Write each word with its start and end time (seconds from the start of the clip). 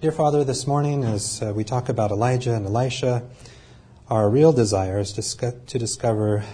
Dear 0.00 0.12
Father, 0.12 0.44
this 0.44 0.64
morning 0.64 1.02
as 1.02 1.42
uh, 1.42 1.52
we 1.52 1.64
talk 1.64 1.88
about 1.88 2.12
Elijah 2.12 2.54
and 2.54 2.64
Elisha, 2.64 3.28
our 4.08 4.30
real 4.30 4.52
desire 4.52 5.00
is 5.00 5.12
to, 5.14 5.50
to 5.66 5.76
discover 5.76 6.44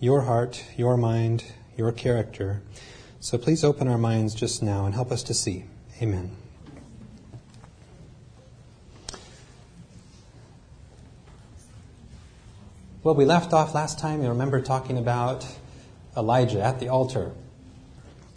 your 0.00 0.22
heart, 0.22 0.64
your 0.76 0.96
mind, 0.96 1.44
your 1.76 1.92
character. 1.92 2.62
So 3.20 3.38
please 3.38 3.62
open 3.62 3.86
our 3.86 3.96
minds 3.96 4.34
just 4.34 4.60
now 4.60 4.86
and 4.86 4.94
help 4.96 5.12
us 5.12 5.22
to 5.22 5.34
see. 5.34 5.66
Amen. 6.02 6.32
Well, 13.04 13.14
we 13.14 13.24
left 13.24 13.52
off 13.52 13.72
last 13.72 14.00
time, 14.00 14.20
you 14.20 14.28
remember 14.30 14.60
talking 14.60 14.98
about 14.98 15.46
Elijah 16.16 16.60
at 16.60 16.80
the 16.80 16.88
altar. 16.88 17.30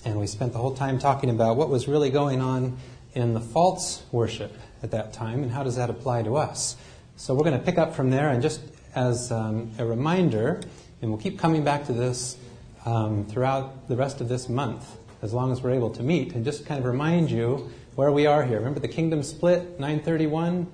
And 0.05 0.19
we 0.19 0.27
spent 0.27 0.53
the 0.53 0.59
whole 0.59 0.75
time 0.75 0.99
talking 0.99 1.31
about 1.31 1.57
what 1.57 1.69
was 1.69 1.87
really 1.87 2.11
going 2.11 2.39
on 2.39 2.77
in 3.13 3.33
the 3.33 3.39
false 3.39 4.03
worship 4.11 4.55
at 4.81 4.91
that 4.91 5.13
time 5.13 5.43
and 5.43 5.51
how 5.51 5.63
does 5.63 5.75
that 5.75 5.89
apply 5.89 6.23
to 6.23 6.35
us. 6.35 6.75
So 7.15 7.33
we're 7.33 7.43
going 7.43 7.59
to 7.59 7.65
pick 7.65 7.77
up 7.77 7.95
from 7.95 8.09
there 8.09 8.29
and 8.29 8.41
just 8.41 8.61
as 8.95 9.31
um, 9.31 9.71
a 9.77 9.85
reminder, 9.85 10.61
and 11.01 11.11
we'll 11.11 11.21
keep 11.21 11.39
coming 11.39 11.63
back 11.63 11.85
to 11.85 11.93
this 11.93 12.37
um, 12.85 13.25
throughout 13.25 13.87
the 13.87 13.95
rest 13.95 14.21
of 14.21 14.29
this 14.29 14.49
month 14.49 14.97
as 15.21 15.33
long 15.33 15.51
as 15.51 15.61
we're 15.61 15.71
able 15.71 15.89
to 15.91 16.03
meet 16.03 16.33
and 16.33 16.43
just 16.43 16.65
kind 16.65 16.79
of 16.79 16.85
remind 16.85 17.31
you 17.31 17.71
where 17.95 18.11
we 18.11 18.25
are 18.25 18.43
here. 18.43 18.57
Remember 18.57 18.79
the 18.79 18.87
kingdom 18.87 19.23
split, 19.23 19.79
931? 19.79 20.67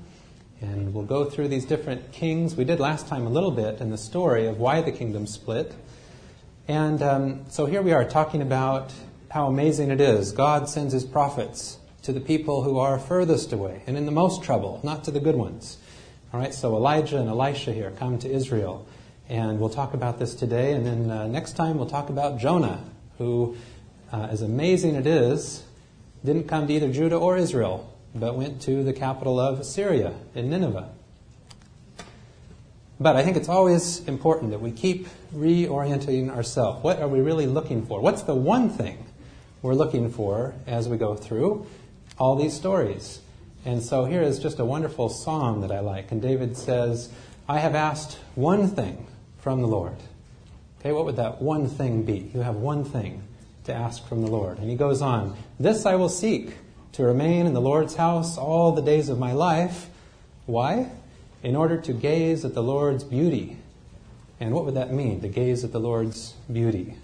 And 0.61 0.93
we'll 0.93 1.05
go 1.05 1.25
through 1.25 1.47
these 1.49 1.65
different 1.65 2.11
kings. 2.11 2.55
We 2.55 2.65
did 2.65 2.79
last 2.79 3.07
time 3.07 3.25
a 3.25 3.29
little 3.29 3.51
bit 3.51 3.79
in 3.79 3.91
the 3.91 3.97
story 3.97 4.47
of 4.47 4.59
why 4.59 4.81
the 4.81 4.91
kingdom 4.91 5.27
split. 5.27 5.73
And 6.67 7.01
um, 7.01 7.45
so 7.49 7.65
here 7.65 7.81
we 7.81 7.93
are 7.93 8.03
talking 8.03 8.41
about 8.41 8.93
how 9.29 9.47
amazing 9.47 9.91
it 9.91 10.01
is. 10.01 10.31
God 10.31 10.67
sends 10.69 10.93
his 10.93 11.03
prophets 11.03 11.78
to 12.03 12.13
the 12.13 12.19
people 12.19 12.63
who 12.63 12.79
are 12.79 12.97
furthest 12.97 13.51
away 13.53 13.83
and 13.87 13.97
in 13.97 14.05
the 14.05 14.11
most 14.11 14.43
trouble, 14.43 14.79
not 14.83 15.03
to 15.05 15.11
the 15.11 15.19
good 15.19 15.35
ones. 15.35 15.77
All 16.33 16.39
right, 16.39 16.53
so 16.53 16.75
Elijah 16.75 17.17
and 17.17 17.29
Elisha 17.29 17.73
here 17.73 17.91
come 17.91 18.19
to 18.19 18.29
Israel. 18.29 18.87
And 19.27 19.59
we'll 19.59 19.69
talk 19.69 19.93
about 19.93 20.19
this 20.19 20.33
today. 20.33 20.73
And 20.73 20.85
then 20.85 21.11
uh, 21.11 21.27
next 21.27 21.53
time 21.53 21.77
we'll 21.77 21.89
talk 21.89 22.09
about 22.09 22.39
Jonah, 22.39 22.83
who, 23.17 23.55
uh, 24.11 24.27
as 24.31 24.41
amazing 24.41 24.95
it 24.95 25.05
is, 25.05 25.63
didn't 26.25 26.47
come 26.47 26.67
to 26.67 26.73
either 26.73 26.91
Judah 26.91 27.17
or 27.17 27.37
Israel 27.37 27.95
but 28.13 28.35
went 28.35 28.61
to 28.63 28.83
the 28.83 28.93
capital 28.93 29.39
of 29.39 29.59
Assyria 29.59 30.13
in 30.33 30.49
Nineveh. 30.49 30.89
But 32.99 33.15
I 33.15 33.23
think 33.23 33.37
it's 33.37 33.47
always 33.47 34.05
important 34.07 34.51
that 34.51 34.59
we 34.59 34.71
keep 34.71 35.07
reorienting 35.33 36.29
ourselves. 36.29 36.83
What 36.83 36.99
are 36.99 37.07
we 37.07 37.21
really 37.21 37.45
looking 37.45 37.85
for? 37.85 38.01
What's 38.01 38.23
the 38.23 38.35
one 38.35 38.69
thing 38.69 39.05
we're 39.61 39.73
looking 39.75 40.11
for 40.11 40.53
as 40.67 40.89
we 40.89 40.97
go 40.97 41.15
through 41.15 41.65
all 42.19 42.35
these 42.35 42.53
stories? 42.53 43.21
And 43.65 43.81
so 43.81 44.05
here 44.05 44.21
is 44.21 44.39
just 44.39 44.59
a 44.59 44.65
wonderful 44.65 45.09
song 45.09 45.61
that 45.61 45.71
I 45.71 45.79
like. 45.79 46.11
And 46.11 46.21
David 46.21 46.55
says, 46.55 47.09
I 47.47 47.59
have 47.59 47.75
asked 47.75 48.19
one 48.35 48.67
thing 48.67 49.07
from 49.39 49.61
the 49.61 49.67
Lord. 49.67 49.97
Okay, 50.79 50.91
what 50.91 51.05
would 51.05 51.17
that 51.17 51.41
one 51.41 51.67
thing 51.67 52.03
be? 52.03 52.31
You 52.33 52.41
have 52.41 52.55
one 52.55 52.85
thing 52.85 53.23
to 53.65 53.73
ask 53.73 54.07
from 54.07 54.21
the 54.21 54.29
Lord. 54.29 54.59
And 54.59 54.69
he 54.69 54.75
goes 54.75 55.01
on, 55.01 55.35
This 55.59 55.85
I 55.85 55.95
will 55.95 56.09
seek 56.09 56.53
to 56.93 57.03
remain 57.03 57.45
in 57.45 57.53
the 57.53 57.61
Lord's 57.61 57.95
house 57.95 58.37
all 58.37 58.71
the 58.71 58.81
days 58.81 59.09
of 59.09 59.19
my 59.19 59.33
life. 59.33 59.89
Why? 60.45 60.89
In 61.43 61.55
order 61.55 61.77
to 61.81 61.93
gaze 61.93 62.45
at 62.45 62.53
the 62.53 62.63
Lord's 62.63 63.03
beauty. 63.03 63.57
And 64.39 64.53
what 64.53 64.65
would 64.65 64.75
that 64.75 64.93
mean, 64.93 65.21
to 65.21 65.27
gaze 65.27 65.63
at 65.63 65.73
the 65.73 65.79
Lord's 65.79 66.33
beauty? 66.51 66.95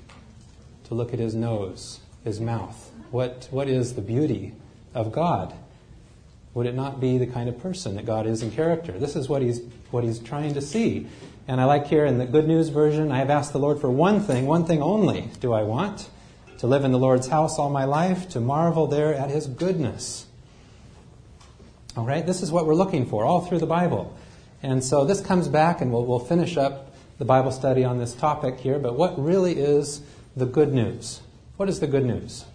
To 0.86 0.94
look 0.94 1.14
at 1.14 1.20
his 1.20 1.36
nose, 1.36 2.00
his 2.24 2.40
mouth. 2.40 2.92
What, 3.12 3.48
what 3.52 3.68
is 3.68 3.96
the 3.96 4.02
beauty 4.02 4.54
of 4.96 5.12
God? 5.12 5.54
Would 6.56 6.66
it 6.66 6.74
not 6.74 7.00
be 7.00 7.18
the 7.18 7.28
kind 7.28 7.50
of 7.50 7.60
person 7.60 7.96
that 7.96 8.06
God 8.06 8.26
is 8.26 8.42
in 8.42 8.50
character? 8.50 8.94
This 8.94 9.16
is 9.16 9.28
what 9.28 9.42
he's, 9.42 9.62
what 9.92 10.04
he's 10.04 10.20
trying 10.20 10.54
to 10.54 10.62
see. 10.62 11.08
And 11.48 11.62
I 11.62 11.66
like 11.66 11.88
here 11.88 12.06
in 12.06 12.18
the 12.18 12.26
Good 12.26 12.48
News 12.48 12.70
version, 12.70 13.12
I 13.12 13.20
have 13.20 13.30
asked 13.30 13.52
the 13.52 13.60
Lord 13.60 13.80
for 13.80 13.92
one 13.92 14.22
thing, 14.22 14.48
one 14.48 14.66
thing 14.66 14.82
only 14.82 15.30
do 15.42 15.54
I 15.54 15.64
want 15.64 16.10
to 16.60 16.68
live 16.68 16.86
in 16.86 16.92
the 16.92 16.98
Lord's 16.98 17.28
house 17.28 17.60
all 17.60 17.70
my 17.70 17.84
life, 17.84 18.30
to 18.30 18.40
marvel 18.40 18.88
there 18.88 19.14
at 19.14 19.30
his 19.30 19.46
goodness. 19.46 20.26
All 21.98 22.06
right, 22.06 22.26
this 22.26 22.42
is 22.42 22.52
what 22.52 22.66
we're 22.66 22.76
looking 22.76 23.06
for 23.06 23.26
all 23.26 23.42
through 23.42 23.60
the 23.60 23.68
Bible. 23.68 24.18
And 24.64 24.84
so 24.84 25.06
this 25.06 25.22
comes 25.22 25.50
back, 25.50 25.82
and 25.82 25.92
we'll, 25.92 26.06
we'll 26.06 26.20
finish 26.20 26.58
up 26.58 26.96
the 27.18 27.26
Bible 27.26 27.52
study 27.52 27.84
on 27.84 27.98
this 27.98 28.14
topic 28.14 28.60
here. 28.60 28.80
But 28.80 28.96
what 28.96 29.22
really 29.22 29.58
is 29.58 30.02
the 30.36 30.46
good 30.46 30.74
news? 30.74 31.22
What 31.58 31.70
is 31.70 31.80
the 31.82 31.88
good 31.88 32.06
news? 32.06 32.46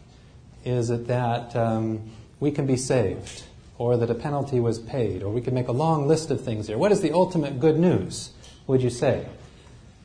Is 0.65 0.91
it 0.91 1.07
that 1.07 1.55
um, 1.55 2.11
we 2.41 2.51
can 2.51 2.67
be 2.67 2.77
saved, 2.77 3.45
or 3.79 3.97
that 3.97 4.11
a 4.11 4.15
penalty 4.15 4.59
was 4.59 4.79
paid, 4.79 5.23
or 5.23 5.31
we 5.31 5.41
can 5.41 5.55
make 5.55 5.69
a 5.69 5.73
long 5.73 6.09
list 6.09 6.31
of 6.31 6.43
things 6.43 6.67
here? 6.67 6.79
What 6.79 6.91
is 6.91 7.03
the 7.03 7.13
ultimate 7.13 7.61
good 7.61 7.79
news, 7.79 8.33
would 8.67 8.83
you 8.83 8.91
say? 8.91 9.27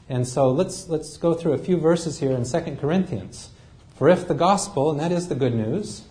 And 0.08 0.28
so 0.28 0.52
let's, 0.52 0.88
let's 0.88 1.18
go 1.18 1.34
through 1.34 1.54
a 1.54 1.58
few 1.58 1.78
verses 1.78 2.20
here 2.20 2.32
in 2.32 2.44
2 2.46 2.78
Corinthians. 2.80 3.50
For 3.96 4.10
if 4.10 4.28
the 4.28 4.36
gospel, 4.36 4.92
and 4.92 5.00
that 5.00 5.12
is 5.12 5.30
the 5.30 5.36
good 5.36 5.56
news, 5.56 6.04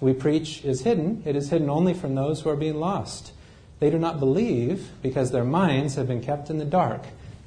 we 0.00 0.12
preach 0.12 0.64
is 0.64 0.82
hidden, 0.82 1.22
it 1.26 1.36
is 1.36 1.50
hidden 1.50 1.68
only 1.68 1.94
from 1.94 2.14
those 2.14 2.40
who 2.40 2.50
are 2.50 2.56
being 2.56 2.78
lost. 2.78 3.32
They 3.80 3.90
do 3.90 3.98
not 3.98 4.20
believe 4.20 4.90
because 5.02 5.30
their 5.30 5.44
minds 5.44 5.96
have 5.96 6.08
been 6.08 6.22
kept 6.22 6.48
in 6.48 6.58
the 6.58 6.64
dark 6.64 7.02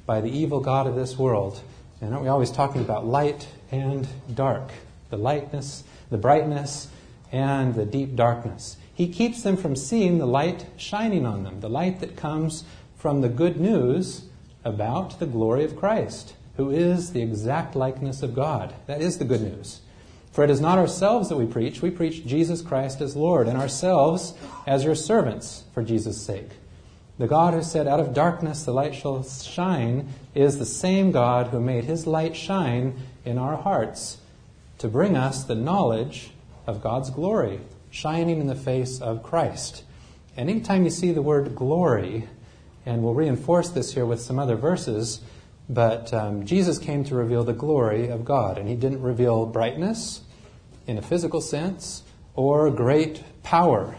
by 0.06 0.20
the 0.20 0.30
evil 0.30 0.60
God 0.60 0.86
of 0.86 0.94
this 0.94 1.18
world. 1.18 1.60
And 2.00 2.12
aren't 2.12 2.22
we 2.22 2.28
always 2.28 2.50
talking 2.50 2.80
about 2.80 3.06
light 3.06 3.48
and 3.70 4.06
dark? 4.34 4.70
The 5.10 5.16
lightness, 5.16 5.84
the 6.10 6.18
brightness, 6.18 6.88
and 7.32 7.74
the 7.74 7.84
deep 7.84 8.16
darkness. 8.16 8.76
He 8.92 9.08
keeps 9.08 9.42
them 9.42 9.56
from 9.56 9.76
seeing 9.76 10.18
the 10.18 10.26
light 10.26 10.66
shining 10.76 11.24
on 11.26 11.44
them, 11.44 11.60
the 11.60 11.68
light 11.68 12.00
that 12.00 12.16
comes 12.16 12.64
from 12.96 13.20
the 13.20 13.28
good 13.28 13.60
news 13.60 14.22
about 14.64 15.18
the 15.18 15.26
glory 15.26 15.64
of 15.64 15.76
Christ 15.76 16.34
who 16.58 16.70
is 16.70 17.12
the 17.12 17.22
exact 17.22 17.76
likeness 17.76 18.20
of 18.20 18.34
God. 18.34 18.74
That 18.86 19.00
is 19.00 19.18
the 19.18 19.24
good 19.24 19.40
news. 19.40 19.80
For 20.32 20.42
it 20.42 20.50
is 20.50 20.60
not 20.60 20.76
ourselves 20.76 21.28
that 21.28 21.36
we 21.36 21.46
preach, 21.46 21.80
we 21.80 21.90
preach 21.90 22.26
Jesus 22.26 22.62
Christ 22.62 23.00
as 23.00 23.16
Lord, 23.16 23.46
and 23.46 23.56
ourselves 23.56 24.34
as 24.66 24.84
your 24.84 24.96
servants 24.96 25.62
for 25.72 25.84
Jesus' 25.84 26.20
sake. 26.20 26.50
The 27.16 27.28
God 27.28 27.54
who 27.54 27.62
said, 27.62 27.86
Out 27.86 28.00
of 28.00 28.12
darkness 28.12 28.64
the 28.64 28.72
light 28.72 28.94
shall 28.94 29.22
shine, 29.22 30.08
is 30.34 30.58
the 30.58 30.66
same 30.66 31.12
God 31.12 31.48
who 31.48 31.60
made 31.60 31.84
his 31.84 32.08
light 32.08 32.36
shine 32.36 32.96
in 33.24 33.38
our 33.38 33.56
hearts 33.56 34.18
to 34.78 34.88
bring 34.88 35.16
us 35.16 35.44
the 35.44 35.54
knowledge 35.54 36.32
of 36.68 36.82
God's 36.82 37.08
glory, 37.08 37.60
shining 37.90 38.40
in 38.40 38.46
the 38.46 38.54
face 38.54 39.00
of 39.00 39.22
Christ. 39.22 39.84
And 40.36 40.50
anytime 40.50 40.84
you 40.84 40.90
see 40.90 41.12
the 41.12 41.22
word 41.22 41.56
glory, 41.56 42.28
and 42.84 43.02
we'll 43.02 43.14
reinforce 43.14 43.70
this 43.70 43.94
here 43.94 44.04
with 44.04 44.20
some 44.20 44.38
other 44.38 44.54
verses, 44.54 45.20
but 45.70 46.12
um, 46.12 46.44
Jesus 46.44 46.78
came 46.78 47.04
to 47.04 47.14
reveal 47.14 47.42
the 47.42 47.54
glory 47.54 48.08
of 48.08 48.24
God, 48.24 48.58
and 48.58 48.68
he 48.68 48.74
didn't 48.74 49.00
reveal 49.00 49.46
brightness 49.46 50.20
in 50.86 50.98
a 50.98 51.02
physical 51.02 51.40
sense 51.40 52.02
or 52.34 52.70
great 52.70 53.24
power. 53.42 53.96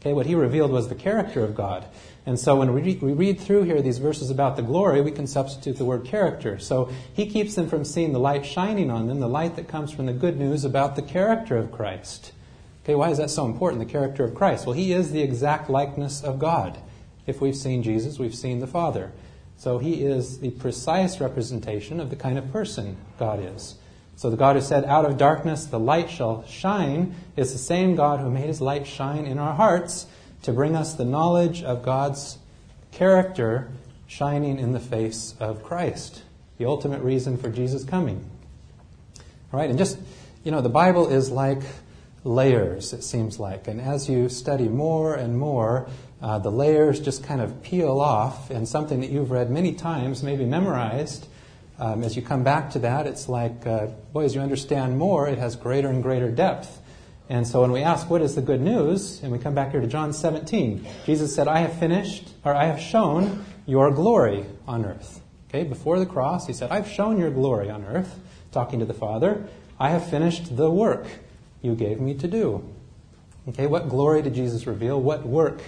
Okay, 0.00 0.14
what 0.14 0.24
he 0.24 0.34
revealed 0.34 0.70
was 0.70 0.88
the 0.88 0.94
character 0.94 1.44
of 1.44 1.54
God. 1.54 1.84
And 2.28 2.38
so 2.38 2.56
when 2.56 2.74
we 2.74 2.82
read, 2.82 3.00
we 3.00 3.14
read 3.14 3.40
through 3.40 3.62
here 3.62 3.80
these 3.80 3.96
verses 3.96 4.28
about 4.28 4.56
the 4.56 4.62
glory, 4.62 5.00
we 5.00 5.12
can 5.12 5.26
substitute 5.26 5.78
the 5.78 5.86
word 5.86 6.04
character. 6.04 6.58
So 6.58 6.90
he 7.14 7.24
keeps 7.24 7.54
them 7.54 7.70
from 7.70 7.86
seeing 7.86 8.12
the 8.12 8.20
light 8.20 8.44
shining 8.44 8.90
on 8.90 9.06
them, 9.06 9.18
the 9.18 9.26
light 9.26 9.56
that 9.56 9.66
comes 9.66 9.90
from 9.90 10.04
the 10.04 10.12
good 10.12 10.38
news 10.38 10.62
about 10.62 10.94
the 10.94 11.00
character 11.00 11.56
of 11.56 11.72
Christ. 11.72 12.32
Okay, 12.84 12.94
why 12.94 13.08
is 13.08 13.16
that 13.16 13.30
so 13.30 13.46
important, 13.46 13.80
the 13.80 13.90
character 13.90 14.24
of 14.24 14.34
Christ? 14.34 14.66
Well, 14.66 14.74
he 14.74 14.92
is 14.92 15.10
the 15.10 15.22
exact 15.22 15.70
likeness 15.70 16.22
of 16.22 16.38
God. 16.38 16.76
If 17.26 17.40
we've 17.40 17.56
seen 17.56 17.82
Jesus, 17.82 18.18
we've 18.18 18.34
seen 18.34 18.58
the 18.58 18.66
Father. 18.66 19.10
So 19.56 19.78
he 19.78 20.04
is 20.04 20.40
the 20.40 20.50
precise 20.50 21.22
representation 21.22 21.98
of 21.98 22.10
the 22.10 22.16
kind 22.16 22.36
of 22.36 22.52
person 22.52 22.98
God 23.18 23.40
is. 23.42 23.76
So 24.16 24.28
the 24.28 24.36
God 24.36 24.54
who 24.54 24.60
said, 24.60 24.84
Out 24.84 25.06
of 25.06 25.16
darkness 25.16 25.64
the 25.64 25.80
light 25.80 26.10
shall 26.10 26.44
shine, 26.46 27.14
is 27.36 27.52
the 27.52 27.58
same 27.58 27.94
God 27.94 28.20
who 28.20 28.30
made 28.30 28.48
his 28.48 28.60
light 28.60 28.86
shine 28.86 29.24
in 29.24 29.38
our 29.38 29.54
hearts 29.54 30.06
to 30.42 30.52
bring 30.52 30.76
us 30.76 30.94
the 30.94 31.04
knowledge 31.04 31.62
of 31.62 31.82
God's 31.82 32.38
character 32.92 33.68
shining 34.06 34.58
in 34.58 34.72
the 34.72 34.80
face 34.80 35.34
of 35.38 35.62
Christ, 35.62 36.22
the 36.56 36.64
ultimate 36.64 37.02
reason 37.02 37.36
for 37.36 37.50
Jesus 37.50 37.84
coming. 37.84 38.24
All 39.52 39.60
right, 39.60 39.68
and 39.68 39.78
just, 39.78 39.98
you 40.44 40.50
know, 40.50 40.60
the 40.60 40.68
Bible 40.68 41.08
is 41.08 41.30
like 41.30 41.62
layers, 42.24 42.92
it 42.92 43.02
seems 43.02 43.38
like. 43.38 43.68
And 43.68 43.80
as 43.80 44.08
you 44.08 44.28
study 44.28 44.68
more 44.68 45.14
and 45.14 45.38
more, 45.38 45.88
uh, 46.20 46.38
the 46.38 46.50
layers 46.50 47.00
just 47.00 47.22
kind 47.24 47.40
of 47.40 47.62
peel 47.62 48.00
off, 48.00 48.50
and 48.50 48.66
something 48.66 49.00
that 49.00 49.10
you've 49.10 49.30
read 49.30 49.50
many 49.50 49.72
times, 49.72 50.22
maybe 50.22 50.44
memorized, 50.44 51.26
um, 51.78 52.02
as 52.02 52.16
you 52.16 52.22
come 52.22 52.42
back 52.42 52.70
to 52.70 52.80
that, 52.80 53.06
it's 53.06 53.28
like, 53.28 53.66
uh, 53.66 53.86
boy, 54.12 54.24
as 54.24 54.34
you 54.34 54.40
understand 54.40 54.98
more, 54.98 55.28
it 55.28 55.38
has 55.38 55.54
greater 55.54 55.88
and 55.88 56.02
greater 56.02 56.30
depth. 56.30 56.80
And 57.28 57.46
so 57.46 57.60
when 57.60 57.72
we 57.72 57.82
ask, 57.82 58.08
what 58.08 58.22
is 58.22 58.34
the 58.34 58.42
good 58.42 58.60
news? 58.60 59.22
And 59.22 59.30
we 59.30 59.38
come 59.38 59.54
back 59.54 59.72
here 59.72 59.80
to 59.80 59.86
John 59.86 60.12
17, 60.12 60.86
Jesus 61.04 61.34
said, 61.34 61.46
I 61.46 61.60
have 61.60 61.78
finished, 61.78 62.30
or 62.44 62.54
I 62.54 62.64
have 62.64 62.80
shown 62.80 63.44
your 63.66 63.90
glory 63.90 64.46
on 64.66 64.84
earth. 64.84 65.20
Okay, 65.48 65.64
before 65.64 65.98
the 65.98 66.06
cross, 66.06 66.46
he 66.46 66.52
said, 66.52 66.70
I've 66.70 66.88
shown 66.88 67.18
your 67.18 67.30
glory 67.30 67.70
on 67.70 67.84
earth, 67.84 68.18
talking 68.50 68.78
to 68.80 68.86
the 68.86 68.94
Father. 68.94 69.46
I 69.78 69.90
have 69.90 70.08
finished 70.08 70.56
the 70.56 70.70
work 70.70 71.06
you 71.60 71.74
gave 71.74 72.00
me 72.00 72.14
to 72.14 72.28
do. 72.28 72.66
Okay, 73.48 73.66
what 73.66 73.88
glory 73.88 74.22
did 74.22 74.34
Jesus 74.34 74.66
reveal? 74.66 75.00
What 75.00 75.26
work 75.26 75.62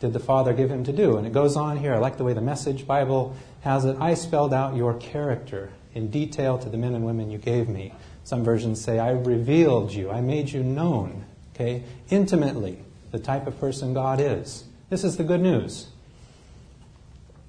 did 0.00 0.12
the 0.12 0.20
Father 0.20 0.52
give 0.52 0.70
him 0.70 0.84
to 0.84 0.92
do? 0.92 1.16
And 1.16 1.26
it 1.26 1.32
goes 1.32 1.56
on 1.56 1.76
here. 1.76 1.94
I 1.94 1.98
like 1.98 2.16
the 2.16 2.24
way 2.24 2.32
the 2.32 2.40
Message 2.40 2.86
Bible 2.86 3.36
has 3.62 3.84
it. 3.84 3.96
I 4.00 4.14
spelled 4.14 4.54
out 4.54 4.76
your 4.76 4.94
character 4.94 5.70
in 5.94 6.10
detail 6.10 6.58
to 6.58 6.68
the 6.68 6.78
men 6.78 6.94
and 6.94 7.04
women 7.04 7.30
you 7.30 7.38
gave 7.38 7.68
me. 7.68 7.92
Some 8.30 8.44
versions 8.44 8.80
say, 8.80 9.00
I 9.00 9.10
revealed 9.10 9.92
you, 9.92 10.08
I 10.08 10.20
made 10.20 10.50
you 10.50 10.62
known, 10.62 11.24
okay, 11.52 11.82
intimately, 12.10 12.78
the 13.10 13.18
type 13.18 13.48
of 13.48 13.58
person 13.58 13.92
God 13.92 14.20
is. 14.20 14.62
This 14.88 15.02
is 15.02 15.16
the 15.16 15.24
good 15.24 15.40
news. 15.40 15.88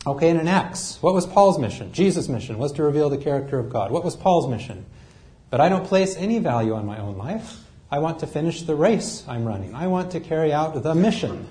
Okay, 0.07 0.27
and 0.27 0.39
in 0.39 0.47
Acts, 0.47 0.97
what 0.99 1.13
was 1.13 1.27
Paul's 1.27 1.59
mission? 1.59 1.93
Jesus' 1.93 2.27
mission 2.27 2.57
was 2.57 2.71
to 2.71 2.81
reveal 2.81 3.11
the 3.11 3.19
character 3.19 3.59
of 3.59 3.69
God. 3.69 3.91
What 3.91 4.03
was 4.03 4.15
Paul's 4.15 4.49
mission? 4.49 4.87
But 5.51 5.61
I 5.61 5.69
don't 5.69 5.85
place 5.85 6.15
any 6.15 6.39
value 6.39 6.73
on 6.73 6.87
my 6.87 6.97
own 6.97 7.15
life. 7.15 7.59
I 7.91 7.99
want 7.99 8.17
to 8.21 8.25
finish 8.25 8.63
the 8.63 8.73
race 8.73 9.23
I'm 9.27 9.45
running. 9.45 9.75
I 9.75 9.85
want 9.85 10.09
to 10.13 10.19
carry 10.19 10.51
out 10.51 10.81
the 10.81 10.95
mission 10.95 11.47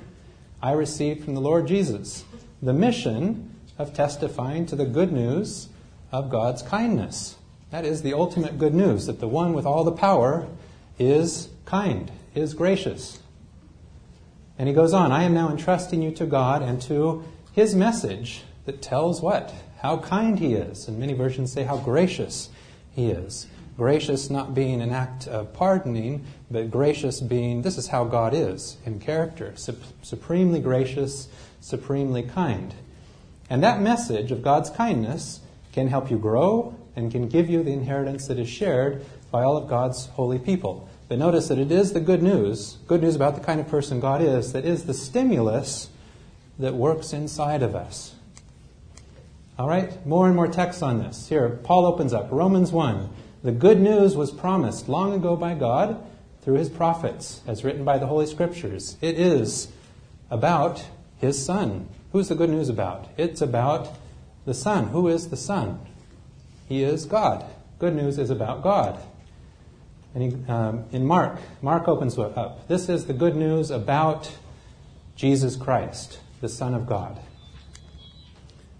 I 0.60 0.72
received 0.72 1.24
from 1.24 1.34
the 1.34 1.40
Lord 1.40 1.68
Jesus. 1.68 2.24
The 2.60 2.72
mission 2.72 3.54
of 3.78 3.94
testifying 3.94 4.66
to 4.66 4.74
the 4.74 4.86
good 4.86 5.12
news 5.12 5.68
of 6.10 6.30
God's 6.30 6.62
kindness. 6.62 7.36
That 7.70 7.84
is 7.84 8.02
the 8.02 8.14
ultimate 8.14 8.58
good 8.58 8.74
news 8.74 9.06
that 9.06 9.20
the 9.20 9.28
one 9.28 9.52
with 9.52 9.64
all 9.64 9.84
the 9.84 9.92
power 9.92 10.48
is 10.98 11.48
kind, 11.64 12.10
is 12.34 12.52
gracious. 12.52 13.20
And 14.58 14.68
he 14.68 14.74
goes 14.74 14.92
on, 14.92 15.12
I 15.12 15.22
am 15.22 15.34
now 15.34 15.50
entrusting 15.50 16.02
you 16.02 16.10
to 16.12 16.26
God 16.26 16.62
and 16.62 16.82
to 16.82 17.24
his 17.52 17.74
message 17.74 18.42
that 18.66 18.82
tells 18.82 19.22
what? 19.22 19.54
How 19.78 19.98
kind 19.98 20.38
he 20.38 20.54
is. 20.54 20.88
And 20.88 20.98
many 20.98 21.12
versions 21.12 21.52
say 21.52 21.62
how 21.62 21.78
gracious 21.78 22.50
he 22.90 23.08
is. 23.08 23.46
Gracious 23.76 24.28
not 24.28 24.54
being 24.54 24.82
an 24.82 24.90
act 24.90 25.26
of 25.28 25.54
pardoning, 25.54 26.26
but 26.50 26.70
gracious 26.70 27.20
being 27.20 27.62
this 27.62 27.78
is 27.78 27.86
how 27.86 28.04
God 28.04 28.34
is 28.34 28.76
in 28.84 29.00
character 29.00 29.54
supremely 30.02 30.60
gracious, 30.60 31.28
supremely 31.60 32.24
kind. 32.24 32.74
And 33.48 33.62
that 33.62 33.80
message 33.80 34.32
of 34.32 34.42
God's 34.42 34.70
kindness 34.70 35.40
can 35.72 35.88
help 35.88 36.10
you 36.10 36.18
grow 36.18 36.74
and 36.96 37.10
can 37.10 37.28
give 37.28 37.48
you 37.48 37.62
the 37.62 37.72
inheritance 37.72 38.26
that 38.26 38.38
is 38.38 38.48
shared 38.48 39.04
by 39.30 39.42
all 39.42 39.56
of 39.56 39.68
God's 39.68 40.06
holy 40.06 40.38
people. 40.38 40.88
But 41.08 41.18
notice 41.18 41.48
that 41.48 41.58
it 41.58 41.72
is 41.72 41.92
the 41.92 42.00
good 42.00 42.22
news, 42.22 42.78
good 42.86 43.02
news 43.02 43.16
about 43.16 43.34
the 43.34 43.40
kind 43.40 43.60
of 43.60 43.68
person 43.68 44.00
God 44.00 44.22
is, 44.22 44.52
that 44.52 44.64
is 44.64 44.84
the 44.84 44.94
stimulus 44.94 45.88
that 46.58 46.74
works 46.74 47.12
inside 47.12 47.62
of 47.62 47.74
us. 47.74 48.14
All 49.58 49.68
right, 49.68 50.06
more 50.06 50.26
and 50.26 50.36
more 50.36 50.48
texts 50.48 50.82
on 50.82 50.98
this. 50.98 51.28
Here, 51.28 51.48
Paul 51.48 51.84
opens 51.84 52.12
up 52.12 52.28
Romans 52.30 52.72
1. 52.72 53.10
The 53.42 53.52
good 53.52 53.80
news 53.80 54.16
was 54.16 54.30
promised 54.30 54.88
long 54.88 55.12
ago 55.12 55.36
by 55.36 55.54
God 55.54 56.02
through 56.42 56.54
his 56.54 56.68
prophets, 56.68 57.42
as 57.46 57.64
written 57.64 57.84
by 57.84 57.98
the 57.98 58.06
Holy 58.06 58.26
Scriptures. 58.26 58.96
It 59.00 59.18
is 59.18 59.68
about 60.30 60.84
his 61.18 61.44
Son. 61.44 61.88
Who's 62.12 62.28
the 62.28 62.34
good 62.34 62.50
news 62.50 62.68
about? 62.68 63.08
It's 63.16 63.42
about 63.42 63.96
the 64.44 64.54
Son. 64.54 64.88
Who 64.88 65.08
is 65.08 65.28
the 65.28 65.36
Son? 65.36 65.78
He 66.70 66.84
is 66.84 67.04
God. 67.04 67.44
Good 67.80 67.96
news 67.96 68.16
is 68.16 68.30
about 68.30 68.62
God. 68.62 68.96
And 70.14 70.22
he, 70.22 70.50
um, 70.50 70.84
in 70.92 71.04
Mark, 71.04 71.40
Mark 71.60 71.88
opens 71.88 72.16
up. 72.16 72.68
This 72.68 72.88
is 72.88 73.06
the 73.06 73.12
good 73.12 73.34
news 73.34 73.72
about 73.72 74.30
Jesus 75.16 75.56
Christ, 75.56 76.20
the 76.40 76.48
Son 76.48 76.72
of 76.72 76.86
God. 76.86 77.18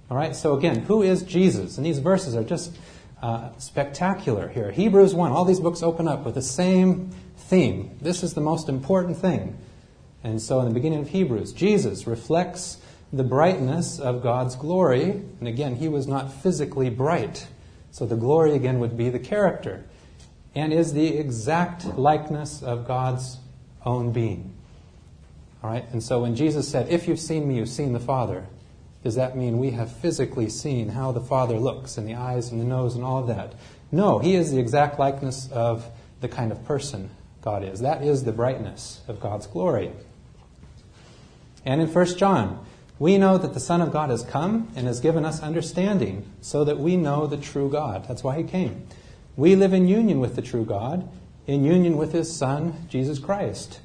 All 0.09 0.17
right, 0.17 0.37
so 0.37 0.57
again, 0.57 0.83
who 0.83 1.03
is 1.03 1.25
Jesus? 1.25 1.79
And 1.79 1.85
these 1.85 1.99
verses 1.99 2.37
are 2.37 2.45
just 2.45 2.79
uh, 3.23 3.51
spectacular 3.59 4.47
here. 4.47 4.71
Hebrews 4.71 5.13
1, 5.13 5.33
all 5.33 5.45
these 5.45 5.59
books 5.59 5.83
open 5.83 6.07
up 6.07 6.25
with 6.25 6.37
the 6.37 6.43
same 6.43 7.11
theme. 7.37 7.99
This 8.01 8.23
is 8.23 8.35
the 8.35 8.41
most 8.41 8.69
important 8.69 9.17
thing. 9.17 9.59
And 10.23 10.41
so 10.41 10.61
in 10.61 10.69
the 10.69 10.75
beginning 10.75 11.01
of 11.01 11.09
Hebrews, 11.09 11.53
Jesus 11.53 12.07
reflects 12.07 12.79
the 13.13 13.25
brightness 13.25 13.99
of 13.99 14.23
God's 14.23 14.55
glory. 14.55 15.11
And 15.41 15.49
again, 15.49 15.75
he 15.75 15.89
was 15.89 16.07
not 16.07 16.33
physically 16.33 16.89
bright. 16.89 17.49
So 17.91 18.07
the 18.07 18.17
glory 18.17 18.55
again 18.55 18.79
would 18.81 18.97
be 18.97 19.11
the 19.11 19.19
character 19.19 19.85
and 20.55 20.73
is 20.73 20.93
the 20.93 21.19
exact 21.19 21.85
likeness 21.97 22.63
of 22.63 22.87
God's 22.87 23.39
own 23.85 24.13
being. 24.13 24.53
All 25.63 25.71
right? 25.71 25.85
And 25.93 26.03
so 26.03 26.21
when 26.23 26.35
Jesus 26.35 26.69
said, 26.69 26.89
If 26.89 27.07
you've 27.07 27.21
seen 27.21 27.49
me, 27.49 27.57
you've 27.57 27.69
seen 27.69 27.93
the 27.93 28.01
Father, 28.01 28.47
does 29.03 29.15
that 29.15 29.37
mean 29.37 29.59
we 29.59 29.71
have 29.71 29.91
physically 29.91 30.51
seen 30.51 30.91
how 30.91 31.13
the 31.13 31.21
Father 31.21 31.59
looks 31.59 31.97
and 31.97 32.07
the 32.07 32.15
eyes 32.15 32.51
and 32.51 32.61
the 32.61 32.65
nose 32.65 32.95
and 32.95 33.05
all 33.05 33.19
of 33.19 33.29
that? 33.29 33.55
No, 33.93 34.19
he 34.19 34.35
is 34.35 34.51
the 34.51 34.59
exact 34.59 34.99
likeness 34.99 35.51
of 35.51 35.87
the 36.21 36.29
kind 36.29 36.53
of 36.53 36.65
person 36.65 37.11
God 37.43 37.65
is. 37.65 37.81
That 37.81 38.03
is 38.03 38.25
the 38.25 38.33
brightness 38.33 39.01
of 39.09 39.21
God's 39.21 39.47
glory. 39.47 39.93
And 41.65 41.81
in 41.81 41.93
1 41.93 42.19
John, 42.19 42.65
we 43.01 43.17
know 43.17 43.39
that 43.39 43.55
the 43.55 43.61
Son 43.61 43.81
of 43.81 43.91
God 43.91 44.11
has 44.11 44.23
come 44.23 44.69
and 44.77 44.87
has 44.87 45.01
given 45.01 45.25
us 45.25 45.43
understanding 45.43 46.31
so 46.43 46.65
that 46.65 46.79
we 46.79 46.99
know 46.99 47.27
the 47.27 47.39
true 47.39 47.71
God. 47.71 48.07
That's 48.07 48.23
why 48.23 48.37
he 48.37 48.45
came. 48.45 48.87
We 49.37 49.57
live 49.57 49.73
in 49.73 49.89
union 49.89 50.21
with 50.21 50.37
the 50.37 50.43
true 50.43 50.67
God, 50.67 51.09
in 51.47 51.65
union 51.65 51.97
with 51.97 52.13
his 52.13 52.31
Son, 52.31 52.87
Jesus 52.91 53.19
Christ. 53.19 53.81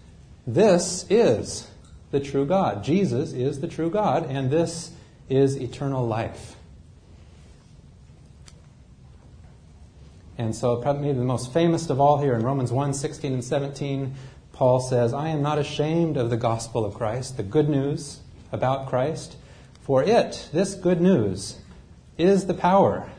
This 0.46 1.06
is 1.10 1.70
the 2.12 2.20
true 2.20 2.46
God. 2.46 2.84
Jesus 2.84 3.32
is 3.32 3.62
the 3.62 3.70
true 3.70 3.90
God, 3.90 4.30
and 4.30 4.52
this 4.52 4.92
is 5.30 5.56
eternal 5.56 6.06
life. 6.06 6.58
And 10.38 10.54
so, 10.54 10.76
probably 10.76 11.14
the 11.14 11.24
most 11.24 11.54
famous 11.54 11.90
of 11.90 12.02
all 12.02 12.18
here 12.18 12.34
in 12.34 12.44
Romans 12.44 12.74
1 12.74 12.94
16 12.94 13.32
and 13.32 13.44
17, 13.44 14.14
Paul 14.52 14.82
says, 14.82 15.14
I 15.14 15.30
am 15.30 15.42
not 15.42 15.58
ashamed 15.58 16.18
of 16.18 16.30
the 16.30 16.36
gospel 16.36 16.84
of 16.84 16.96
Christ, 16.96 17.38
the 17.38 17.44
good 17.44 17.70
news 17.70 18.20
about 18.56 18.88
Christ, 18.88 19.36
for 19.82 20.02
it, 20.02 20.50
this 20.52 20.74
good 20.74 21.00
news, 21.00 21.60
is 22.18 22.48
the 22.48 22.56
power 22.56 23.12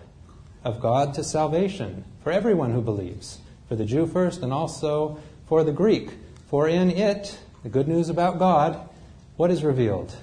of 0.64 0.80
God 0.80 1.14
to 1.14 1.22
salvation 1.22 2.04
for 2.24 2.32
everyone 2.32 2.72
who 2.72 2.80
believes, 2.80 3.38
for 3.68 3.76
the 3.76 3.84
Jew 3.84 4.06
first 4.06 4.42
and 4.42 4.52
also 4.52 5.20
for 5.46 5.62
the 5.62 5.70
Greek. 5.70 6.10
For 6.48 6.66
in 6.66 6.90
it, 6.90 7.38
the 7.62 7.68
good 7.68 7.86
news 7.86 8.08
about 8.08 8.40
God, 8.40 8.88
what 9.36 9.52
is 9.52 9.62
revealed? 9.62 10.16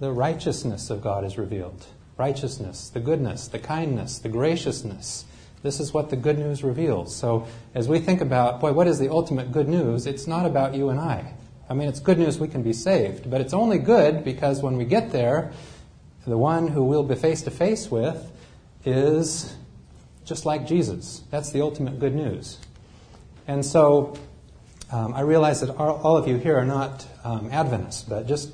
The 0.00 0.12
righteousness 0.12 0.88
of 0.88 1.02
God 1.02 1.24
is 1.24 1.36
revealed. 1.36 1.86
Righteousness, 2.16 2.88
the 2.88 3.00
goodness, 3.00 3.48
the 3.48 3.58
kindness, 3.58 4.18
the 4.18 4.28
graciousness. 4.28 5.24
This 5.62 5.80
is 5.80 5.92
what 5.92 6.10
the 6.10 6.16
good 6.16 6.38
news 6.38 6.62
reveals. 6.62 7.14
So, 7.14 7.46
as 7.74 7.88
we 7.88 7.98
think 7.98 8.20
about, 8.20 8.60
boy, 8.60 8.72
what 8.72 8.86
is 8.86 8.98
the 8.98 9.10
ultimate 9.10 9.50
good 9.50 9.68
news? 9.68 10.06
It's 10.06 10.26
not 10.26 10.46
about 10.46 10.74
you 10.74 10.90
and 10.90 11.00
I. 11.00 11.34
I 11.68 11.74
mean, 11.74 11.88
it's 11.88 12.00
good 12.00 12.18
news 12.18 12.38
we 12.38 12.48
can 12.48 12.62
be 12.62 12.72
saved, 12.72 13.30
but 13.30 13.40
it's 13.40 13.54
only 13.54 13.78
good 13.78 14.22
because 14.22 14.62
when 14.62 14.76
we 14.76 14.84
get 14.84 15.12
there, 15.12 15.52
the 16.26 16.36
one 16.36 16.68
who 16.68 16.84
we'll 16.84 17.02
be 17.02 17.14
face 17.14 17.42
to 17.42 17.50
face 17.50 17.90
with 17.90 18.30
is 18.84 19.54
just 20.24 20.44
like 20.44 20.66
Jesus. 20.66 21.22
That's 21.30 21.52
the 21.52 21.62
ultimate 21.62 21.98
good 21.98 22.14
news. 22.14 22.58
And 23.46 23.64
so 23.64 24.16
um, 24.90 25.14
I 25.14 25.20
realize 25.20 25.60
that 25.60 25.70
all 25.70 26.16
of 26.16 26.28
you 26.28 26.36
here 26.36 26.56
are 26.56 26.64
not 26.64 27.06
um, 27.24 27.50
Adventists, 27.50 28.02
but 28.02 28.26
just 28.26 28.50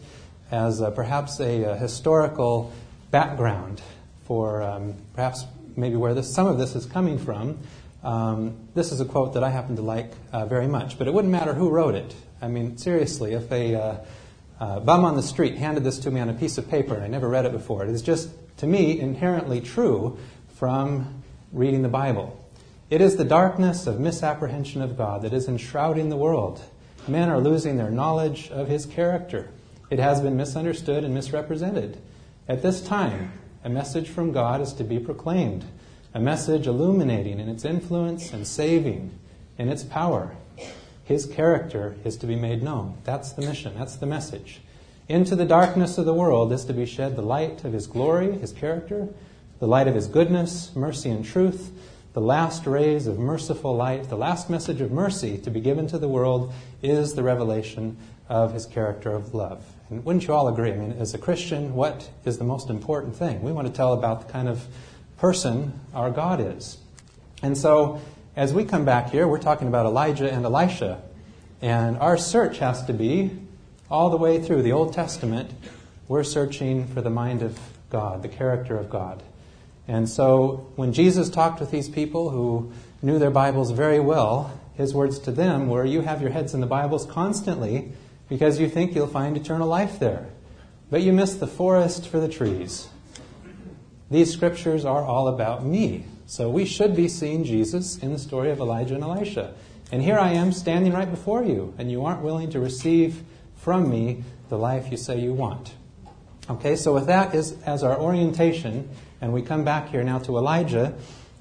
as 0.51 0.83
perhaps 0.95 1.41
a, 1.41 1.63
a, 1.63 1.77
historical 1.77 2.73
background 3.11 3.81
for 4.25 4.63
um, 4.63 4.95
perhaps 5.15 5.45
maybe 5.77 5.97
where 5.97 6.15
this, 6.15 6.33
some 6.33 6.47
of 6.47 6.59
this 6.59 6.75
is 6.75 6.87
coming 6.87 7.19
from, 7.19 7.59
um, 8.03 8.57
this 8.75 8.91
is 8.91 9.01
a 9.01 9.05
quote 9.05 9.35
that 9.35 9.45
I 9.45 9.51
happen 9.51 9.77
to 9.77 9.83
like 9.83 10.13
uh, 10.33 10.47
very 10.47 10.67
much, 10.67 10.99
but 10.99 11.07
it 11.07 11.15
wouldn't 11.15 11.31
matter 11.31 11.55
who 11.55 11.71
wrote 11.71 11.95
it. 11.95 12.15
I 12.43 12.49
mean, 12.49 12.79
seriously, 12.79 13.33
if 13.33 13.51
a 13.53 13.75
uh, 13.75 13.97
uh, 14.59 14.81
bum 14.81 15.05
on 15.05 15.17
the 15.17 15.23
street 15.23 15.57
handed 15.57 15.85
this 15.85 15.99
to 16.01 16.11
me 16.11 16.21
on 16.21 16.29
a 16.29 16.35
piece 16.35 16.59
of 16.59 16.69
paper 16.69 16.95
and 16.95 17.05
I 17.05 17.09
never 17.09 17.29
read 17.29 17.47
it 17.47 17.53
before, 17.53 17.85
it 17.85 17.91
is 17.91 18.03
just, 18.03 18.31
to 18.59 18.67
me, 18.67 18.99
inherently 18.99 19.61
true 19.61 20.19
from 20.57 21.23
reading 21.53 21.83
the 21.83 21.89
Bible. 21.89 22.37
It 22.89 23.01
is 23.01 23.17
the 23.17 23.25
darkness 23.25 23.87
of 23.87 24.01
misapprehension 24.01 24.83
of 24.83 24.97
God 24.97 25.23
that 25.23 25.33
is 25.33 25.49
enshrouding 25.49 26.09
the 26.09 26.17
world. 26.17 26.61
Men 27.07 27.29
are 27.29 27.41
losing 27.41 27.77
their 27.77 27.91
knowledge 27.91 28.51
of 28.51 28.69
His 28.69 28.87
character. 28.87 29.51
It 29.91 29.99
has 29.99 30.21
been 30.21 30.37
misunderstood 30.37 31.05
and 31.05 31.15
misrepresented. 31.15 32.01
At 32.49 32.63
this 32.63 32.81
time, 32.81 33.33
a 33.65 33.69
message 33.69 34.09
from 34.09 34.33
God 34.33 34.61
is 34.61 34.73
to 34.75 34.85
be 34.85 34.99
proclaimed, 34.99 35.65
a 36.15 36.21
message 36.21 36.67
illuminating 36.67 37.39
in 37.39 37.49
its 37.49 37.65
influence 37.65 38.33
and 38.33 38.47
saving 38.47 39.19
in 39.59 39.69
its 39.69 39.85
power. 39.85 40.35
His 41.11 41.27
character 41.27 41.97
is 42.05 42.17
to 42.19 42.27
be 42.29 42.37
made 42.37 42.63
known. 42.63 42.97
That's 43.03 43.33
the 43.33 43.43
mission, 43.43 43.75
that's 43.77 43.97
the 43.97 44.07
message. 44.07 44.61
Into 45.09 45.35
the 45.35 45.45
darkness 45.45 45.99
of 45.99 46.05
the 46.05 46.15
world 46.15 46.53
is 46.53 46.65
to 46.67 46.73
be 46.73 46.87
shed 46.87 47.17
the 47.17 47.21
light 47.21 47.65
of 47.65 47.73
His 47.73 47.89
glory, 47.89 48.39
His 48.39 48.53
character, 48.53 49.09
the 49.59 49.67
light 49.67 49.89
of 49.89 49.97
His 49.97 50.07
goodness, 50.07 50.71
mercy, 50.77 51.11
and 51.11 51.25
truth, 51.25 51.73
the 52.13 52.21
last 52.21 52.65
rays 52.65 53.09
of 53.09 53.19
merciful 53.19 53.75
light, 53.75 54.09
the 54.09 54.17
last 54.17 54.49
message 54.49 54.81
of 54.81 54.93
mercy 54.93 55.37
to 55.39 55.51
be 55.51 55.61
given 55.61 55.89
to 55.89 55.99
the 55.99 56.07
world 56.07 56.53
is 56.81 57.15
the 57.15 57.25
revelation 57.25 57.97
of 58.29 58.55
His 58.55 58.65
character 58.65 59.11
of 59.11 59.35
love. 59.35 59.65
And 59.91 60.05
wouldn't 60.05 60.29
you 60.29 60.33
all 60.33 60.47
agree? 60.47 60.71
I 60.71 60.77
mean, 60.77 60.93
as 60.93 61.13
a 61.13 61.19
Christian, 61.19 61.75
what 61.75 62.09
is 62.25 62.39
the 62.39 62.45
most 62.45 62.71
important 62.71 63.17
thing? 63.17 63.43
We 63.43 63.51
want 63.51 63.67
to 63.67 63.73
tell 63.73 63.95
about 63.95 64.29
the 64.29 64.33
kind 64.33 64.49
of 64.49 64.65
person 65.19 65.81
our 65.93 66.13
God 66.13 66.41
is. 66.41 66.79
And 67.43 67.59
so, 67.59 68.01
as 68.41 68.55
we 68.55 68.65
come 68.65 68.87
back 68.87 69.11
here, 69.11 69.29
we're 69.29 69.37
talking 69.37 69.69
about 69.69 69.85
Elijah 69.85 70.33
and 70.33 70.47
Elisha. 70.47 71.03
And 71.61 71.99
our 71.99 72.17
search 72.17 72.57
has 72.57 72.83
to 72.87 72.95
be 72.95 73.33
all 73.91 74.09
the 74.09 74.17
way 74.17 74.41
through 74.41 74.63
the 74.63 74.73
Old 74.73 74.95
Testament. 74.95 75.51
We're 76.09 76.25
searching 76.25 76.87
for 76.87 77.03
the 77.03 77.11
mind 77.11 77.43
of 77.43 77.59
God, 77.91 78.23
the 78.23 78.31
character 78.31 78.79
of 78.79 78.89
God. 78.89 79.23
And 79.87 80.09
so 80.09 80.73
when 80.77 80.95
Jesus 80.95 81.29
talked 81.29 81.61
with 81.61 81.71
these 81.71 81.91
people 81.91 82.31
who 82.31 82.73
knew 83.03 83.19
their 83.19 83.31
Bibles 83.31 83.73
very 83.73 84.01
well, 84.01 84.59
his 84.73 84.95
words 84.95 85.19
to 85.19 85.33
them 85.33 85.69
were, 85.69 85.85
You 85.85 86.01
have 86.01 86.23
your 86.23 86.31
heads 86.31 86.55
in 86.55 86.63
the 86.63 86.67
Bibles 86.67 87.05
constantly 87.05 87.93
because 88.31 88.59
you 88.59 88.71
think 88.71 88.95
you'll 88.95 89.07
find 89.07 89.37
eternal 89.37 89.69
life 89.69 89.99
there. 89.99 90.31
But 90.91 91.03
you 91.03 91.13
miss 91.13 91.35
the 91.35 91.47
forest 91.47 92.09
for 92.09 92.19
the 92.19 92.29
trees. 92.29 92.89
These 94.11 94.33
scriptures 94.33 94.87
are 94.87 95.05
all 95.05 95.29
about 95.29 95.63
me. 95.63 96.07
So 96.31 96.49
we 96.49 96.65
should 96.65 96.95
be 96.95 97.09
seeing 97.09 97.43
Jesus 97.43 97.99
in 97.99 98.13
the 98.13 98.19
story 98.19 98.53
of 98.53 98.61
Elijah 98.61 98.95
and 98.95 99.03
Elisha. 99.03 99.53
And 99.91 100.01
here 100.01 100.17
I 100.17 100.31
am 100.35 100.53
standing 100.53 100.93
right 100.93 101.11
before 101.11 101.43
you, 101.43 101.75
and 101.77 101.91
you 101.91 102.05
aren't 102.05 102.23
willing 102.23 102.51
to 102.51 102.61
receive 102.61 103.25
from 103.57 103.91
me 103.91 104.23
the 104.49 104.57
life 104.57 104.93
you 104.93 104.97
say 104.97 105.19
you 105.19 105.35
want. 105.35 105.75
Okay, 106.49 106.77
so 106.77 106.95
with 106.95 107.07
that 107.07 107.35
is 107.35 107.61
as 107.63 107.83
our 107.83 107.99
orientation, 107.99 108.89
and 109.21 109.33
we 109.33 109.43
come 109.43 109.65
back 109.65 109.89
here 109.89 110.05
now 110.05 110.21
to 110.21 110.39
Elijah. 110.39 110.95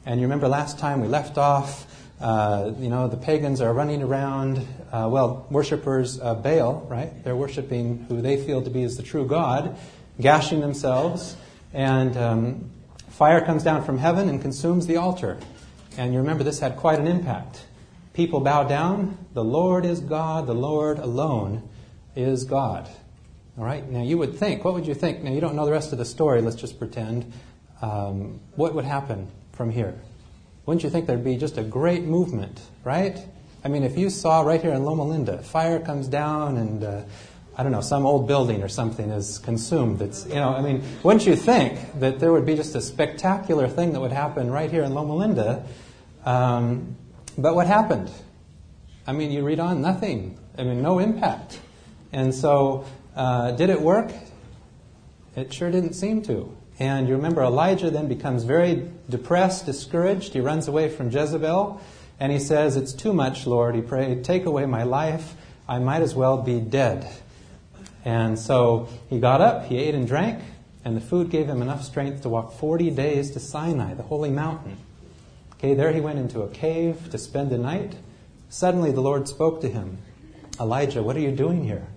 And 0.07 0.19
you 0.19 0.25
remember 0.25 0.47
last 0.47 0.79
time 0.79 1.01
we 1.01 1.07
left 1.07 1.37
off, 1.37 1.85
uh, 2.19 2.71
you 2.79 2.89
know, 2.89 3.07
the 3.07 3.17
pagans 3.17 3.61
are 3.61 3.71
running 3.71 4.01
around, 4.01 4.57
uh, 4.91 5.07
well, 5.07 5.45
worshippers 5.51 6.17
of 6.17 6.41
Baal, 6.41 6.87
right? 6.89 7.23
They're 7.23 7.35
worshiping 7.35 8.07
who 8.09 8.23
they 8.23 8.43
feel 8.43 8.63
to 8.63 8.71
be 8.71 8.81
as 8.81 8.97
the 8.97 9.03
true 9.03 9.27
God, 9.27 9.77
gashing 10.19 10.61
themselves, 10.61 11.37
and 11.73 12.17
um, 12.17 12.71
fire 13.19 13.41
comes 13.41 13.65
down 13.65 13.83
from 13.83 13.97
heaven 13.97 14.29
and 14.29 14.41
consumes 14.41 14.87
the 14.87 14.95
altar. 14.95 15.37
And 15.97 16.13
you 16.13 16.19
remember 16.19 16.41
this 16.45 16.61
had 16.61 16.77
quite 16.77 16.99
an 16.99 17.05
impact. 17.05 17.65
People 18.13 18.39
bow 18.39 18.63
down. 18.63 19.17
The 19.33 19.43
Lord 19.43 19.83
is 19.83 19.99
God. 19.99 20.47
The 20.47 20.53
Lord 20.53 20.99
alone 20.99 21.67
is 22.15 22.45
God. 22.45 22.87
All 23.57 23.65
right. 23.65 23.85
Now 23.91 24.03
you 24.03 24.17
would 24.17 24.35
think. 24.35 24.63
What 24.63 24.73
would 24.73 24.87
you 24.87 24.93
think? 24.93 25.21
Now 25.21 25.33
you 25.33 25.41
don't 25.41 25.55
know 25.55 25.65
the 25.65 25.71
rest 25.73 25.91
of 25.91 25.97
the 25.97 26.05
story. 26.05 26.41
Let's 26.41 26.55
just 26.55 26.79
pretend. 26.79 27.33
Um, 27.81 28.39
what 28.55 28.73
would 28.73 28.85
happen 28.85 29.27
from 29.51 29.69
here? 29.69 29.99
Wouldn't 30.65 30.85
you 30.85 30.89
think 30.89 31.05
there'd 31.05 31.21
be 31.21 31.35
just 31.35 31.57
a 31.57 31.63
great 31.63 32.05
movement, 32.05 32.61
right? 32.85 33.19
I 33.65 33.67
mean, 33.67 33.83
if 33.83 33.97
you 33.97 34.09
saw 34.09 34.43
right 34.43 34.61
here 34.61 34.71
in 34.71 34.85
Loma 34.85 35.03
Linda, 35.03 35.43
fire 35.43 35.81
comes 35.81 36.07
down 36.07 36.55
and 36.55 36.83
uh, 36.85 37.01
I 37.59 37.63
don't 37.63 37.73
know, 37.73 37.81
some 37.81 38.05
old 38.05 38.25
building 38.25 38.63
or 38.63 38.69
something 38.69 39.09
is 39.09 39.37
consumed. 39.37 40.01
It's, 40.01 40.25
you 40.25 40.35
know, 40.35 40.55
I 40.55 40.61
mean, 40.61 40.81
wouldn't 41.03 41.25
you 41.25 41.35
think 41.35 41.99
that 41.99 42.17
there 42.21 42.31
would 42.31 42.45
be 42.45 42.55
just 42.55 42.73
a 42.73 42.79
spectacular 42.79 43.67
thing 43.67 43.91
that 43.91 43.99
would 43.99 44.13
happen 44.13 44.49
right 44.49 44.71
here 44.71 44.81
in 44.81 44.93
Loma 44.93 45.13
Linda? 45.13 45.65
Um, 46.23 46.95
but 47.37 47.55
what 47.55 47.67
happened? 47.67 48.09
I 49.05 49.11
mean, 49.11 49.31
you 49.31 49.43
read 49.43 49.59
on, 49.59 49.81
nothing. 49.81 50.39
I 50.57 50.63
mean, 50.63 50.81
no 50.81 50.99
impact. 50.99 51.59
And 52.13 52.33
so, 52.33 52.85
uh, 53.13 53.51
did 53.51 53.69
it 53.69 53.81
work? 53.81 54.13
It 55.35 55.53
sure 55.53 55.69
didn't 55.69 55.95
seem 55.95 56.21
to. 56.21 56.55
And 56.79 57.09
you 57.09 57.15
remember 57.17 57.43
Elijah 57.43 57.91
then 57.91 58.07
becomes 58.07 58.45
very 58.45 58.89
depressed, 59.09 59.65
discouraged. 59.65 60.31
He 60.31 60.39
runs 60.39 60.69
away 60.69 60.87
from 60.87 61.11
Jezebel 61.11 61.81
and 62.21 62.31
he 62.31 62.39
says, 62.39 62.77
It's 62.77 62.93
too 62.93 63.11
much, 63.11 63.45
Lord. 63.45 63.75
He 63.75 63.81
prayed, 63.81 64.23
Take 64.23 64.45
away 64.45 64.65
my 64.65 64.83
life. 64.83 65.35
I 65.67 65.79
might 65.79 66.01
as 66.01 66.15
well 66.15 66.41
be 66.41 66.61
dead. 66.61 67.05
And 68.05 68.39
so 68.39 68.87
he 69.09 69.19
got 69.19 69.41
up, 69.41 69.65
he 69.65 69.77
ate 69.77 69.95
and 69.95 70.07
drank, 70.07 70.39
and 70.85 70.95
the 70.95 71.01
food 71.01 71.29
gave 71.29 71.47
him 71.47 71.61
enough 71.61 71.83
strength 71.83 72.21
to 72.21 72.29
walk 72.29 72.53
40 72.53 72.91
days 72.91 73.31
to 73.31 73.39
Sinai, 73.39 73.93
the 73.93 74.03
holy 74.03 74.29
mountain. 74.29 74.77
Okay, 75.55 75.73
there 75.73 75.91
he 75.91 75.99
went 75.99 76.19
into 76.19 76.41
a 76.41 76.49
cave 76.49 77.09
to 77.11 77.17
spend 77.17 77.49
the 77.49 77.57
night. 77.57 77.95
Suddenly 78.47 78.91
the 78.91 79.01
Lord 79.01 79.27
spoke 79.27 79.61
to 79.61 79.69
him 79.69 79.97
Elijah, 80.59 81.01
what 81.01 81.15
are 81.15 81.21
you 81.21 81.31
doing 81.31 81.63
here? 81.63 81.87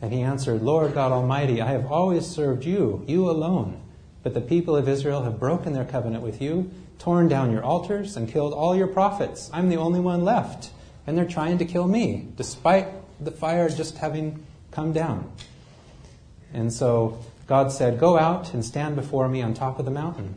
And 0.00 0.12
he 0.12 0.20
answered, 0.20 0.62
Lord 0.62 0.94
God 0.94 1.12
Almighty, 1.12 1.60
I 1.60 1.70
have 1.72 1.90
always 1.90 2.26
served 2.26 2.64
you, 2.64 3.04
you 3.06 3.30
alone. 3.30 3.80
But 4.22 4.34
the 4.34 4.40
people 4.40 4.76
of 4.76 4.88
Israel 4.88 5.22
have 5.22 5.40
broken 5.40 5.72
their 5.72 5.84
covenant 5.84 6.22
with 6.22 6.40
you, 6.40 6.70
torn 6.98 7.26
down 7.28 7.50
your 7.52 7.64
altars, 7.64 8.16
and 8.16 8.28
killed 8.28 8.52
all 8.52 8.76
your 8.76 8.86
prophets. 8.86 9.50
I'm 9.52 9.68
the 9.68 9.76
only 9.76 10.00
one 10.00 10.24
left. 10.24 10.70
And 11.06 11.16
they're 11.16 11.24
trying 11.24 11.58
to 11.58 11.64
kill 11.64 11.86
me, 11.86 12.28
despite 12.36 12.88
the 13.22 13.30
fire 13.30 13.68
just 13.68 13.98
having 13.98 14.44
come 14.74 14.92
down. 14.92 15.30
And 16.52 16.72
so 16.72 17.18
God 17.46 17.72
said, 17.72 17.98
Go 17.98 18.18
out 18.18 18.54
and 18.54 18.64
stand 18.64 18.96
before 18.96 19.28
me 19.28 19.42
on 19.42 19.54
top 19.54 19.78
of 19.78 19.84
the 19.84 19.90
mountain, 19.90 20.34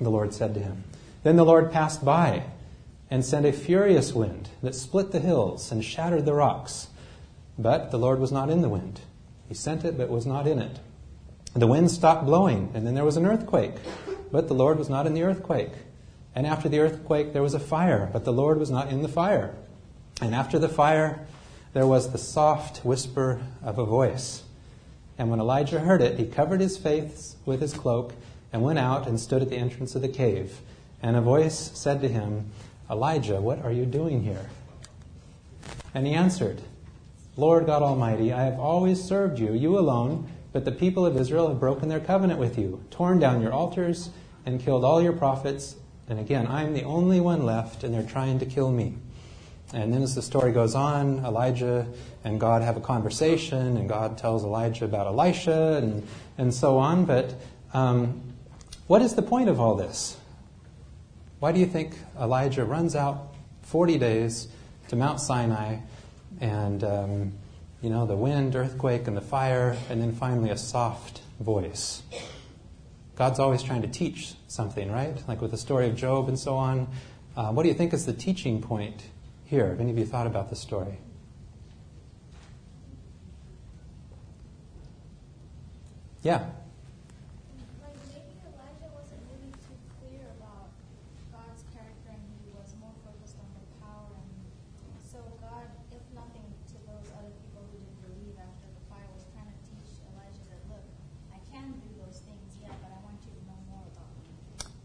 the 0.00 0.10
Lord 0.10 0.34
said 0.34 0.54
to 0.54 0.60
him. 0.60 0.84
Then 1.22 1.36
the 1.36 1.44
Lord 1.44 1.70
passed 1.70 2.04
by 2.04 2.44
and 3.10 3.24
sent 3.24 3.46
a 3.46 3.52
furious 3.52 4.12
wind 4.12 4.48
that 4.62 4.74
split 4.74 5.12
the 5.12 5.20
hills 5.20 5.70
and 5.70 5.84
shattered 5.84 6.24
the 6.24 6.34
rocks. 6.34 6.88
But 7.58 7.90
the 7.90 7.98
Lord 7.98 8.20
was 8.20 8.32
not 8.32 8.50
in 8.50 8.62
the 8.62 8.68
wind. 8.68 9.00
He 9.48 9.54
sent 9.54 9.84
it, 9.84 9.98
but 9.98 10.08
was 10.08 10.26
not 10.26 10.46
in 10.46 10.60
it. 10.60 10.78
The 11.54 11.66
wind 11.66 11.90
stopped 11.90 12.24
blowing, 12.24 12.70
and 12.72 12.86
then 12.86 12.94
there 12.94 13.04
was 13.04 13.16
an 13.16 13.26
earthquake. 13.26 13.74
But 14.30 14.46
the 14.46 14.54
Lord 14.54 14.78
was 14.78 14.88
not 14.88 15.06
in 15.06 15.14
the 15.14 15.24
earthquake. 15.24 15.72
And 16.34 16.46
after 16.46 16.68
the 16.68 16.78
earthquake, 16.78 17.32
there 17.32 17.42
was 17.42 17.54
a 17.54 17.60
fire, 17.60 18.08
but 18.12 18.24
the 18.24 18.32
Lord 18.32 18.58
was 18.58 18.70
not 18.70 18.88
in 18.88 19.02
the 19.02 19.08
fire. 19.08 19.54
And 20.22 20.34
after 20.34 20.58
the 20.58 20.68
fire, 20.68 21.26
there 21.72 21.86
was 21.86 22.10
the 22.10 22.18
soft 22.18 22.84
whisper 22.84 23.40
of 23.62 23.78
a 23.78 23.84
voice. 23.84 24.42
And 25.18 25.30
when 25.30 25.40
Elijah 25.40 25.80
heard 25.80 26.02
it, 26.02 26.18
he 26.18 26.26
covered 26.26 26.60
his 26.60 26.76
face 26.76 27.36
with 27.44 27.60
his 27.60 27.74
cloak 27.74 28.12
and 28.52 28.62
went 28.62 28.78
out 28.78 29.06
and 29.06 29.20
stood 29.20 29.42
at 29.42 29.50
the 29.50 29.56
entrance 29.56 29.94
of 29.94 30.02
the 30.02 30.08
cave. 30.08 30.60
And 31.02 31.16
a 31.16 31.20
voice 31.20 31.70
said 31.74 32.00
to 32.00 32.08
him, 32.08 32.50
Elijah, 32.90 33.40
what 33.40 33.64
are 33.64 33.72
you 33.72 33.86
doing 33.86 34.22
here? 34.22 34.50
And 35.94 36.06
he 36.06 36.14
answered, 36.14 36.60
Lord 37.36 37.66
God 37.66 37.82
Almighty, 37.82 38.32
I 38.32 38.42
have 38.42 38.58
always 38.58 39.02
served 39.02 39.38
you, 39.38 39.52
you 39.52 39.78
alone, 39.78 40.28
but 40.52 40.64
the 40.64 40.72
people 40.72 41.06
of 41.06 41.16
Israel 41.16 41.48
have 41.48 41.60
broken 41.60 41.88
their 41.88 42.00
covenant 42.00 42.40
with 42.40 42.58
you, 42.58 42.84
torn 42.90 43.20
down 43.20 43.40
your 43.40 43.52
altars, 43.52 44.10
and 44.44 44.60
killed 44.60 44.84
all 44.84 45.00
your 45.00 45.12
prophets. 45.12 45.76
And 46.08 46.18
again, 46.18 46.46
I'm 46.48 46.74
the 46.74 46.82
only 46.82 47.20
one 47.20 47.44
left, 47.44 47.84
and 47.84 47.94
they're 47.94 48.02
trying 48.02 48.40
to 48.40 48.46
kill 48.46 48.72
me. 48.72 48.96
And 49.72 49.92
then 49.92 50.02
as 50.02 50.14
the 50.14 50.22
story 50.22 50.50
goes 50.52 50.74
on, 50.74 51.24
Elijah 51.24 51.86
and 52.24 52.40
God 52.40 52.62
have 52.62 52.76
a 52.76 52.80
conversation, 52.80 53.76
and 53.76 53.88
God 53.88 54.18
tells 54.18 54.44
Elijah 54.44 54.84
about 54.84 55.06
Elisha, 55.06 55.78
and, 55.80 56.06
and 56.38 56.52
so 56.52 56.78
on. 56.78 57.04
But 57.04 57.34
um, 57.72 58.20
what 58.88 59.00
is 59.00 59.14
the 59.14 59.22
point 59.22 59.48
of 59.48 59.60
all 59.60 59.76
this? 59.76 60.16
Why 61.38 61.52
do 61.52 61.60
you 61.60 61.66
think 61.66 61.94
Elijah 62.20 62.64
runs 62.64 62.96
out 62.96 63.32
40 63.62 63.98
days 63.98 64.48
to 64.88 64.96
Mount 64.96 65.20
Sinai 65.20 65.76
and, 66.40 66.82
um, 66.82 67.32
you 67.80 67.90
know, 67.90 68.06
the 68.06 68.16
wind, 68.16 68.56
earthquake, 68.56 69.06
and 69.06 69.16
the 69.16 69.22
fire, 69.22 69.76
and 69.88 70.02
then 70.02 70.12
finally 70.12 70.50
a 70.50 70.56
soft 70.56 71.22
voice? 71.38 72.02
God's 73.14 73.38
always 73.38 73.62
trying 73.62 73.82
to 73.82 73.88
teach 73.88 74.34
something, 74.48 74.90
right? 74.90 75.22
Like 75.28 75.40
with 75.40 75.52
the 75.52 75.58
story 75.58 75.88
of 75.88 75.94
Job 75.94 76.28
and 76.28 76.38
so 76.38 76.56
on. 76.56 76.88
Uh, 77.36 77.52
what 77.52 77.62
do 77.62 77.68
you 77.68 77.74
think 77.74 77.94
is 77.94 78.04
the 78.04 78.12
teaching 78.12 78.60
point 78.60 79.04
here? 79.50 79.66
Have 79.68 79.80
any 79.80 79.90
of 79.90 79.98
you 79.98 80.06
thought 80.06 80.28
about 80.28 80.48
the 80.48 80.54
story? 80.54 80.98
Yeah. 86.22 86.44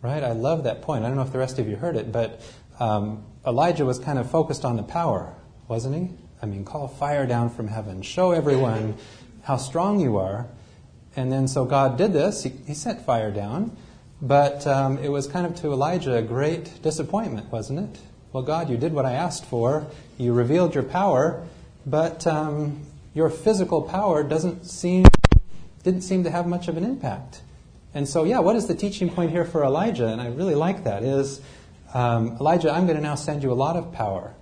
Right? 0.01 0.24
I 0.24 0.34
love 0.34 0.65
that 0.65 0.84
point. 0.84 1.03
I 1.03 1.07
don't 1.07 1.17
know 1.17 1.24
if 1.24 1.31
the 1.31 1.39
rest 1.39 1.57
of 1.57 1.67
you 1.67 1.75
heard 1.75 1.95
it, 1.95 2.12
but 2.12 2.39
um, 2.79 3.25
Elijah 3.45 3.85
was 3.85 3.99
kind 3.99 4.17
of 4.17 4.29
focused 4.29 4.65
on 4.65 4.75
the 4.75 4.83
power, 4.83 5.33
wasn't 5.67 5.95
he? 5.95 6.15
I 6.41 6.45
mean, 6.45 6.65
call 6.65 6.87
fire 6.87 7.25
down 7.25 7.49
from 7.49 7.67
heaven, 7.67 8.01
show 8.01 8.31
everyone 8.31 8.97
how 9.43 9.57
strong 9.57 9.99
you 9.99 10.17
are. 10.17 10.47
And 11.15 11.31
then 11.31 11.47
so 11.47 11.65
God 11.65 11.97
did 11.97 12.13
this, 12.13 12.43
he, 12.43 12.49
he 12.67 12.73
sent 12.73 13.05
fire 13.05 13.31
down, 13.31 13.75
but 14.21 14.65
um, 14.67 14.97
it 14.97 15.09
was 15.09 15.27
kind 15.27 15.45
of 15.45 15.55
to 15.61 15.71
Elijah 15.71 16.15
a 16.15 16.21
great 16.21 16.81
disappointment, 16.81 17.51
wasn't 17.51 17.79
it? 17.79 18.01
Well, 18.33 18.43
God, 18.43 18.69
you 18.69 18.77
did 18.77 18.93
what 18.93 19.05
I 19.05 19.13
asked 19.13 19.45
for, 19.45 19.87
you 20.17 20.33
revealed 20.33 20.73
your 20.73 20.83
power, 20.83 21.45
but 21.85 22.27
um, 22.27 22.81
your 23.13 23.29
physical 23.29 23.81
power 23.81 24.23
doesn't 24.23 24.65
seem, 24.65 25.05
didn't 25.83 26.01
seem 26.01 26.23
to 26.23 26.31
have 26.31 26.47
much 26.47 26.67
of 26.67 26.75
an 26.75 26.83
impact. 26.83 27.41
And 27.93 28.09
so, 28.09 28.25
yeah, 28.25 28.39
what 28.39 28.57
is 28.57 28.67
the 28.67 28.75
teaching 28.75 29.09
point 29.09 29.31
here 29.31 29.45
for 29.45 29.63
Elijah? 29.63 30.07
And 30.07 30.19
I 30.19 30.27
really 30.27 30.55
like 30.55 30.83
that 30.83 31.01
is 31.01 31.39
um, 31.95 32.37
Elijah, 32.41 32.71
I'm 32.71 32.85
going 32.85 32.97
to 32.97 33.01
now 33.01 33.15
send 33.15 33.41
you 33.41 33.51
a 33.51 33.55
lot 33.55 33.77
of 33.77 33.93
power. 33.93 34.35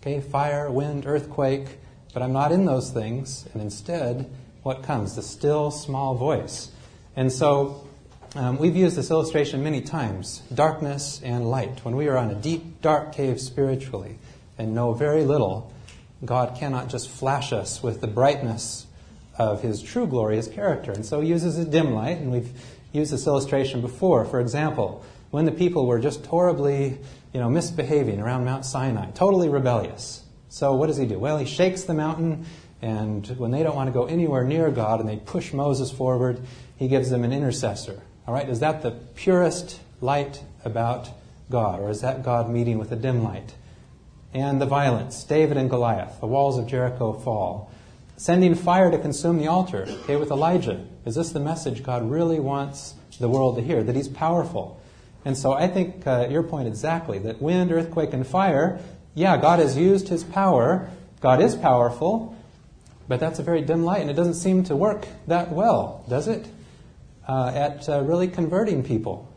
Okay, 0.00 0.20
fire, 0.20 0.70
wind, 0.70 1.06
earthquake, 1.06 1.78
but 2.14 2.22
I'm 2.22 2.32
not 2.32 2.52
in 2.52 2.64
those 2.64 2.90
things. 2.90 3.46
And 3.52 3.60
instead, 3.60 4.30
what 4.62 4.84
comes? 4.84 5.16
The 5.16 5.22
still 5.22 5.72
small 5.72 6.14
voice. 6.14 6.70
And 7.16 7.32
so, 7.32 7.86
um, 8.36 8.58
we've 8.58 8.76
used 8.76 8.94
this 8.94 9.10
illustration 9.10 9.64
many 9.64 9.80
times 9.80 10.40
darkness 10.54 11.20
and 11.24 11.50
light. 11.50 11.84
When 11.84 11.96
we 11.96 12.06
are 12.06 12.16
on 12.16 12.30
a 12.30 12.34
deep, 12.36 12.80
dark 12.80 13.12
cave 13.12 13.40
spiritually 13.40 14.18
and 14.56 14.72
know 14.72 14.92
very 14.92 15.24
little, 15.24 15.72
God 16.24 16.56
cannot 16.56 16.90
just 16.90 17.08
flash 17.08 17.52
us 17.52 17.82
with 17.82 18.00
the 18.00 18.06
brightness 18.06 18.86
of 19.36 19.62
his 19.62 19.82
true 19.82 20.06
glory, 20.06 20.36
his 20.36 20.46
character. 20.46 20.92
And 20.92 21.04
so 21.04 21.20
he 21.20 21.28
uses 21.28 21.58
a 21.58 21.64
dim 21.64 21.92
light, 21.92 22.18
and 22.18 22.30
we've 22.30 22.52
used 22.92 23.12
this 23.12 23.26
illustration 23.26 23.80
before. 23.80 24.24
For 24.24 24.38
example, 24.38 25.04
when 25.30 25.44
the 25.44 25.52
people 25.52 25.86
were 25.86 25.98
just 25.98 26.24
horribly, 26.26 26.98
you 27.32 27.40
know, 27.40 27.48
misbehaving 27.48 28.20
around 28.20 28.44
Mount 28.44 28.64
Sinai, 28.64 29.10
totally 29.12 29.48
rebellious. 29.48 30.22
So 30.48 30.74
what 30.74 30.88
does 30.88 30.96
he 30.96 31.06
do? 31.06 31.18
Well, 31.18 31.38
he 31.38 31.46
shakes 31.46 31.84
the 31.84 31.94
mountain, 31.94 32.46
and 32.82 33.26
when 33.38 33.50
they 33.50 33.62
don't 33.62 33.76
want 33.76 33.88
to 33.88 33.92
go 33.92 34.06
anywhere 34.06 34.44
near 34.44 34.70
God 34.70 35.00
and 35.00 35.08
they 35.08 35.16
push 35.16 35.52
Moses 35.52 35.90
forward, 35.90 36.40
he 36.76 36.88
gives 36.88 37.10
them 37.10 37.24
an 37.24 37.32
intercessor. 37.32 38.02
All 38.26 38.34
right, 38.34 38.48
is 38.48 38.60
that 38.60 38.82
the 38.82 38.90
purest 38.90 39.80
light 40.00 40.42
about 40.64 41.08
God, 41.50 41.80
or 41.80 41.90
is 41.90 42.00
that 42.00 42.22
God 42.22 42.48
meeting 42.48 42.78
with 42.78 42.90
a 42.92 42.96
dim 42.96 43.22
light? 43.22 43.54
And 44.32 44.60
the 44.60 44.66
violence, 44.66 45.24
David 45.24 45.56
and 45.56 45.68
Goliath, 45.68 46.20
the 46.20 46.26
walls 46.26 46.58
of 46.58 46.66
Jericho 46.66 47.12
fall 47.12 47.70
sending 48.16 48.54
fire 48.54 48.90
to 48.90 48.98
consume 48.98 49.38
the 49.38 49.46
altar, 49.46 49.86
okay, 49.88 50.16
with 50.16 50.30
Elijah. 50.30 50.84
Is 51.06 51.14
this 51.14 51.32
the 51.32 51.40
message 51.40 51.82
God 51.82 52.10
really 52.10 52.38
wants 52.38 52.94
the 53.18 53.30
world 53.30 53.56
to 53.56 53.62
hear? 53.62 53.82
That 53.82 53.96
he's 53.96 54.08
powerful. 54.08 54.79
And 55.24 55.36
so 55.36 55.52
I 55.52 55.68
think 55.68 56.06
uh, 56.06 56.28
your 56.30 56.42
point 56.42 56.68
exactly 56.68 57.18
that 57.20 57.42
wind, 57.42 57.72
earthquake, 57.72 58.12
and 58.12 58.26
fire, 58.26 58.80
yeah, 59.14 59.36
God 59.36 59.58
has 59.58 59.76
used 59.76 60.08
his 60.08 60.24
power. 60.24 60.90
God 61.20 61.42
is 61.42 61.56
powerful, 61.56 62.36
but 63.08 63.20
that's 63.20 63.38
a 63.38 63.42
very 63.42 63.60
dim 63.60 63.84
light, 63.84 64.00
and 64.00 64.10
it 64.10 64.14
doesn't 64.14 64.34
seem 64.34 64.64
to 64.64 64.76
work 64.76 65.06
that 65.26 65.52
well, 65.52 66.04
does 66.08 66.28
it? 66.28 66.48
Uh, 67.28 67.52
at 67.54 67.88
uh, 67.88 68.00
really 68.00 68.28
converting 68.28 68.82
people. 68.82 69.28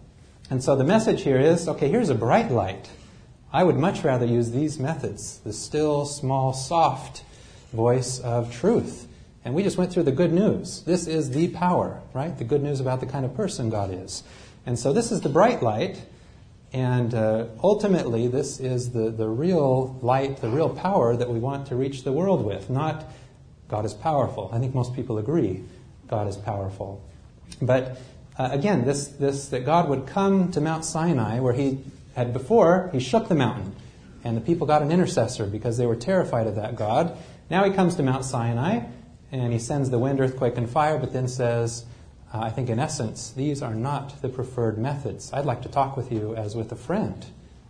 And 0.50 0.64
so 0.64 0.76
the 0.76 0.84
message 0.84 1.24
here 1.24 1.40
is 1.40 1.68
okay, 1.68 1.90
here's 1.90 2.10
a 2.10 2.16
bright 2.16 2.52
light. 2.52 2.90
I 3.52 3.64
would 3.64 3.78
much 3.78 4.04
rather 4.04 4.26
use 4.26 4.52
these 4.52 4.80
methods 4.80 5.40
the 5.40 5.54
still, 5.54 6.06
small, 6.06 6.54
soft, 6.54 7.24
voice 7.74 8.20
of 8.20 8.52
truth. 8.54 9.08
And 9.46 9.54
we 9.54 9.64
just 9.64 9.78
went 9.78 9.92
through 9.92 10.04
the 10.04 10.12
good 10.12 10.32
news. 10.32 10.84
This 10.84 11.06
is 11.06 11.32
the 11.32 11.50
power, 11.50 12.02
right? 12.14 12.38
The 12.38 12.46
good 12.46 12.64
news 12.64 12.80
about 12.80 13.00
the 13.00 13.06
kind 13.06 13.26
of 13.26 13.36
person 13.36 13.70
God 13.70 13.94
is. 13.94 14.24
And 14.66 14.78
so 14.80 14.94
this 14.94 15.12
is 15.12 15.22
the 15.22 15.30
bright 15.30 15.62
light. 15.62 16.02
And 16.72 17.14
uh, 17.14 17.48
ultimately, 17.64 18.28
this 18.28 18.60
is 18.60 18.92
the, 18.92 19.12
the 19.12 19.28
real 19.28 20.00
light, 20.02 20.38
the 20.38 20.50
real 20.50 20.70
power 20.70 21.16
that 21.16 21.30
we 21.30 21.40
want 21.40 21.68
to 21.68 21.76
reach 21.76 22.04
the 22.04 22.12
world 22.12 22.44
with, 22.44 22.70
not 22.70 23.06
God 23.68 23.86
is 23.86 23.94
powerful. 23.94 24.50
I 24.52 24.60
think 24.60 24.74
most 24.74 24.96
people 24.96 25.18
agree 25.18 25.64
God 26.08 26.28
is 26.28 26.36
powerful. 26.36 27.04
But 27.62 28.00
uh, 28.38 28.50
again, 28.52 28.86
this, 28.86 29.08
this 29.08 29.50
that 29.50 29.66
God 29.66 29.90
would 29.90 30.08
come 30.08 30.52
to 30.52 30.62
Mount 30.62 30.86
Sinai, 30.86 31.40
where 31.40 31.54
he 31.54 31.80
had 32.16 32.34
before, 32.34 32.90
he 32.92 33.00
shook 33.00 33.28
the 33.28 33.36
mountain. 33.36 33.76
And 34.24 34.38
the 34.38 34.42
people 34.42 34.66
got 34.66 34.82
an 34.82 34.92
intercessor 34.92 35.46
because 35.46 35.78
they 35.78 35.86
were 35.86 35.96
terrified 35.96 36.48
of 36.48 36.56
that 36.56 36.76
God. 36.76 37.18
Now 37.50 37.64
he 37.66 37.72
comes 37.72 37.96
to 37.96 38.04
Mount 38.04 38.26
Sinai 38.26 38.86
and 39.32 39.52
he 39.52 39.60
sends 39.60 39.90
the 39.90 40.00
wind, 40.00 40.20
earthquake, 40.20 40.58
and 40.58 40.70
fire, 40.70 40.98
but 40.98 41.12
then 41.12 41.28
says, 41.28 41.86
uh, 42.34 42.40
I 42.40 42.50
think 42.50 42.70
in 42.70 42.80
essence, 42.80 43.32
these 43.32 43.62
are 43.62 43.76
not 43.76 44.22
the 44.22 44.30
preferred 44.30 44.78
methods. 44.78 45.32
I'd 45.32 45.46
like 45.46 45.62
to 45.62 45.70
talk 45.70 45.96
with 45.96 46.12
you 46.12 46.36
as 46.36 46.56
with 46.56 46.72
a 46.72 46.76
friend. 46.76 47.26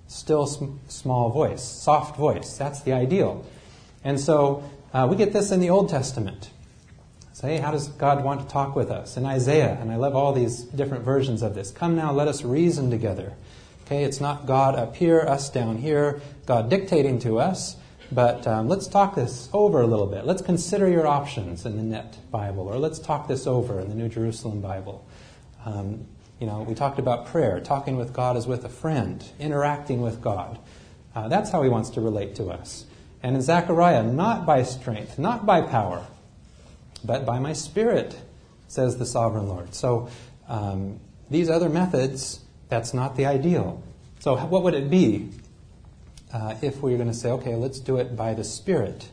Still 0.08 0.48
sm- 0.48 0.78
small 0.88 1.30
voice, 1.30 1.64
soft 1.64 2.16
voice. 2.18 2.56
That's 2.58 2.82
the 2.82 2.94
ideal. 2.94 3.46
And 4.04 4.20
so 4.20 4.64
uh, 4.94 5.08
we 5.10 5.18
get 5.18 5.34
this 5.34 5.52
in 5.52 5.60
the 5.60 5.70
Old 5.70 5.90
Testament. 5.90 6.50
Say, 7.34 7.58
how 7.58 7.72
does 7.72 7.88
God 7.88 8.24
want 8.24 8.42
to 8.42 8.48
talk 8.48 8.76
with 8.76 8.92
us? 8.92 9.18
In 9.18 9.26
Isaiah, 9.26 9.78
and 9.82 9.92
I 9.92 9.96
love 9.96 10.16
all 10.16 10.34
these 10.34 10.62
different 10.64 11.04
versions 11.04 11.42
of 11.42 11.56
this. 11.56 11.72
Come 11.72 11.96
now, 11.96 12.12
let 12.12 12.28
us 12.28 12.44
reason 12.44 12.92
together. 12.92 13.34
Okay, 13.86 14.04
it's 14.04 14.22
not 14.22 14.46
God 14.46 14.76
up 14.76 14.96
here, 14.96 15.20
us 15.20 15.50
down 15.50 15.78
here, 15.78 16.22
God 16.46 16.70
dictating 16.70 17.20
to 17.20 17.40
us. 17.40 17.76
But 18.14 18.46
um, 18.46 18.68
let's 18.68 18.88
talk 18.88 19.16
this 19.16 19.50
over 19.54 19.82
a 19.82 19.88
little 19.88 20.06
bit. 20.06 20.26
Let's 20.26 20.42
consider 20.42 20.88
your 20.88 21.08
options 21.08 21.66
in 21.66 21.78
the 21.78 21.84
Net 21.84 22.18
Bible, 22.30 22.68
or 22.68 22.78
let's 22.78 23.00
talk 23.00 23.28
this 23.28 23.48
over 23.48 23.80
in 23.80 23.90
the 23.90 23.96
New 23.96 24.08
Jerusalem 24.08 24.62
Bible. 24.62 25.08
Um, 25.66 26.06
you 26.40 26.46
know, 26.46 26.62
we 26.62 26.76
talked 26.76 27.00
about 27.00 27.26
prayer, 27.26 27.60
talking 27.60 27.96
with 27.96 28.14
God 28.14 28.38
as 28.38 28.46
with 28.46 28.66
a 28.66 28.70
friend, 28.70 29.24
interacting 29.40 30.02
with 30.02 30.22
God. 30.22 30.60
Uh, 31.16 31.28
that's 31.28 31.50
how 31.50 31.64
He 31.64 31.70
wants 31.70 31.90
to 31.92 32.02
relate 32.02 32.36
to 32.36 32.50
us. 32.50 32.86
And 33.24 33.36
in 33.36 33.42
Zechariah, 33.42 34.04
not 34.04 34.46
by 34.46 34.62
strength, 34.62 35.18
not 35.18 35.46
by 35.46 35.62
power, 35.62 36.06
but 37.04 37.26
by 37.26 37.40
my 37.40 37.54
Spirit, 37.54 38.16
says 38.68 38.98
the 38.98 39.06
sovereign 39.08 39.48
Lord. 39.48 39.74
So 39.74 40.10
um, 40.48 41.00
these 41.32 41.50
other 41.50 41.70
methods, 41.70 42.42
that's 42.70 42.94
not 42.94 43.16
the 43.16 43.26
ideal. 43.26 43.82
So 44.20 44.38
what 44.38 44.64
would 44.64 44.76
it 44.76 44.90
be 44.90 45.32
uh, 46.34 46.56
if 46.62 46.82
we 46.82 46.94
are 46.94 46.98
going 46.98 47.10
to 47.10 47.14
say, 47.14 47.30
okay, 47.30 47.56
let's 47.56 47.80
do 47.80 47.98
it 47.98 48.16
by 48.16 48.34
the 48.34 48.44
Spirit. 48.44 49.08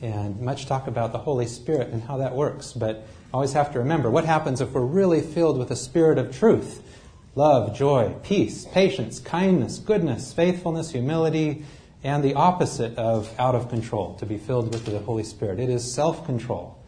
And 0.00 0.40
much 0.40 0.66
talk 0.66 0.86
about 0.86 1.12
the 1.12 1.18
Holy 1.18 1.46
Spirit 1.46 1.88
and 1.88 2.02
how 2.02 2.16
that 2.16 2.34
works. 2.34 2.72
But 2.72 3.06
always 3.32 3.52
have 3.52 3.72
to 3.72 3.78
remember 3.80 4.10
what 4.10 4.24
happens 4.24 4.60
if 4.60 4.72
we're 4.72 4.80
really 4.80 5.20
filled 5.20 5.58
with 5.58 5.68
the 5.68 5.76
Spirit 5.76 6.18
of 6.18 6.36
truth 6.36 6.82
love, 7.36 7.76
joy, 7.76 8.14
peace, 8.22 8.64
patience, 8.66 9.18
kindness, 9.18 9.78
goodness, 9.78 10.32
faithfulness, 10.32 10.92
humility, 10.92 11.64
and 12.04 12.22
the 12.22 12.34
opposite 12.34 12.96
of 12.96 13.34
out 13.40 13.54
of 13.56 13.68
control, 13.68 14.14
to 14.16 14.26
be 14.26 14.38
filled 14.38 14.72
with 14.72 14.84
the 14.84 14.98
Holy 15.00 15.24
Spirit. 15.24 15.58
It 15.58 15.68
is 15.68 15.92
self 15.92 16.24
control. 16.24 16.78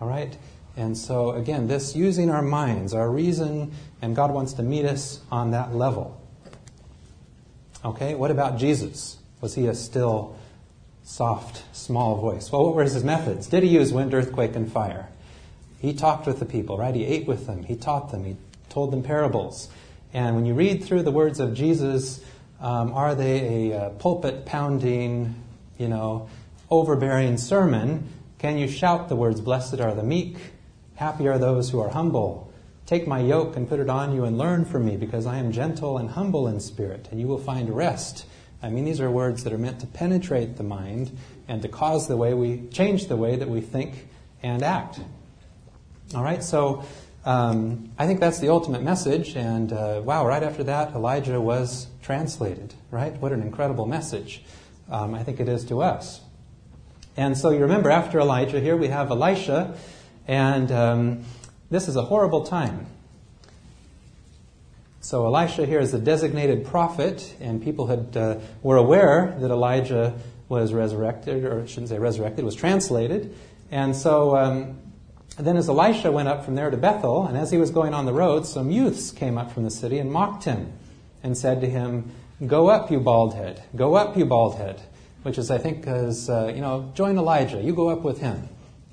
All 0.00 0.08
right? 0.08 0.36
And 0.76 0.96
so, 0.96 1.30
again, 1.30 1.68
this 1.68 1.96
using 1.96 2.30
our 2.30 2.42
minds, 2.42 2.92
our 2.92 3.10
reason, 3.10 3.72
and 4.02 4.14
God 4.14 4.30
wants 4.30 4.54
to 4.54 4.62
meet 4.62 4.84
us 4.84 5.20
on 5.30 5.52
that 5.52 5.74
level. 5.74 6.20
Okay, 7.84 8.14
what 8.14 8.30
about 8.30 8.58
Jesus? 8.58 9.18
Was 9.40 9.54
he 9.54 9.66
a 9.66 9.74
still, 9.74 10.36
soft, 11.04 11.62
small 11.76 12.16
voice? 12.16 12.50
Well, 12.50 12.64
what 12.64 12.74
were 12.74 12.82
his 12.82 13.04
methods? 13.04 13.46
Did 13.46 13.62
he 13.62 13.68
use 13.68 13.92
wind, 13.92 14.12
earthquake, 14.14 14.56
and 14.56 14.70
fire? 14.70 15.08
He 15.78 15.92
talked 15.92 16.26
with 16.26 16.38
the 16.38 16.46
people, 16.46 16.78
right? 16.78 16.94
He 16.94 17.04
ate 17.04 17.26
with 17.26 17.46
them. 17.46 17.62
He 17.62 17.76
taught 17.76 18.10
them. 18.10 18.24
He 18.24 18.36
told 18.68 18.92
them 18.92 19.02
parables. 19.02 19.68
And 20.12 20.34
when 20.34 20.46
you 20.46 20.54
read 20.54 20.82
through 20.82 21.02
the 21.02 21.10
words 21.10 21.38
of 21.38 21.54
Jesus, 21.54 22.24
um, 22.60 22.92
are 22.92 23.14
they 23.14 23.70
a 23.70 23.78
uh, 23.78 23.90
pulpit 23.90 24.46
pounding, 24.46 25.34
you 25.78 25.88
know, 25.88 26.28
overbearing 26.70 27.36
sermon? 27.36 28.08
Can 28.38 28.58
you 28.58 28.68
shout 28.68 29.08
the 29.08 29.16
words, 29.16 29.40
Blessed 29.40 29.80
are 29.80 29.94
the 29.94 30.02
meek, 30.02 30.38
happy 30.94 31.28
are 31.28 31.38
those 31.38 31.70
who 31.70 31.80
are 31.80 31.90
humble, 31.90 32.45
Take 32.86 33.06
my 33.06 33.18
yoke 33.18 33.56
and 33.56 33.68
put 33.68 33.80
it 33.80 33.90
on 33.90 34.14
you 34.14 34.24
and 34.24 34.38
learn 34.38 34.64
from 34.64 34.86
me, 34.86 34.96
because 34.96 35.26
I 35.26 35.38
am 35.38 35.50
gentle 35.50 35.98
and 35.98 36.10
humble 36.10 36.46
in 36.46 36.60
spirit, 36.60 37.08
and 37.10 37.20
you 37.20 37.26
will 37.26 37.38
find 37.38 37.68
rest. 37.68 38.26
I 38.62 38.70
mean, 38.70 38.84
these 38.84 39.00
are 39.00 39.10
words 39.10 39.44
that 39.44 39.52
are 39.52 39.58
meant 39.58 39.80
to 39.80 39.86
penetrate 39.86 40.56
the 40.56 40.62
mind 40.62 41.16
and 41.48 41.62
to 41.62 41.68
cause 41.68 42.08
the 42.08 42.16
way 42.16 42.32
we 42.32 42.68
change 42.68 43.08
the 43.08 43.16
way 43.16 43.36
that 43.36 43.48
we 43.48 43.60
think 43.60 44.08
and 44.42 44.62
act. 44.62 45.00
All 46.14 46.22
right, 46.22 46.42
so 46.42 46.84
um, 47.24 47.90
I 47.98 48.06
think 48.06 48.20
that's 48.20 48.38
the 48.38 48.48
ultimate 48.50 48.82
message. 48.82 49.36
And 49.36 49.72
uh, 49.72 50.00
wow, 50.04 50.24
right 50.24 50.42
after 50.42 50.62
that, 50.64 50.94
Elijah 50.94 51.40
was 51.40 51.88
translated. 52.02 52.72
Right? 52.92 53.20
What 53.20 53.32
an 53.32 53.42
incredible 53.42 53.86
message. 53.86 54.42
Um, 54.88 55.14
I 55.14 55.24
think 55.24 55.40
it 55.40 55.48
is 55.48 55.64
to 55.66 55.82
us. 55.82 56.20
And 57.16 57.36
so 57.36 57.50
you 57.50 57.60
remember, 57.60 57.90
after 57.90 58.20
Elijah, 58.20 58.60
here 58.60 58.76
we 58.76 58.88
have 58.88 59.10
Elisha, 59.10 59.76
and 60.28 60.70
um, 60.70 61.24
this 61.70 61.88
is 61.88 61.96
a 61.96 62.02
horrible 62.02 62.44
time. 62.44 62.86
So 65.00 65.24
Elisha 65.26 65.66
here 65.66 65.78
is 65.78 65.94
a 65.94 66.00
designated 66.00 66.66
prophet, 66.66 67.34
and 67.40 67.62
people 67.62 67.86
had 67.86 68.16
uh, 68.16 68.38
were 68.62 68.76
aware 68.76 69.36
that 69.38 69.50
Elijah 69.50 70.18
was 70.48 70.72
resurrected, 70.72 71.44
or 71.44 71.62
I 71.62 71.66
shouldn't 71.66 71.90
say 71.90 71.98
resurrected, 71.98 72.44
was 72.44 72.56
translated. 72.56 73.34
And 73.70 73.94
so 73.94 74.36
um, 74.36 74.78
then 75.38 75.56
as 75.56 75.68
Elisha 75.68 76.10
went 76.10 76.28
up 76.28 76.44
from 76.44 76.54
there 76.54 76.70
to 76.70 76.76
Bethel, 76.76 77.26
and 77.26 77.36
as 77.36 77.50
he 77.50 77.58
was 77.58 77.70
going 77.70 77.94
on 77.94 78.06
the 78.06 78.12
road, 78.12 78.46
some 78.46 78.70
youths 78.70 79.10
came 79.10 79.36
up 79.38 79.52
from 79.52 79.64
the 79.64 79.70
city 79.70 79.98
and 79.98 80.10
mocked 80.10 80.44
him 80.44 80.72
and 81.22 81.36
said 81.36 81.60
to 81.60 81.68
him, 81.68 82.10
Go 82.46 82.68
up, 82.68 82.90
you 82.90 83.00
bald 83.00 83.34
head. 83.34 83.62
Go 83.74 83.94
up, 83.94 84.16
you 84.16 84.26
bald 84.26 84.56
head. 84.56 84.80
Which 85.22 85.38
is, 85.38 85.50
I 85.50 85.58
think, 85.58 85.84
is, 85.86 86.28
uh, 86.30 86.52
you 86.54 86.60
know, 86.60 86.92
join 86.94 87.16
Elijah. 87.18 87.60
You 87.60 87.74
go 87.74 87.88
up 87.88 88.02
with 88.02 88.20
him. 88.20 88.48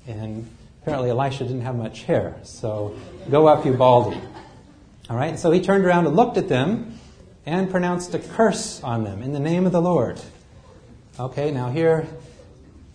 And 0.06 0.48
Apparently, 0.84 1.08
Elisha 1.08 1.44
didn't 1.44 1.62
have 1.62 1.76
much 1.76 2.02
hair, 2.02 2.36
so 2.42 2.94
go 3.30 3.46
up, 3.48 3.64
you 3.64 3.72
baldy. 3.72 4.20
All 5.08 5.16
right, 5.16 5.38
so 5.38 5.50
he 5.50 5.62
turned 5.62 5.86
around 5.86 6.06
and 6.06 6.14
looked 6.14 6.36
at 6.36 6.46
them 6.50 6.98
and 7.46 7.70
pronounced 7.70 8.14
a 8.14 8.18
curse 8.18 8.84
on 8.84 9.02
them 9.02 9.22
in 9.22 9.32
the 9.32 9.40
name 9.40 9.64
of 9.64 9.72
the 9.72 9.80
Lord. 9.80 10.20
Okay, 11.18 11.50
now 11.52 11.70
here 11.70 12.06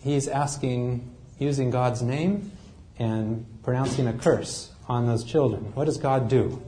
he's 0.04 0.28
asking, 0.28 1.12
using 1.40 1.70
God's 1.70 2.00
name 2.00 2.52
and 2.96 3.44
pronouncing 3.64 4.06
a 4.06 4.12
curse 4.12 4.70
on 4.86 5.08
those 5.08 5.24
children. 5.24 5.72
What 5.74 5.86
does 5.86 5.98
God 5.98 6.28
do? 6.28 6.62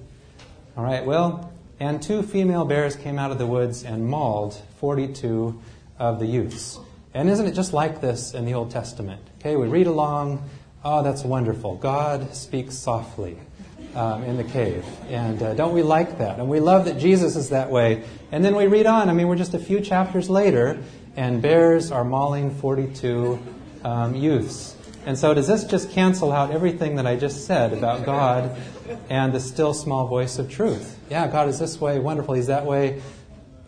All 0.77 0.83
right, 0.83 1.07
well, 1.07 1.53
and 1.79 2.03
two 2.03 2.25
female 2.25 2.65
bears 2.65 2.97
came 2.97 3.21
out 3.21 3.31
of 3.31 3.39
the 3.39 3.47
woods 3.47 3.85
and 3.85 4.09
mauled 4.09 4.61
42 4.81 5.63
of 6.01 6.19
the 6.19 6.27
youths. 6.27 6.81
And 7.15 7.31
isn't 7.31 7.47
it 7.47 7.53
just 7.53 7.73
like 7.73 8.01
this 8.01 8.35
in 8.35 8.45
the 8.45 8.55
Old 8.55 8.73
Testament? 8.73 9.23
Okay, 9.39 9.55
we 9.55 9.69
read 9.69 9.87
along 9.87 10.49
Oh, 10.85 11.03
that's 11.03 11.23
wonderful. 11.23 11.77
God 11.77 12.35
speaks 12.35 12.77
softly 12.77 13.39
um, 13.95 14.25
in 14.25 14.37
the 14.37 14.45
cave. 14.45 14.85
And 15.09 15.43
uh, 15.43 15.55
don't 15.55 15.73
we 15.73 15.83
like 15.83 16.19
that? 16.19 16.39
And 16.39 16.49
we 16.49 16.61
love 16.61 16.87
that 16.87 16.99
Jesus 16.99 17.37
is 17.37 17.51
that 17.51 17.71
way. 17.71 18.05
And 18.33 18.45
then 18.45 18.57
we 18.57 18.67
read 18.67 18.87
on. 18.87 19.09
I 19.09 19.13
mean, 19.13 19.29
we're 19.29 19.37
just 19.37 19.55
a 19.55 19.59
few 19.59 19.81
chapters 19.81 20.29
later, 20.29 20.83
and 21.15 21.41
bears 21.41 21.93
are 21.93 22.05
mauling 22.05 22.51
42 22.51 23.39
um, 23.85 24.15
youths. 24.15 24.77
And 25.05 25.19
so, 25.19 25.35
does 25.35 25.49
this 25.49 25.65
just 25.65 25.91
cancel 25.91 26.33
out 26.33 26.53
everything 26.53 26.97
that 26.97 27.07
I 27.07 27.17
just 27.17 27.47
said 27.47 27.73
about 27.73 28.05
God 28.05 28.57
and 29.11 29.33
the 29.33 29.41
still 29.41 29.75
small 29.75 30.07
voice 30.07 30.39
of 30.39 30.49
truth? 30.49 30.97
Yeah, 31.11 31.27
God 31.27 31.49
is 31.49 31.59
this 31.59 31.81
way, 31.81 31.99
wonderful, 31.99 32.35
He's 32.35 32.47
that 32.47 32.67
way. 32.67 33.03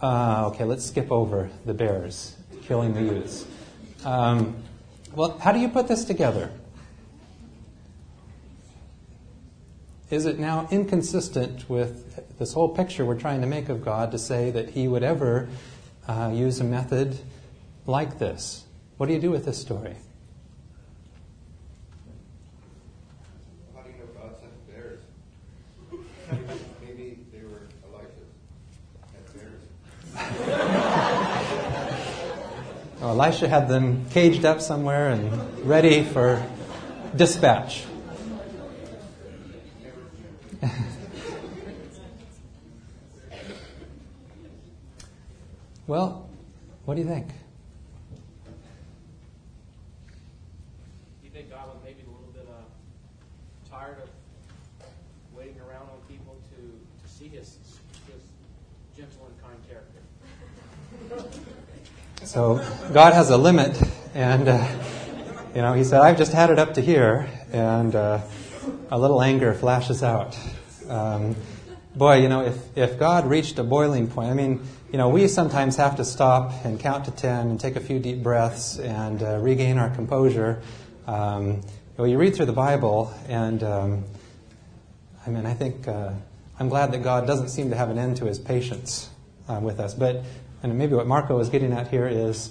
Uh, 0.00 0.50
okay, 0.52 0.64
let's 0.64 0.84
skip 0.84 1.10
over 1.10 1.50
the 1.64 1.74
bears 1.74 2.36
killing 2.66 2.94
the 2.94 3.02
youths. 3.02 3.46
Um, 4.04 4.56
well, 5.14 5.38
how 5.38 5.52
do 5.52 5.58
you 5.58 5.68
put 5.68 5.88
this 5.88 6.04
together? 6.04 6.50
Is 10.14 10.24
it 10.26 10.38
now 10.38 10.68
inconsistent 10.70 11.68
with 11.68 12.38
this 12.38 12.52
whole 12.52 12.68
picture 12.68 13.04
we're 13.04 13.18
trying 13.18 13.40
to 13.40 13.48
make 13.48 13.68
of 13.68 13.84
God 13.84 14.12
to 14.12 14.18
say 14.18 14.52
that 14.52 14.70
He 14.70 14.86
would 14.86 15.02
ever 15.02 15.48
uh, 16.06 16.30
use 16.32 16.60
a 16.60 16.64
method 16.64 17.18
like 17.84 18.20
this? 18.20 18.64
What 18.96 19.06
do 19.06 19.12
you 19.12 19.20
do 19.20 19.32
with 19.32 19.44
this 19.44 19.60
story? 19.60 19.96
How 23.74 23.82
do 23.82 23.90
you 23.90 23.96
know 23.98 24.04
God 24.16 24.38
sent 24.38 24.52
bears? 24.68 25.00
Maybe 26.80 27.18
they 27.32 27.42
were 27.42 27.66
Elisha's 27.92 28.30
and 29.16 29.24
bears. 29.34 29.62
Oh, 33.02 33.08
Elisha 33.08 33.48
had 33.48 33.66
them 33.68 34.08
caged 34.10 34.44
up 34.44 34.60
somewhere 34.60 35.08
and 35.08 35.66
ready 35.68 36.04
for 36.04 36.40
dispatch. 37.16 37.84
well, 45.86 46.26
what 46.84 46.94
do 46.94 47.00
you 47.02 47.06
think? 47.06 47.28
Do 47.28 47.34
you 51.24 51.30
think 51.30 51.50
God 51.50 51.68
was 51.68 51.76
maybe 51.84 52.00
a 52.02 52.06
little 52.06 52.32
bit 52.32 52.48
uh, 52.48 52.54
tired 53.70 53.98
of 54.02 54.08
waiting 55.36 55.60
around 55.60 55.90
on 55.90 55.98
people 56.08 56.36
to, 56.50 56.56
to 56.56 57.08
see 57.12 57.28
his, 57.28 57.58
his 58.06 58.22
gentle 58.96 59.26
and 59.26 59.38
kind 59.42 59.58
character? 59.68 60.00
So 62.22 62.64
God 62.94 63.12
has 63.12 63.28
a 63.28 63.36
limit, 63.36 63.76
and 64.14 64.48
uh, 64.48 64.66
you 65.54 65.60
know, 65.60 65.74
He 65.74 65.84
said, 65.84 66.00
"I've 66.00 66.16
just 66.16 66.32
had 66.32 66.48
it 66.48 66.58
up 66.58 66.72
to 66.74 66.80
here," 66.80 67.28
and 67.52 67.94
uh, 67.94 68.22
a 68.90 68.98
little 68.98 69.22
anger 69.22 69.52
flashes 69.52 70.02
out. 70.02 70.38
Um, 70.88 71.36
boy, 71.94 72.20
you 72.20 72.28
know, 72.28 72.44
if 72.44 72.76
if 72.76 72.98
God 72.98 73.26
reached 73.26 73.58
a 73.58 73.64
boiling 73.64 74.08
point, 74.08 74.30
I 74.30 74.34
mean, 74.34 74.60
you 74.90 74.98
know, 74.98 75.08
we 75.08 75.28
sometimes 75.28 75.76
have 75.76 75.96
to 75.96 76.04
stop 76.04 76.64
and 76.64 76.78
count 76.78 77.04
to 77.06 77.10
ten 77.10 77.48
and 77.50 77.60
take 77.60 77.76
a 77.76 77.80
few 77.80 77.98
deep 77.98 78.22
breaths 78.22 78.78
and 78.78 79.22
uh, 79.22 79.38
regain 79.38 79.78
our 79.78 79.90
composure. 79.90 80.62
Um, 81.06 81.62
well, 81.96 82.06
you 82.06 82.18
read 82.18 82.34
through 82.34 82.46
the 82.46 82.52
Bible, 82.52 83.12
and 83.28 83.62
um, 83.62 84.04
I 85.26 85.30
mean, 85.30 85.46
I 85.46 85.54
think 85.54 85.86
uh, 85.86 86.12
I'm 86.58 86.68
glad 86.68 86.92
that 86.92 87.02
God 87.02 87.26
doesn't 87.26 87.48
seem 87.48 87.70
to 87.70 87.76
have 87.76 87.90
an 87.90 87.98
end 87.98 88.16
to 88.18 88.24
His 88.24 88.38
patience 88.38 89.10
uh, 89.48 89.60
with 89.62 89.80
us, 89.80 89.94
but. 89.94 90.24
And 90.62 90.78
maybe 90.78 90.94
what 90.94 91.06
Marco 91.06 91.36
was 91.36 91.50
getting 91.50 91.74
at 91.74 91.88
here 91.88 92.08
is, 92.08 92.50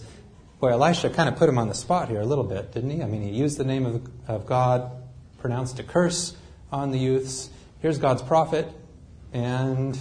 boy, 0.59 0.69
Elisha 0.69 1.09
kind 1.09 1.27
of 1.27 1.35
put 1.35 1.49
him 1.49 1.57
on 1.57 1.67
the 1.67 1.73
spot 1.73 2.09
here 2.09 2.21
a 2.21 2.25
little 2.27 2.43
bit, 2.43 2.71
didn't 2.71 2.91
he? 2.91 3.01
I 3.01 3.07
mean, 3.07 3.23
he 3.23 3.31
used 3.31 3.57
the 3.57 3.63
name 3.63 3.87
of, 3.87 4.07
of 4.27 4.45
God, 4.45 4.91
pronounced 5.39 5.79
a 5.79 5.83
curse 5.83 6.37
on 6.71 6.91
the 6.91 6.99
youths. 6.99 7.49
Here's 7.83 7.97
God's 7.97 8.21
prophet. 8.21 8.65
And 9.33 9.99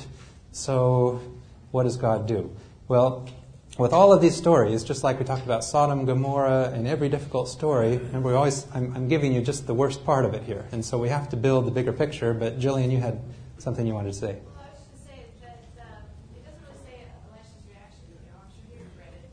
so, 0.53 1.21
what 1.73 1.83
does 1.83 1.97
God 1.97 2.29
do? 2.29 2.55
Well, 2.87 3.29
with 3.77 3.93
all 3.93 4.13
of 4.13 4.23
these 4.23 4.37
stories, 4.37 4.85
just 4.85 5.03
like 5.03 5.19
we 5.19 5.25
talked 5.25 5.43
about 5.43 5.65
Sodom, 5.65 6.05
Gomorrah, 6.05 6.71
and 6.73 6.87
every 6.87 7.09
difficult 7.09 7.49
story, 7.49 7.95
and 7.95 8.23
we 8.23 8.35
always, 8.35 8.69
I'm, 8.73 8.95
I'm 8.95 9.09
giving 9.09 9.33
you 9.33 9.43
just 9.43 9.67
the 9.67 9.75
worst 9.75 10.05
part 10.05 10.25
of 10.25 10.33
it 10.33 10.45
here. 10.45 10.65
And 10.71 10.85
so 10.85 10.97
we 10.97 11.09
have 11.09 11.29
to 11.31 11.37
build 11.37 11.67
the 11.67 11.73
bigger 11.73 11.93
picture. 11.93 12.33
But 12.33 12.61
Jillian, 12.61 12.93
you 12.93 12.99
had 13.01 13.21
something 13.59 13.85
you 13.85 13.95
wanted 13.95 14.13
to 14.13 14.19
say. 14.19 14.39
Well, 14.47 14.63
I 14.63 14.71
was 14.71 14.87
just 14.87 15.03
saying 15.11 15.27
that 15.43 15.59
um, 15.83 16.07
it 16.39 16.47
doesn't 16.47 16.63
really 16.63 16.79
say 16.87 17.03
Elisha's 17.35 17.67
reaction. 17.67 18.07
You 18.15 18.23
know, 18.31 18.39
I'm 18.47 18.51
sure 18.55 18.63
he 18.71 18.79
regretted 18.79 19.27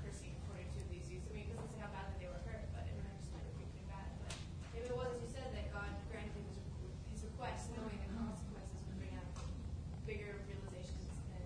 cursing 0.00 0.32
42 0.48 0.64
of 0.80 0.88
these 0.88 1.12
youths. 1.12 1.28
I 1.28 1.36
mean, 1.36 1.44
it 1.44 1.60
doesn't 1.60 1.76
say 1.76 1.84
how 1.84 1.92
badly 1.92 2.24
they 2.24 2.30
were 2.32 2.40
hurt, 2.48 2.72
but 2.72 2.88
I 2.88 2.92
mean, 2.96 3.04
I 3.04 3.12
just 3.20 3.28
might 3.36 3.44
be 3.52 3.68
pretty 3.68 3.84
bad. 3.84 4.08
But 4.24 4.32
maybe 4.72 4.88
it 4.88 4.96
was, 4.96 5.12
as 5.12 5.20
you 5.20 5.28
said, 5.28 5.52
that 5.52 5.68
God 5.76 5.92
granted 6.08 6.40
him 6.40 6.48
his, 6.48 7.20
his 7.20 7.20
request, 7.28 7.68
knowing 7.76 7.98
the 8.00 8.10
consequences 8.14 8.78
would 8.86 8.96
bring 9.02 9.12
out 9.18 9.26
bigger 10.06 10.38
realizations 10.46 11.08
and 11.34 11.42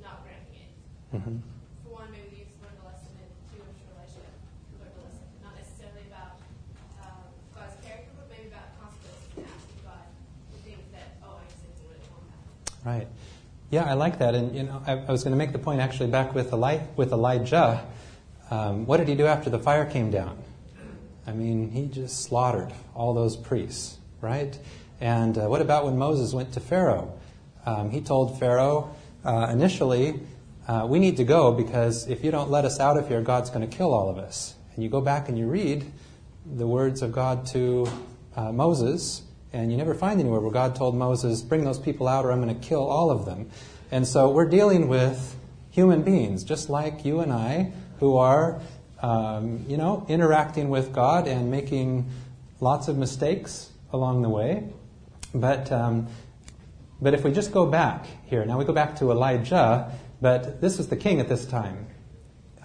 not 0.00 0.24
granting 0.24 0.56
it. 0.56 0.72
Mm-hmm. 1.12 1.36
For 1.84 1.90
one, 2.04 2.08
maybe 2.12 2.28
the 2.30 2.36
youths 2.44 2.56
learned 2.62 2.78
a 2.80 2.86
lesson, 2.88 3.12
and 3.16 3.30
two, 3.48 3.60
I'm 3.60 3.74
sure 3.80 3.92
Elisha 3.96 4.24
learned 4.76 4.94
a 4.94 5.02
lesson. 5.04 5.24
Not 5.42 5.54
necessarily 5.56 6.04
about 6.08 6.40
um, 7.00 7.24
God's 7.56 7.76
character, 7.84 8.12
but 8.16 8.28
maybe 8.28 8.52
about 8.52 8.76
consequences 8.76 9.28
and 9.36 9.44
asking 9.48 9.80
God 9.84 10.04
the 10.52 10.60
things 10.64 10.86
that, 10.92 11.08
oh, 11.24 11.40
I 11.40 11.46
said 11.48 11.72
to 11.72 11.82
really 11.88 12.04
want 12.12 12.24
that. 12.28 12.44
Right. 12.84 13.08
Yeah, 13.72 13.77
I 13.88 13.94
like 13.94 14.18
that. 14.18 14.34
And 14.34 14.54
you 14.54 14.64
know, 14.64 14.82
I, 14.86 14.92
I 14.92 15.10
was 15.10 15.24
going 15.24 15.32
to 15.32 15.38
make 15.38 15.52
the 15.52 15.58
point 15.58 15.80
actually 15.80 16.10
back 16.10 16.34
with 16.34 16.52
with 16.52 17.12
Elijah. 17.12 17.84
Um, 18.50 18.86
what 18.86 18.98
did 18.98 19.08
he 19.08 19.14
do 19.14 19.26
after 19.26 19.50
the 19.50 19.58
fire 19.58 19.84
came 19.84 20.10
down? 20.10 20.38
I 21.26 21.32
mean, 21.32 21.70
he 21.70 21.86
just 21.86 22.22
slaughtered 22.22 22.72
all 22.94 23.12
those 23.12 23.36
priests, 23.36 23.98
right? 24.20 24.58
And 25.00 25.36
uh, 25.36 25.46
what 25.46 25.60
about 25.60 25.84
when 25.84 25.98
Moses 25.98 26.32
went 26.32 26.52
to 26.54 26.60
Pharaoh? 26.60 27.18
Um, 27.66 27.90
he 27.90 28.00
told 28.00 28.38
Pharaoh 28.38 28.94
uh, 29.24 29.48
initially, 29.50 30.20
uh, 30.66 30.86
"We 30.88 30.98
need 30.98 31.16
to 31.18 31.24
go 31.24 31.52
because 31.52 32.08
if 32.08 32.24
you 32.24 32.30
don't 32.30 32.50
let 32.50 32.64
us 32.64 32.80
out 32.80 32.96
of 32.96 33.08
here, 33.08 33.20
God's 33.22 33.50
going 33.50 33.68
to 33.68 33.76
kill 33.76 33.92
all 33.92 34.08
of 34.08 34.18
us." 34.18 34.54
And 34.74 34.84
you 34.84 34.90
go 34.90 35.00
back 35.00 35.28
and 35.28 35.38
you 35.38 35.46
read 35.46 35.90
the 36.46 36.66
words 36.66 37.02
of 37.02 37.12
God 37.12 37.46
to 37.48 37.86
uh, 38.36 38.52
Moses, 38.52 39.22
and 39.52 39.70
you 39.70 39.76
never 39.76 39.94
find 39.94 40.20
anywhere 40.20 40.40
where 40.40 40.50
God 40.50 40.76
told 40.76 40.94
Moses, 40.94 41.42
Bring 41.42 41.64
those 41.64 41.78
people 41.78 42.06
out 42.08 42.24
or 42.24 42.32
I'm 42.32 42.42
going 42.42 42.58
to 42.58 42.68
kill 42.68 42.86
all 42.86 43.10
of 43.10 43.24
them. 43.24 43.50
And 43.90 44.06
so 44.06 44.30
we're 44.30 44.48
dealing 44.48 44.88
with 44.88 45.36
human 45.70 46.02
beings, 46.02 46.44
just 46.44 46.68
like 46.68 47.04
you 47.04 47.20
and 47.20 47.32
I, 47.32 47.72
who 48.00 48.16
are, 48.16 48.60
um, 49.00 49.64
you 49.66 49.76
know, 49.76 50.04
interacting 50.08 50.68
with 50.68 50.92
God 50.92 51.26
and 51.26 51.50
making 51.50 52.10
lots 52.60 52.88
of 52.88 52.98
mistakes 52.98 53.70
along 53.92 54.22
the 54.22 54.28
way. 54.28 54.68
But, 55.34 55.72
um, 55.72 56.08
but 57.00 57.14
if 57.14 57.24
we 57.24 57.32
just 57.32 57.52
go 57.52 57.66
back 57.66 58.06
here, 58.26 58.44
now 58.44 58.58
we 58.58 58.64
go 58.64 58.72
back 58.72 58.96
to 58.96 59.10
Elijah, 59.10 59.92
but 60.20 60.60
this 60.60 60.78
was 60.78 60.88
the 60.88 60.96
king 60.96 61.20
at 61.20 61.28
this 61.28 61.46
time 61.46 61.86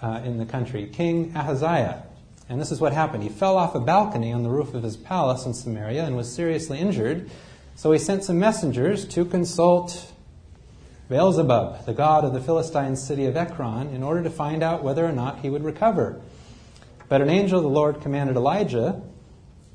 uh, 0.02 0.20
in 0.24 0.38
the 0.38 0.46
country, 0.46 0.86
King 0.88 1.32
Ahaziah. 1.34 2.04
And 2.48 2.60
this 2.60 2.70
is 2.70 2.80
what 2.80 2.92
happened. 2.92 3.22
He 3.22 3.30
fell 3.30 3.56
off 3.56 3.74
a 3.74 3.80
balcony 3.80 4.32
on 4.32 4.42
the 4.42 4.50
roof 4.50 4.74
of 4.74 4.82
his 4.82 4.98
palace 4.98 5.46
in 5.46 5.54
Samaria 5.54 6.04
and 6.04 6.16
was 6.16 6.30
seriously 6.30 6.78
injured. 6.78 7.30
So 7.76 7.92
he 7.92 7.98
sent 7.98 8.24
some 8.24 8.38
messengers 8.38 9.06
to 9.06 9.24
consult 9.24 10.12
Beelzebub, 11.08 11.84
the 11.84 11.92
god 11.92 12.24
of 12.24 12.32
the 12.32 12.40
Philistine 12.40 12.96
city 12.96 13.26
of 13.26 13.36
Ekron, 13.36 13.88
in 13.88 14.02
order 14.02 14.22
to 14.22 14.30
find 14.30 14.62
out 14.62 14.82
whether 14.82 15.04
or 15.04 15.12
not 15.12 15.40
he 15.40 15.50
would 15.50 15.62
recover. 15.62 16.20
But 17.08 17.20
an 17.20 17.28
angel 17.28 17.58
of 17.58 17.64
the 17.64 17.70
Lord 17.70 18.00
commanded 18.00 18.36
Elijah 18.36 19.02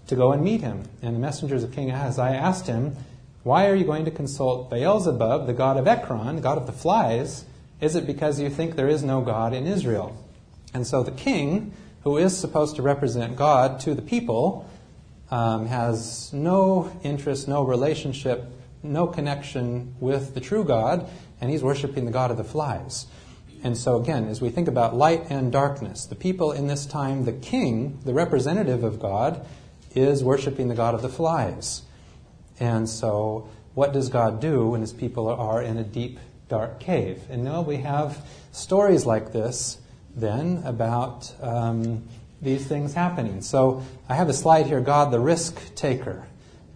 to 0.08 0.15
go 0.15 0.32
and 0.32 0.44
meet 0.44 0.62
him. 0.62 0.84
And 1.02 1.15
the 1.15 1.20
messengers 1.20 1.63
of 1.63 1.72
King 1.72 1.92
Ahaziah 1.92 2.36
asked 2.36 2.65
him, 2.65 2.96
Why 3.44 3.68
are 3.68 3.76
you 3.76 3.86
going 3.86 4.06
to 4.06 4.12
consult 4.12 4.70
Beelzebub, 4.72 5.46
the 5.46 5.54
god 5.54 5.78
of 5.78 5.88
Ekron, 5.88 6.36
the 6.36 6.42
god 6.42 6.58
of 6.58 6.65
the 6.65 6.74
flies? 6.74 7.46
Is 7.80 7.96
it 7.96 8.08
because 8.08 8.39
you 8.39 8.50
think 8.50 8.76
there 8.76 8.89
is 8.89 9.04
no 9.04 9.22
God 9.22 9.54
in 9.54 9.65
Israel? 9.65 10.18
And 10.74 10.86
so 10.86 11.04
the 11.04 11.12
king, 11.12 11.74
who 12.04 12.18
is 12.18 12.38
supposed 12.38 12.76
to 12.76 12.82
represent 12.82 13.36
God 13.36 13.80
to 13.82 13.94
the 13.94 14.02
people, 14.02 14.70
um, 15.32 15.68
has 15.68 16.34
no 16.34 16.92
interest, 17.04 17.48
no 17.48 17.63
relationship, 17.63 18.46
no 18.84 19.08
connection 19.08 19.96
with 20.00 20.34
the 20.34 20.39
true 20.39 20.63
God, 20.63 21.10
and 21.42 21.52
he's 21.52 21.63
worshiping 21.63 22.06
the 22.06 22.12
God 22.12 22.32
of 22.32 22.38
the 22.38 22.44
flies. 22.44 23.08
And 23.62 23.78
so, 23.78 23.98
again, 23.98 24.28
as 24.28 24.42
we 24.42 24.50
think 24.50 24.68
about 24.68 24.96
light 24.96 25.26
and 25.30 25.52
darkness, 25.52 26.06
the 26.06 26.15
people 26.15 26.52
in 26.52 26.68
this 26.68 26.86
time, 26.86 27.26
the 27.26 27.34
king, 27.34 28.00
the 28.06 28.13
representative 28.13 28.84
of 28.84 29.00
God, 29.00 29.46
is 29.94 30.24
worshiping 30.24 30.70
the 30.70 30.76
God 30.76 30.96
of 30.96 31.02
the 31.02 31.10
flies. 31.10 31.82
And 32.60 32.88
so, 32.88 33.50
what 33.74 33.92
does 33.92 34.10
God 34.10 34.39
do 34.39 34.70
when 34.70 34.82
his 34.82 34.94
people 34.94 35.28
are 35.28 35.62
in 35.62 35.78
a 35.78 35.84
deep, 35.84 36.20
dark 36.48 36.80
cave? 36.80 37.22
And 37.30 37.44
now 37.44 37.62
we 37.62 37.78
have 37.78 38.26
stories 38.52 39.06
like 39.06 39.34
this 39.34 39.78
then 40.15 40.62
about 40.65 41.34
um, 41.42 42.08
these 42.42 42.65
things 42.65 42.94
happening. 42.94 43.42
So, 43.42 43.84
I 44.08 44.15
have 44.15 44.30
a 44.30 44.34
slide 44.34 44.68
here 44.68 44.80
God, 44.80 45.12
the 45.12 45.20
risk 45.20 45.76
taker. 45.76 46.29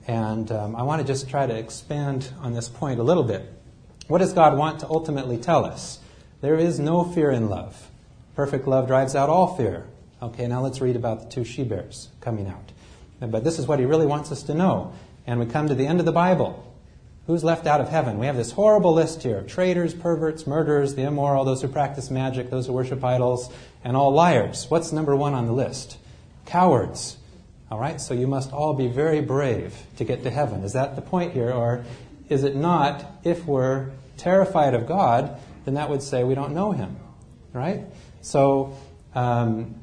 And 0.08 0.52
um, 0.52 0.76
I 0.76 0.84
want 0.84 1.02
to 1.02 1.08
just 1.08 1.30
try 1.30 1.46
to 1.46 1.56
expand 1.56 2.30
on 2.42 2.54
this 2.54 2.68
point 2.68 3.00
a 3.00 3.04
little 3.04 3.24
bit. 3.24 3.50
What 4.08 4.18
does 4.18 4.34
God 4.34 4.58
want 4.58 4.80
to 4.82 4.88
ultimately 4.88 5.38
tell 5.38 5.66
us? 5.66 6.00
There 6.42 6.58
is 6.58 6.80
no 6.80 7.04
fear 7.04 7.32
in 7.32 7.50
love. 7.50 7.89
Perfect 8.36 8.68
love 8.68 8.88
drives 8.88 9.16
out 9.16 9.30
all 9.30 9.56
fear. 9.56 9.86
Okay, 10.22 10.48
now 10.48 10.62
let's 10.62 10.82
read 10.82 10.96
about 10.96 11.22
the 11.22 11.30
two 11.30 11.44
she 11.44 11.63
bears 11.63 12.10
coming 12.20 12.48
out. 12.48 12.72
But 13.22 13.44
this 13.44 13.60
is 13.60 13.68
what 13.68 13.80
he 13.80 13.86
really 13.86 14.06
wants 14.06 14.32
us 14.32 14.44
to 14.44 14.54
know. 14.54 14.94
And 15.26 15.39
we 15.39 15.46
come 15.46 15.70
to 15.70 15.76
the 15.76 15.88
end 15.88 16.00
of 16.00 16.06
the 16.06 16.12
Bible. 16.12 16.70
Who's 17.28 17.44
left 17.44 17.66
out 17.66 17.80
of 17.80 17.88
heaven? 17.88 18.20
We 18.20 18.26
have 18.26 18.36
this 18.36 18.52
horrible 18.52 18.94
list 18.94 19.24
here 19.24 19.38
of 19.38 19.48
traitors, 19.48 19.94
perverts, 19.94 20.46
murderers, 20.46 20.96
the 20.96 21.04
immoral, 21.04 21.46
those 21.46 21.62
who 21.62 21.70
practice 21.70 22.12
magic, 22.12 22.50
those 22.50 22.68
who 22.68 22.74
worship 22.74 23.02
idols, 23.02 23.50
and 23.86 23.96
all 23.96 24.12
liars. 24.12 24.66
What's 24.70 24.92
number 24.92 25.16
one 25.16 25.34
on 25.34 25.46
the 25.46 25.54
list? 25.54 25.98
Cowards. 26.46 27.16
All 27.73 27.79
right, 27.79 27.99
so 27.99 28.13
you 28.13 28.27
must 28.27 28.53
all 28.53 28.75
be 28.75 28.88
very 28.88 29.19
brave 29.19 29.75
to 29.97 30.03
get 30.03 30.21
to 30.21 30.29
heaven. 30.29 30.63
Is 30.63 30.73
that 30.73 30.95
the 30.95 31.01
point 31.01 31.33
here? 31.33 31.49
Or 31.49 31.83
is 32.29 32.43
it 32.43 32.55
not? 32.55 33.03
If 33.23 33.47
we're 33.47 33.89
terrified 34.15 34.75
of 34.75 34.86
God, 34.86 35.39
then 35.65 35.73
that 35.73 35.89
would 35.89 36.03
say 36.03 36.23
we 36.23 36.36
don't 36.36 36.53
know 36.53 36.71
Him. 36.71 36.95
Right? 37.51 37.86
So, 38.21 38.77
um, 39.15 39.73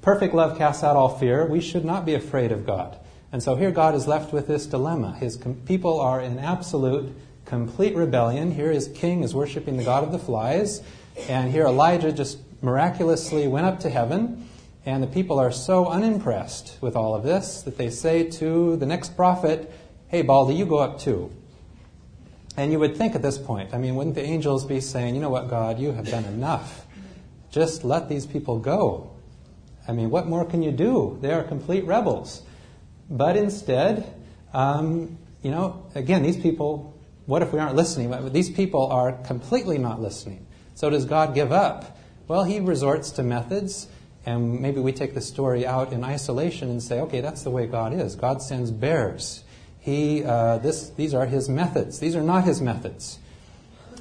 perfect 0.00 0.32
love 0.32 0.56
casts 0.56 0.82
out 0.82 0.96
all 0.96 1.18
fear. 1.18 1.44
We 1.44 1.60
should 1.60 1.84
not 1.84 2.06
be 2.06 2.14
afraid 2.14 2.52
of 2.52 2.64
God. 2.64 2.98
And 3.32 3.42
so 3.42 3.54
here 3.54 3.70
God 3.70 3.94
is 3.94 4.06
left 4.06 4.32
with 4.32 4.46
this 4.46 4.64
dilemma. 4.64 5.14
His 5.20 5.36
com- 5.36 5.56
people 5.66 6.00
are 6.00 6.22
in 6.22 6.38
absolute, 6.38 7.14
complete 7.44 7.94
rebellion. 7.96 8.50
Here 8.50 8.72
his 8.72 8.88
king 8.94 9.24
is 9.24 9.34
worshiping 9.34 9.76
the 9.76 9.84
God 9.84 10.04
of 10.04 10.10
the 10.10 10.18
flies. 10.18 10.80
And 11.28 11.52
here 11.52 11.66
Elijah 11.66 12.12
just 12.12 12.38
miraculously 12.62 13.46
went 13.46 13.66
up 13.66 13.80
to 13.80 13.90
heaven. 13.90 14.48
And 14.86 15.02
the 15.02 15.06
people 15.06 15.38
are 15.38 15.52
so 15.52 15.86
unimpressed 15.86 16.78
with 16.80 16.96
all 16.96 17.14
of 17.14 17.22
this 17.22 17.62
that 17.62 17.76
they 17.76 17.90
say 17.90 18.24
to 18.30 18.76
the 18.76 18.86
next 18.86 19.14
prophet, 19.16 19.70
Hey, 20.08 20.22
Baldy, 20.22 20.54
you 20.54 20.66
go 20.66 20.78
up 20.78 20.98
too. 20.98 21.30
And 22.56 22.72
you 22.72 22.78
would 22.78 22.96
think 22.96 23.14
at 23.14 23.22
this 23.22 23.38
point, 23.38 23.74
I 23.74 23.78
mean, 23.78 23.94
wouldn't 23.94 24.16
the 24.16 24.24
angels 24.24 24.64
be 24.64 24.80
saying, 24.80 25.14
You 25.14 25.20
know 25.20 25.30
what, 25.30 25.48
God, 25.48 25.78
you 25.78 25.92
have 25.92 26.08
done 26.08 26.24
enough. 26.24 26.86
Just 27.50 27.84
let 27.84 28.08
these 28.08 28.26
people 28.26 28.58
go. 28.58 29.10
I 29.86 29.92
mean, 29.92 30.10
what 30.10 30.26
more 30.26 30.44
can 30.44 30.62
you 30.62 30.72
do? 30.72 31.18
They 31.20 31.32
are 31.32 31.42
complete 31.42 31.84
rebels. 31.84 32.42
But 33.10 33.36
instead, 33.36 34.12
um, 34.52 35.18
you 35.42 35.50
know, 35.50 35.86
again, 35.94 36.22
these 36.22 36.36
people, 36.36 36.96
what 37.26 37.42
if 37.42 37.52
we 37.52 37.58
aren't 37.58 37.76
listening? 37.76 38.32
These 38.32 38.50
people 38.50 38.86
are 38.86 39.12
completely 39.12 39.78
not 39.78 40.00
listening. 40.00 40.46
So 40.74 40.90
does 40.90 41.04
God 41.04 41.34
give 41.34 41.52
up? 41.52 41.98
Well, 42.28 42.44
he 42.44 42.60
resorts 42.60 43.10
to 43.12 43.22
methods, 43.22 43.88
and 44.26 44.60
maybe 44.60 44.80
we 44.80 44.92
take 44.92 45.14
the 45.14 45.20
story 45.20 45.66
out 45.66 45.92
in 45.92 46.04
isolation 46.04 46.68
and 46.68 46.82
say, 46.82 47.00
okay, 47.00 47.20
that's 47.20 47.42
the 47.42 47.50
way 47.50 47.66
God 47.66 47.92
is. 47.92 48.16
God 48.16 48.42
sends 48.42 48.70
bears. 48.70 49.44
He, 49.80 50.22
uh, 50.24 50.58
this, 50.58 50.90
these 50.90 51.14
are 51.14 51.26
his 51.26 51.48
methods. 51.48 52.00
These 52.00 52.14
are 52.14 52.22
not 52.22 52.44
his 52.44 52.60
methods. 52.60 53.18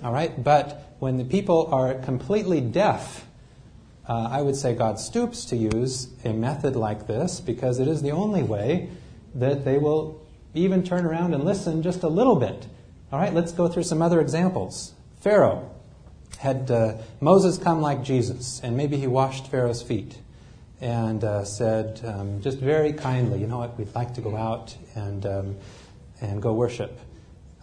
All 0.04 0.12
right? 0.12 0.44
But 0.44 0.96
when 1.00 1.18
the 1.18 1.24
people 1.24 1.70
are 1.72 1.94
completely 1.94 2.60
deaf, 2.60 3.26
uh, 4.08 4.28
I 4.32 4.42
would 4.42 4.56
say 4.56 4.74
God 4.74 5.00
stoops 5.00 5.46
to 5.46 5.56
use 5.56 6.10
a 6.26 6.34
method 6.34 6.76
like 6.76 7.08
this 7.08 7.40
because 7.40 7.80
it 7.80 7.88
is 7.88 8.02
the 8.02 8.12
only 8.12 8.44
way 8.44 8.90
that 9.36 9.64
they 9.64 9.78
will 9.78 10.26
even 10.54 10.84
turn 10.84 11.06
around 11.06 11.34
and 11.34 11.46
listen 11.46 11.82
just 11.82 12.04
a 12.04 12.10
little 12.10 12.36
bit. 12.36 12.68
All 13.12 13.20
right, 13.20 13.34
let's 13.34 13.52
go 13.52 13.68
through 13.68 13.84
some 13.84 14.02
other 14.02 14.20
examples. 14.20 14.94
Pharaoh 15.22 15.70
had 16.40 16.72
uh, 16.72 16.94
Moses 17.20 17.58
come 17.58 17.82
like 17.82 18.02
Jesus, 18.02 18.62
and 18.64 18.78
maybe 18.78 18.96
he 18.96 19.08
washed 19.08 19.48
Pharaoh's 19.48 19.82
feet 19.82 20.18
and 20.80 21.22
uh, 21.22 21.44
said, 21.44 22.00
um, 22.06 22.40
just 22.42 22.60
very 22.60 22.94
kindly, 22.94 23.42
you 23.42 23.48
know 23.48 23.58
what, 23.58 23.78
we'd 23.78 23.94
like 23.94 24.14
to 24.14 24.22
go 24.22 24.38
out 24.38 24.74
and, 24.96 25.26
um, 25.26 25.58
and 26.22 26.42
go 26.42 26.54
worship. 26.54 26.98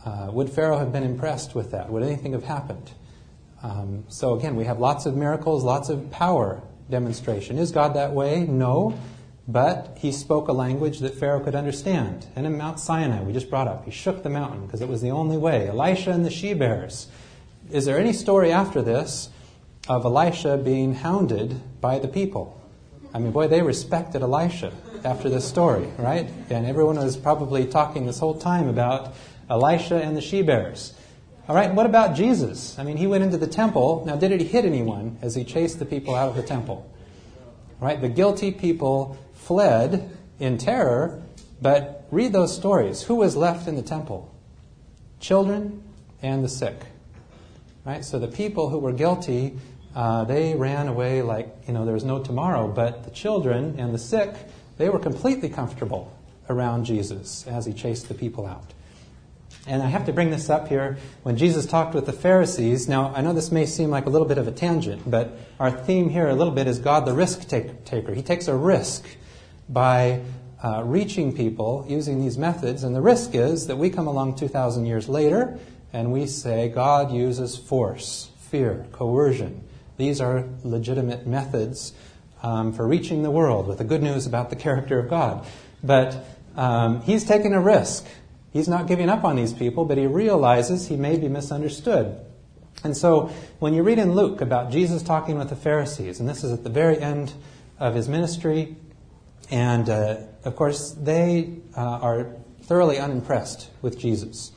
Uh, 0.05 0.29
would 0.31 0.51
Pharaoh 0.51 0.79
have 0.79 0.93
been 0.93 1.05
impressed 1.05 1.55
with 1.55 1.71
that? 1.71 1.89
Would 1.89 2.03
anything 2.03 2.35
have 2.35 2.45
happened? 2.45 2.91
Um, 3.63 4.05
so 4.09 4.35
again, 4.35 4.57
we 4.57 4.65
have 4.65 4.79
lots 4.79 5.07
of 5.07 5.17
miracles, 5.17 5.65
lots 5.65 5.89
of 5.89 6.11
power 6.11 6.63
demonstration. 6.91 7.57
Is 7.57 7.73
God 7.73 7.95
that 7.95 8.13
way? 8.13 8.45
No. 8.45 8.99
But 9.49 9.97
he 9.99 10.13
spoke 10.13 10.49
a 10.49 10.53
language 10.53 10.99
that 10.99 11.15
Pharaoh 11.15 11.41
could 11.41 11.55
understand. 11.55 12.27
And 12.37 12.45
in 12.45 12.59
Mount 12.59 12.79
Sinai, 12.79 13.23
we 13.23 13.33
just 13.33 13.49
brought 13.49 13.69
up, 13.69 13.87
he 13.87 13.91
shook 13.91 14.23
the 14.23 14.29
mountain 14.29 14.67
because 14.67 14.83
it 14.83 14.89
was 14.89 15.01
the 15.01 15.13
only 15.13 15.39
way. 15.39 15.67
Elisha 15.69 16.11
and 16.11 16.27
the 16.27 16.31
she 16.31 16.53
bears. 16.53 17.07
Is 17.71 17.85
there 17.85 17.99
any 17.99 18.13
story 18.13 18.53
after 18.53 18.81
this 18.81 19.29
of 19.89 20.05
Elisha 20.05 20.57
being 20.57 20.95
hounded 20.95 21.81
by 21.81 21.99
the 21.99 22.07
people? 22.07 22.61
I 23.13 23.19
mean, 23.19 23.33
boy, 23.33 23.49
they 23.49 23.63
respected 23.63 24.23
Elisha 24.23 24.73
after 25.05 25.29
this 25.29 25.49
story, 25.49 25.89
right? 25.99 26.31
And 26.49 26.65
everyone 26.65 26.97
was 26.97 27.17
probably 27.17 27.67
talking 27.67 28.07
this 28.07 28.21
whole 28.21 28.39
time 28.39 28.69
about 28.69 29.15
Elisha 29.51 29.97
and 29.97 30.17
the 30.17 30.21
she 30.21 30.43
bears. 30.43 30.93
All 31.49 31.57
right, 31.57 31.73
what 31.73 31.87
about 31.87 32.15
Jesus? 32.15 32.79
I 32.79 32.85
mean, 32.85 32.97
he 32.97 33.07
went 33.07 33.25
into 33.25 33.37
the 33.37 33.47
temple. 33.47 34.05
Now, 34.07 34.17
did 34.17 34.41
he 34.41 34.47
hit 34.47 34.65
anyone 34.65 35.19
as 35.21 35.35
he 35.35 35.45
chased 35.45 35.79
the 35.79 35.87
people 35.87 36.15
out 36.15 36.29
of 36.29 36.37
the 36.37 36.43
temple? 36.43 36.89
Right? 37.81 38.01
The 38.01 38.09
guilty 38.09 38.53
people 38.53 39.19
fled 39.35 40.17
in 40.39 40.59
terror, 40.59 41.23
but 41.61 42.07
read 42.11 42.33
those 42.33 42.55
stories. 42.55 43.03
Who 43.03 43.17
was 43.17 43.35
left 43.35 43.67
in 43.67 43.75
the 43.75 43.83
temple? 43.83 44.33
Children 45.21 45.83
and 46.23 46.45
the 46.45 46.49
sick. 46.49 46.77
Right? 47.87 48.05
So 48.05 48.19
the 48.19 48.27
people 48.27 48.69
who 48.69 48.79
were 48.81 48.93
guilty, 48.93 49.57
uh, 49.95 50.25
they 50.25 50.57
ran 50.57 50.89
away 50.89 51.23
like, 51.23 51.55
you 51.69 51.73
know, 51.73 51.85
there 51.85 51.95
was 51.95 52.03
no 52.03 52.21
tomorrow, 52.21 52.67
but 52.67 53.05
the 53.05 53.13
children 53.13 53.77
and 53.79 53.95
the 53.95 53.99
sick, 53.99 54.35
they 54.77 54.89
were 54.89 54.99
completely 54.99 55.49
comfortable 55.49 56.13
around 56.49 56.85
Jesus 56.85 57.47
as 57.47 57.65
he 57.65 57.73
chased 57.73 58.09
the 58.09 58.15
people 58.15 58.45
out. 58.45 58.75
And 59.69 59.85
I 59.85 59.87
have 59.87 60.05
to 60.07 60.13
bring 60.13 60.31
this 60.31 60.51
up 60.51 60.67
here. 60.67 60.99
When 61.23 61.37
Jesus 61.37 61.65
talked 61.65 61.95
with 61.95 62.07
the 62.07 62.13
Pharisees, 62.13 62.89
now 62.89 63.13
I 63.15 63.21
know 63.21 63.33
this 63.33 63.53
may 63.53 63.67
seem 63.67 63.91
like 63.91 64.07
a 64.07 64.11
little 64.11 64.27
bit 64.27 64.39
of 64.39 64.49
a 64.49 64.53
tangent, 64.53 65.09
but 65.09 65.39
our 65.61 65.71
theme 65.71 66.09
here 66.09 66.29
a 66.29 66.35
little 66.35 66.55
bit 66.55 66.67
is 66.67 66.81
God 66.81 67.05
the 67.05 67.15
risk 67.15 67.47
taker. 67.49 68.15
He 68.15 68.23
takes 68.23 68.49
a 68.49 68.55
risk 68.57 69.07
by 69.69 70.23
uh, 70.63 70.83
reaching 70.85 71.37
people 71.37 71.87
using 71.89 72.21
these 72.21 72.37
methods. 72.37 72.83
And 72.83 72.97
the 72.97 73.01
risk 73.01 73.37
is 73.37 73.69
that 73.69 73.77
we 73.77 73.91
come 73.91 74.09
along 74.09 74.37
2,000 74.37 74.87
years 74.87 75.09
later 75.09 75.61
and 75.93 76.13
we 76.13 76.27
say 76.27 76.69
God 76.69 77.13
uses 77.13 77.57
force, 77.57 78.31
fear, 78.39 78.87
coercion. 78.93 79.63
These 79.97 80.21
are 80.21 80.45
legitimate 80.63 81.27
methods 81.27 81.93
um, 82.43 82.73
for 82.73 82.87
reaching 82.87 83.23
the 83.23 83.31
world 83.31 83.67
with 83.67 83.79
the 83.79 83.85
good 83.85 84.03
news 84.03 84.27
about 84.27 84.51
the 84.51 84.57
character 84.57 84.99
of 84.99 85.09
God. 85.09 85.47
But 85.83 86.25
um, 86.57 87.01
he's 87.03 87.25
taking 87.25 87.55
a 87.55 87.61
risk. 87.61 88.07
He's 88.53 88.69
not 88.69 88.87
giving 88.87 89.09
up 89.09 89.25
on 89.25 89.37
these 89.37 89.53
people, 89.53 89.85
but 89.85 89.99
he 89.99 90.07
realizes 90.07 90.89
he 90.89 90.97
may 90.97 91.17
be 91.17 91.29
misunderstood. 91.29 92.19
And 92.85 92.97
so 92.97 93.31
when 93.59 93.75
you 93.75 93.83
read 93.83 93.99
in 93.99 94.15
Luke 94.15 94.41
about 94.41 94.71
Jesus 94.71 95.03
talking 95.03 95.39
with 95.39 95.49
the 95.49 95.57
Pharisees, 95.57 96.21
and 96.21 96.29
this 96.29 96.45
is 96.45 96.53
at 96.53 96.63
the 96.63 96.71
very 96.71 96.99
end 96.99 97.33
of 97.79 97.95
his 97.95 98.09
ministry, 98.09 98.77
and 99.51 99.89
uh, 99.89 100.17
of 100.45 100.57
course, 100.57 100.93
they 100.93 101.55
uh, 101.77 101.81
are 101.81 102.27
thoroughly 102.63 102.99
unimpressed 102.99 103.71
with 103.83 103.99
Jesus. 103.99 104.53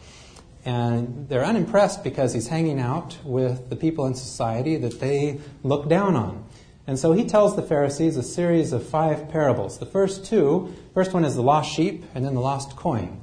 And 0.69 1.27
they're 1.27 1.43
unimpressed 1.43 2.03
because 2.03 2.32
he's 2.32 2.47
hanging 2.47 2.79
out 2.79 3.17
with 3.23 3.71
the 3.71 3.75
people 3.75 4.05
in 4.05 4.13
society 4.13 4.75
that 4.75 4.99
they 4.99 5.39
look 5.63 5.89
down 5.89 6.15
on. 6.15 6.45
And 6.86 6.99
so 6.99 7.12
he 7.12 7.25
tells 7.25 7.55
the 7.55 7.63
Pharisees 7.63 8.17
a 8.17 8.21
series 8.21 8.71
of 8.71 8.88
five 8.88 9.29
parables. 9.29 9.79
The 9.79 9.88
first 9.88 10.25
two, 10.25 10.71
first 10.93 11.12
one 11.12 11.25
is 11.25 11.34
the 11.34 11.41
lost 11.41 11.73
sheep 11.73 12.05
and 12.13 12.23
then 12.23 12.36
the 12.36 12.39
lost 12.39 12.75
coin. 12.75 13.19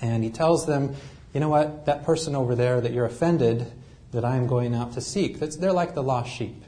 And 0.00 0.22
he 0.22 0.30
tells 0.30 0.64
them, 0.64 0.94
you 1.34 1.40
know 1.40 1.48
what, 1.48 1.86
that 1.86 2.04
person 2.04 2.36
over 2.36 2.54
there 2.54 2.80
that 2.80 2.92
you're 2.92 3.04
offended 3.04 3.72
that 4.12 4.24
I'm 4.24 4.46
going 4.46 4.72
out 4.72 4.92
to 4.92 5.00
seek, 5.00 5.40
that's, 5.40 5.56
they're 5.56 5.72
like 5.72 5.96
the 5.96 6.04
lost 6.04 6.30
sheep. 6.30 6.64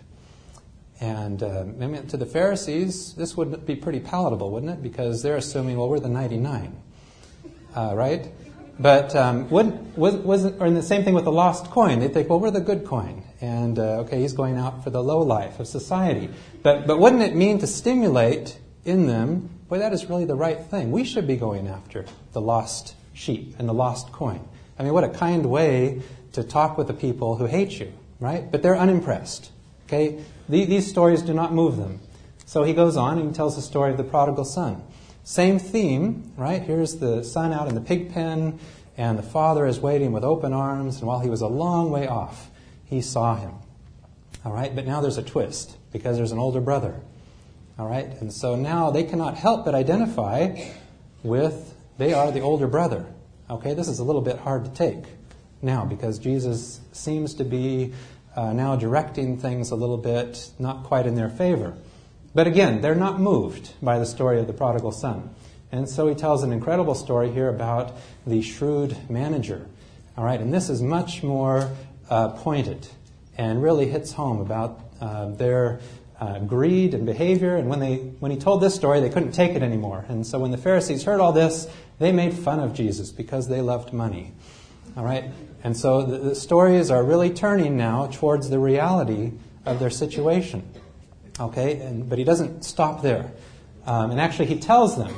And 1.00 1.44
uh, 1.44 1.60
I 1.60 1.86
mean, 1.86 2.08
to 2.08 2.16
the 2.16 2.26
Pharisees, 2.26 3.14
this 3.14 3.36
would 3.36 3.64
be 3.66 3.76
pretty 3.76 4.00
palatable, 4.00 4.50
wouldn't 4.50 4.72
it? 4.72 4.82
Because 4.82 5.22
they're 5.22 5.36
assuming, 5.36 5.78
well, 5.78 5.88
we're 5.88 6.00
the 6.00 6.08
99, 6.08 6.76
uh, 7.76 7.92
right? 7.94 8.32
But 8.82 9.14
um, 9.14 9.48
would, 9.50 9.96
was, 9.96 10.16
was 10.16 10.44
or 10.44 10.66
in 10.66 10.74
the 10.74 10.82
same 10.82 11.04
thing 11.04 11.14
with 11.14 11.24
the 11.24 11.32
lost 11.32 11.70
coin, 11.70 12.00
they 12.00 12.08
think, 12.08 12.28
well, 12.28 12.40
we're 12.40 12.50
the 12.50 12.60
good 12.60 12.84
coin, 12.84 13.22
and 13.40 13.78
uh, 13.78 14.00
okay, 14.00 14.20
he's 14.20 14.32
going 14.32 14.58
out 14.58 14.82
for 14.82 14.90
the 14.90 15.00
low 15.00 15.20
life 15.20 15.60
of 15.60 15.68
society. 15.68 16.28
But 16.64 16.88
but 16.88 16.98
wouldn't 16.98 17.22
it 17.22 17.36
mean 17.36 17.58
to 17.58 17.68
stimulate 17.68 18.58
in 18.84 19.06
them? 19.06 19.50
Boy, 19.68 19.78
that 19.78 19.92
is 19.92 20.06
really 20.06 20.24
the 20.24 20.34
right 20.34 20.60
thing. 20.60 20.90
We 20.90 21.04
should 21.04 21.28
be 21.28 21.36
going 21.36 21.68
after 21.68 22.06
the 22.32 22.40
lost 22.40 22.96
sheep 23.14 23.54
and 23.60 23.68
the 23.68 23.72
lost 23.72 24.10
coin. 24.10 24.46
I 24.80 24.82
mean, 24.82 24.92
what 24.92 25.04
a 25.04 25.10
kind 25.10 25.46
way 25.46 26.02
to 26.32 26.42
talk 26.42 26.76
with 26.76 26.88
the 26.88 26.94
people 26.94 27.36
who 27.36 27.46
hate 27.46 27.78
you, 27.78 27.92
right? 28.18 28.50
But 28.50 28.64
they're 28.64 28.76
unimpressed. 28.76 29.52
Okay, 29.86 30.24
these 30.48 30.90
stories 30.90 31.22
do 31.22 31.34
not 31.34 31.54
move 31.54 31.76
them. 31.76 32.00
So 32.46 32.64
he 32.64 32.72
goes 32.72 32.96
on 32.96 33.18
and 33.18 33.28
he 33.28 33.34
tells 33.34 33.54
the 33.54 33.62
story 33.62 33.92
of 33.92 33.96
the 33.96 34.04
prodigal 34.04 34.44
son. 34.44 34.82
Same 35.24 35.58
theme, 35.58 36.32
right? 36.37 36.62
Here's 36.62 36.96
the 36.96 37.22
son 37.22 37.52
out 37.52 37.68
in 37.68 37.74
the 37.74 37.80
pig 37.80 38.12
pen, 38.12 38.58
and 38.96 39.18
the 39.18 39.22
father 39.22 39.66
is 39.66 39.78
waiting 39.78 40.12
with 40.12 40.24
open 40.24 40.52
arms, 40.52 40.98
and 40.98 41.06
while 41.06 41.20
he 41.20 41.30
was 41.30 41.40
a 41.40 41.46
long 41.46 41.90
way 41.90 42.06
off, 42.08 42.50
he 42.85 43.00
saw 43.00 43.37
him. 43.37 43.54
All 44.44 44.52
right, 44.52 44.74
but 44.74 44.85
now 44.85 45.00
there's 45.00 45.18
a 45.18 45.22
twist 45.22 45.76
because 45.92 46.16
there's 46.16 46.32
an 46.32 46.38
older 46.38 46.61
brother. 46.61 47.00
All 47.78 47.88
right, 47.88 48.06
and 48.20 48.32
so 48.32 48.56
now 48.56 48.90
they 48.90 49.04
cannot 49.04 49.37
help 49.37 49.64
but 49.64 49.74
identify 49.74 50.70
with 51.22 51.74
they 51.98 52.12
are 52.12 52.32
the 52.32 52.40
older 52.40 52.66
brother. 52.66 53.06
Okay, 53.48 53.74
this 53.74 53.87
is 53.87 54.00
a 54.00 54.04
little 54.04 54.20
bit 54.22 54.38
hard 54.38 54.64
to 54.64 54.70
take 54.72 55.04
now 55.62 55.85
because 55.85 56.18
Jesus 56.18 56.80
seems 56.92 57.35
to 57.35 57.44
be 57.44 57.92
uh, 58.35 58.52
now 58.52 58.76
directing 58.76 59.38
things 59.38 59.70
a 59.70 59.76
little 59.76 59.98
bit 59.98 60.50
not 60.58 60.85
quite 60.85 61.06
in 61.06 61.14
their 61.14 61.28
favor. 61.28 61.76
But 62.34 62.46
again, 62.46 62.80
they're 62.80 62.94
not 62.94 63.20
moved 63.20 63.72
by 63.82 63.98
the 63.98 64.06
story 64.06 64.40
of 64.40 64.46
the 64.46 64.52
prodigal 64.52 64.92
son. 64.92 65.34
And 65.70 65.88
so 65.88 66.08
he 66.08 66.14
tells 66.14 66.42
an 66.42 66.52
incredible 66.52 66.94
story 66.94 67.30
here 67.30 67.48
about 67.48 67.92
the 68.26 68.42
shrewd 68.42 69.10
manager. 69.10 69.66
All 70.16 70.24
right, 70.24 70.40
and 70.40 70.52
this 70.52 70.68
is 70.68 70.82
much 70.82 71.22
more 71.22 71.70
uh, 72.10 72.28
pointed 72.28 72.86
and 73.38 73.62
really 73.62 73.88
hits 73.88 74.12
home 74.12 74.40
about 74.40 74.80
uh, 75.00 75.26
their 75.26 75.80
uh, 76.20 76.38
greed 76.40 76.94
and 76.94 77.06
behavior. 77.06 77.56
And 77.56 77.68
when, 77.68 77.80
they, 77.80 77.96
when 77.96 78.30
he 78.30 78.36
told 78.36 78.60
this 78.60 78.74
story, 78.74 79.00
they 79.00 79.08
couldn't 79.08 79.32
take 79.32 79.56
it 79.56 79.62
anymore. 79.62 80.04
And 80.08 80.26
so 80.26 80.38
when 80.38 80.50
the 80.50 80.58
Pharisees 80.58 81.04
heard 81.04 81.20
all 81.20 81.32
this, 81.32 81.66
they 81.98 82.12
made 82.12 82.34
fun 82.34 82.60
of 82.60 82.74
Jesus 82.74 83.10
because 83.10 83.48
they 83.48 83.60
loved 83.60 83.92
money. 83.92 84.32
All 84.96 85.04
right? 85.04 85.24
And 85.64 85.76
so 85.76 86.02
the, 86.02 86.18
the 86.18 86.34
stories 86.34 86.90
are 86.90 87.02
really 87.02 87.30
turning 87.30 87.76
now 87.76 88.08
towards 88.08 88.50
the 88.50 88.58
reality 88.58 89.32
of 89.64 89.78
their 89.78 89.90
situation. 89.90 90.68
Okay? 91.38 91.80
And, 91.80 92.08
but 92.08 92.18
he 92.18 92.24
doesn't 92.24 92.64
stop 92.64 93.02
there. 93.02 93.32
Um, 93.86 94.10
and 94.10 94.20
actually, 94.20 94.46
he 94.46 94.58
tells 94.58 94.96
them 94.96 95.14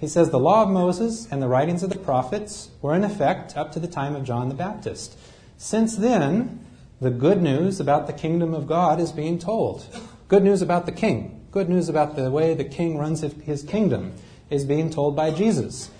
he 0.00 0.08
says 0.08 0.30
the 0.30 0.38
law 0.38 0.62
of 0.62 0.68
Moses 0.68 1.26
and 1.30 1.40
the 1.40 1.48
writings 1.48 1.82
of 1.82 1.90
the 1.90 1.98
prophets 1.98 2.70
were 2.82 2.94
in 2.94 3.04
effect 3.04 3.56
up 3.56 3.72
to 3.72 3.80
the 3.80 3.88
time 3.88 4.14
of 4.14 4.24
John 4.24 4.48
the 4.48 4.54
Baptist. 4.54 5.16
Since 5.56 5.96
then, 5.96 6.64
the 7.00 7.10
good 7.10 7.40
news 7.40 7.80
about 7.80 8.06
the 8.06 8.12
kingdom 8.12 8.54
of 8.54 8.66
God 8.66 9.00
is 9.00 9.12
being 9.12 9.38
told. 9.38 9.86
Good 10.28 10.42
news 10.42 10.62
about 10.62 10.86
the 10.86 10.92
king. 10.92 11.46
Good 11.50 11.68
news 11.68 11.88
about 11.88 12.16
the 12.16 12.30
way 12.30 12.54
the 12.54 12.64
king 12.64 12.98
runs 12.98 13.20
his 13.20 13.62
kingdom 13.62 14.12
is 14.50 14.64
being 14.64 14.90
told 14.90 15.16
by 15.16 15.30
Jesus. 15.30 15.90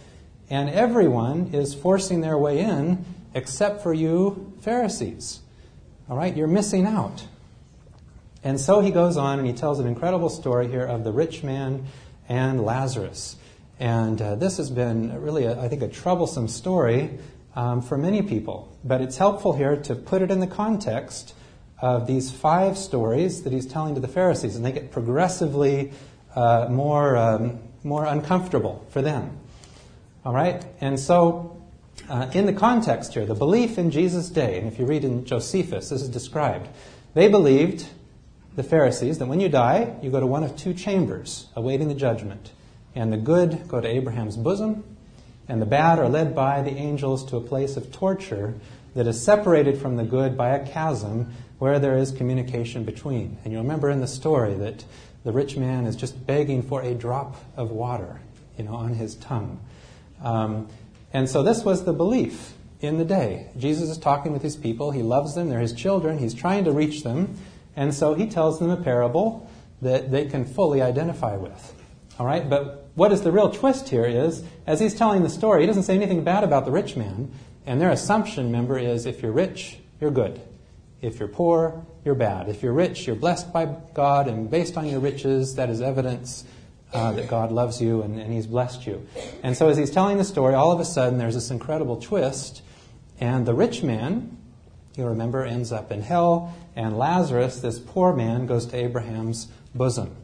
And 0.51 0.69
everyone 0.69 1.51
is 1.53 1.75
forcing 1.75 2.21
their 2.21 2.37
way 2.37 2.61
in 2.61 3.05
except 3.35 3.83
for 3.83 3.95
you 3.95 4.53
Pharisees. 4.61 5.41
All 6.09 6.17
right, 6.17 6.37
you're 6.37 6.47
missing 6.47 6.87
out. 6.87 7.27
And 8.45 8.61
so 8.61 8.81
he 8.81 8.91
goes 8.91 9.17
on 9.17 9.39
and 9.39 9.49
he 9.49 9.55
tells 9.55 9.81
an 9.81 9.87
incredible 9.87 10.29
story 10.29 10.69
here 10.69 10.85
of 10.85 11.03
the 11.03 11.13
rich 11.13 11.43
man 11.43 11.87
and 12.29 12.65
Lazarus. 12.65 13.37
And 13.81 14.21
uh, 14.21 14.35
this 14.37 14.59
has 14.59 14.71
been 14.71 15.21
really, 15.21 15.45
a, 15.45 15.61
I 15.61 15.69
think, 15.69 15.83
a 15.83 15.89
troublesome 15.89 16.49
story 16.49 17.19
um, 17.57 17.81
for 17.83 17.97
many 17.97 18.23
people. 18.23 18.77
But 18.85 19.01
it's 19.01 19.17
helpful 19.17 19.55
here 19.55 19.77
to 19.77 19.95
put 19.95 20.23
it 20.23 20.31
in 20.31 20.41
the 20.41 20.47
context 20.47 21.35
of 21.81 22.07
these 22.07 22.31
five 22.31 22.79
stories 22.79 23.43
that 23.43 23.53
he's 23.53 23.67
telling 23.67 23.95
to 23.95 24.01
the 24.01 24.09
Pharisees, 24.09 24.57
and 24.57 24.65
they 24.65 24.73
get 24.73 24.91
progressively 24.93 25.93
uh, 26.35 26.69
more, 26.71 27.17
um, 27.17 27.59
more 27.83 28.05
uncomfortable 28.05 28.87
for 28.91 29.03
them. 29.03 29.39
All 30.25 30.33
right? 30.33 30.65
And 30.81 30.99
so, 30.99 31.63
uh, 32.09 32.31
in 32.33 32.47
the 32.47 32.53
context 32.53 33.15
here, 33.15 33.27
the 33.27 33.35
belief 33.35 33.79
in 33.79 33.91
Jesus' 33.91 34.29
day, 34.29 34.59
and 34.59 34.67
if 34.67 34.79
you 34.79 34.87
read 34.87 35.05
in 35.05 35.25
Josephus, 35.25 35.91
this 35.91 36.03
is 36.03 36.09
described. 36.09 36.69
They 37.15 37.29
believed, 37.29 37.87
the 38.57 38.63
Pharisees, 38.63 39.19
that 39.19 39.27
when 39.27 39.41
you 39.41 39.49
die, 39.49 39.97
you 40.03 40.11
go 40.11 40.21
to 40.21 40.27
one 40.27 40.45
of 40.45 40.57
two 40.57 40.75
chambers 40.75 41.47
awaiting 41.57 41.89
the 41.89 41.95
judgment 41.95 42.53
and 42.95 43.13
the 43.13 43.17
good 43.17 43.67
go 43.69 43.81
to 43.81 43.89
Abraham's 43.89 44.37
bosom, 44.37 44.85
and 45.49 45.61
the 45.61 45.67
bad 45.67 45.99
are 45.99 46.09
led 46.09 46.35
by 46.35 46.63
the 46.63 46.71
angels 46.71 47.25
to 47.27 47.37
a 47.37 47.41
place 47.41 47.77
of 47.77 47.93
torture 47.93 48.55
that 48.95 49.07
is 49.07 49.21
separated 49.21 49.79
from 49.79 49.97
the 49.97 50.05
good 50.05 50.37
by 50.37 50.51
a 50.51 50.67
chasm 50.67 51.33
where 51.59 51.79
there 51.79 51.97
is 51.97 52.13
communication 52.13 52.85
between. 52.85 53.37
And 53.45 53.53
you 53.53 53.59
remember 53.59 53.91
in 53.91 54.01
the 54.01 54.07
story 54.07 54.55
that 54.55 54.85
the 55.25 55.33
rich 55.33 55.57
man 55.57 55.87
is 55.87 55.97
just 55.97 56.27
begging 56.27 56.63
for 56.63 56.83
a 56.83 56.95
drop 56.95 57.37
of 57.57 57.71
water, 57.71 58.21
you 58.57 58.65
know, 58.65 58.75
on 58.75 58.95
his 58.95 59.17
tongue. 59.17 59.61
Um, 60.23 60.69
and 61.13 61.29
so 61.29 61.43
this 61.43 61.65
was 61.65 61.85
the 61.85 61.93
belief 61.93 62.53
in 62.81 62.99
the 62.99 63.05
day. 63.05 63.49
Jesus 63.57 63.89
is 63.89 63.99
talking 63.99 64.33
with 64.33 64.43
his 64.43 64.57
people. 64.57 64.91
He 64.91 65.03
loves 65.03 65.35
them. 65.35 65.49
They're 65.49 65.61
his 65.61 65.73
children. 65.73 66.19
He's 66.19 66.35
trying 66.35 66.65
to 66.65 66.73
reach 66.73 67.03
them. 67.03 67.37
And 67.77 67.93
so 67.95 68.15
he 68.15 68.27
tells 68.27 68.59
them 68.59 68.71
a 68.71 68.77
parable 68.77 69.51
that 69.83 70.11
they 70.11 70.27
can 70.27 70.45
fully 70.45 70.81
identify 70.81 71.37
with. 71.37 71.75
All 72.19 72.27
right? 72.27 72.49
But 72.49 72.89
what 72.95 73.13
is 73.13 73.23
the 73.23 73.33
real 73.33 73.51
twist 73.51 73.89
here 73.89 74.05
is, 74.05 74.45
as 74.67 74.81
he's 74.81 74.95
telling 74.95 75.23
the 75.23 75.31
story, 75.31 75.63
he 75.63 75.67
doesn't 75.67 75.83
say 75.83 75.95
anything 75.95 76.25
bad 76.25 76.45
about 76.45 76.65
the 76.65 76.71
rich 76.71 76.97
man. 76.97 77.33
And 77.67 77.81
their 77.81 77.91
assumption, 77.91 78.47
remember, 78.47 78.79
is 78.79 79.07
if 79.07 79.23
you're 79.23 79.33
rich, 79.33 79.79
you're 80.01 80.11
good. 80.11 80.41
If 81.01 81.19
you're 81.19 81.29
poor, 81.29 81.85
you're 82.05 82.15
bad. 82.15 82.49
If 82.49 82.63
you're 82.63 82.73
rich, 82.73 83.07
you're 83.07 83.17
blessed 83.17 83.53
by 83.53 83.67
God, 83.95 84.29
and 84.29 84.51
based 84.51 84.77
on 84.77 84.87
your 84.87 85.01
riches, 85.01 85.57
that 85.57 85.71
is 85.71 85.83
evidence 85.83 86.45
uh, 86.93 87.13
that 87.13 87.29
God 87.29 87.51
loves 87.51 87.81
you 87.81 88.03
and, 88.03 88.19
and 88.19 88.33
He's 88.33 88.47
blessed 88.47 88.87
you. 88.87 89.07
And 89.43 89.57
so, 89.57 89.69
as 89.69 89.77
he's 89.77 89.91
telling 89.91 90.17
the 90.17 90.25
story, 90.25 90.55
all 90.55 90.73
of 90.73 90.81
a 90.81 90.85
sudden 90.85 91.19
there's 91.19 91.35
this 91.35 91.51
incredible 91.51 91.97
twist, 91.97 92.63
and 93.21 93.45
the 93.45 93.55
rich 93.55 93.83
man, 93.83 94.37
you 94.97 95.07
remember, 95.07 95.45
ends 95.45 95.73
up 95.73 95.91
in 95.91 96.03
hell, 96.03 96.55
and 96.77 96.97
Lazarus, 96.97 97.61
this 97.61 97.79
poor 97.79 98.15
man, 98.15 98.47
goes 98.47 98.67
to 98.67 98.77
Abraham's 98.77 99.49
bosom. 99.75 100.15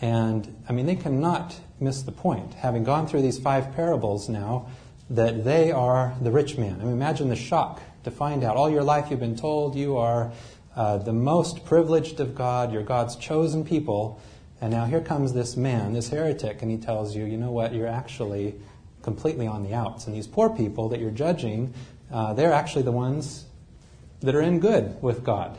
And 0.00 0.62
I 0.68 0.72
mean, 0.72 0.86
they 0.86 0.96
cannot 0.96 1.58
miss 1.80 2.02
the 2.02 2.12
point. 2.12 2.54
Having 2.54 2.84
gone 2.84 3.06
through 3.06 3.22
these 3.22 3.38
five 3.38 3.74
parables 3.74 4.28
now, 4.28 4.68
that 5.10 5.44
they 5.44 5.70
are 5.70 6.14
the 6.20 6.30
rich 6.30 6.58
man. 6.58 6.80
I 6.80 6.84
mean, 6.84 6.92
imagine 6.92 7.28
the 7.28 7.36
shock 7.36 7.80
to 8.04 8.10
find 8.10 8.42
out 8.42 8.56
all 8.56 8.70
your 8.70 8.82
life 8.82 9.10
you've 9.10 9.20
been 9.20 9.36
told 9.36 9.76
you 9.76 9.96
are 9.96 10.32
uh, 10.74 10.98
the 10.98 11.12
most 11.12 11.64
privileged 11.64 12.20
of 12.20 12.34
God, 12.34 12.72
you're 12.72 12.82
God's 12.82 13.16
chosen 13.16 13.64
people, 13.64 14.20
and 14.60 14.72
now 14.72 14.84
here 14.84 15.00
comes 15.00 15.32
this 15.32 15.56
man, 15.56 15.92
this 15.92 16.08
heretic, 16.08 16.62
and 16.62 16.70
he 16.70 16.76
tells 16.76 17.14
you, 17.14 17.24
you 17.24 17.36
know 17.36 17.50
what, 17.50 17.74
you're 17.74 17.86
actually 17.86 18.54
completely 19.02 19.46
on 19.46 19.62
the 19.62 19.74
outs. 19.74 20.06
And 20.06 20.14
these 20.14 20.26
poor 20.26 20.50
people 20.50 20.88
that 20.88 21.00
you're 21.00 21.10
judging, 21.10 21.72
uh, 22.10 22.34
they're 22.34 22.52
actually 22.52 22.82
the 22.82 22.92
ones 22.92 23.44
that 24.20 24.34
are 24.34 24.40
in 24.40 24.60
good 24.60 25.00
with 25.02 25.24
God. 25.24 25.56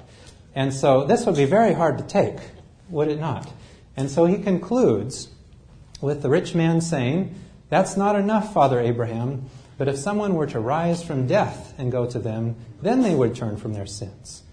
And 0.56 0.74
so 0.74 1.06
this 1.06 1.26
would 1.26 1.36
be 1.36 1.46
very 1.46 1.74
hard 1.74 1.98
to 1.98 2.04
take, 2.04 2.39
would 2.89 3.08
it 3.08 3.20
not? 3.20 3.52
And 3.96 4.10
so 4.10 4.26
he 4.26 4.38
concludes 4.38 5.30
with 6.02 6.22
the 6.22 6.30
rich 6.30 6.56
man 6.56 6.82
saying, 6.82 7.36
That's 7.70 7.98
not 7.98 8.15
enough, 8.15 8.54
Father 8.54 8.80
Abraham, 8.80 9.50
but 9.78 9.88
if 9.88 9.98
someone 9.98 10.34
were 10.34 10.48
to 10.48 10.60
rise 10.60 11.04
from 11.04 11.28
death 11.28 11.74
and 11.78 11.91
go 11.91 12.06
to 12.08 12.20
them, 12.20 12.56
then 12.82 13.02
they 13.02 13.13
would 13.13 13.36
turn 13.36 13.58
from 13.58 13.74
their 13.74 13.86
sins. 13.86 14.43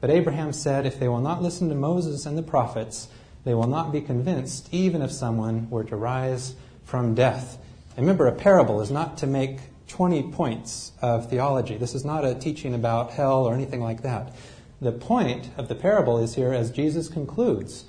But 0.00 0.10
Abraham 0.10 0.52
said, 0.52 0.86
If 0.86 1.00
they 1.00 1.08
will 1.08 1.20
not 1.20 1.42
listen 1.42 1.68
to 1.68 1.74
Moses 1.74 2.26
and 2.26 2.38
the 2.38 2.42
prophets, 2.42 3.08
they 3.44 3.54
will 3.54 3.66
not 3.66 3.92
be 3.92 4.00
convinced, 4.00 4.68
even 4.72 5.02
if 5.02 5.10
someone 5.10 5.70
were 5.70 5.84
to 5.84 5.96
rise 5.96 6.54
from 6.84 7.14
death. 7.14 7.58
And 7.96 8.06
remember, 8.06 8.26
a 8.26 8.32
parable 8.32 8.80
is 8.80 8.90
not 8.90 9.18
to 9.18 9.26
make 9.26 9.58
20 9.88 10.30
points 10.30 10.92
of 11.02 11.28
theology. 11.28 11.76
This 11.76 11.94
is 11.94 12.04
not 12.04 12.24
a 12.24 12.34
teaching 12.34 12.74
about 12.74 13.12
hell 13.12 13.44
or 13.44 13.54
anything 13.54 13.80
like 13.80 14.02
that. 14.02 14.34
The 14.80 14.92
point 14.92 15.50
of 15.56 15.68
the 15.68 15.74
parable 15.74 16.18
is 16.18 16.34
here 16.36 16.52
as 16.52 16.70
Jesus 16.70 17.08
concludes 17.08 17.84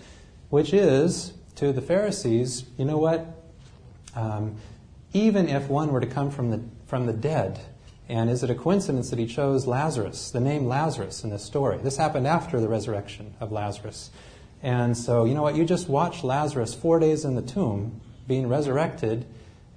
which 0.49 0.73
is 0.73 1.33
to 1.55 1.71
the 1.71 1.81
Pharisees, 1.81 2.65
you 2.77 2.85
know 2.85 2.97
what? 2.97 3.25
Um, 4.15 4.55
even 5.13 5.47
if 5.47 5.67
one 5.67 5.91
were 5.91 6.01
to 6.01 6.07
come 6.07 6.31
from 6.31 6.51
the, 6.51 6.61
from 6.87 7.05
the 7.05 7.13
dead, 7.13 7.59
and 8.07 8.29
is 8.29 8.43
it 8.43 8.49
a 8.49 8.55
coincidence 8.55 9.11
that 9.11 9.19
he 9.19 9.27
chose 9.27 9.67
Lazarus, 9.67 10.31
the 10.31 10.39
name 10.39 10.65
Lazarus 10.65 11.23
in 11.23 11.29
this 11.29 11.43
story? 11.43 11.77
This 11.77 11.97
happened 11.97 12.25
after 12.25 12.59
the 12.59 12.67
resurrection 12.67 13.35
of 13.39 13.51
Lazarus. 13.51 14.09
And 14.63 14.97
so, 14.97 15.25
you 15.25 15.33
know 15.33 15.43
what? 15.43 15.55
You 15.55 15.63
just 15.63 15.87
watched 15.87 16.23
Lazarus 16.23 16.73
four 16.73 16.99
days 16.99 17.23
in 17.23 17.35
the 17.35 17.41
tomb 17.41 18.01
being 18.27 18.47
resurrected, 18.47 19.25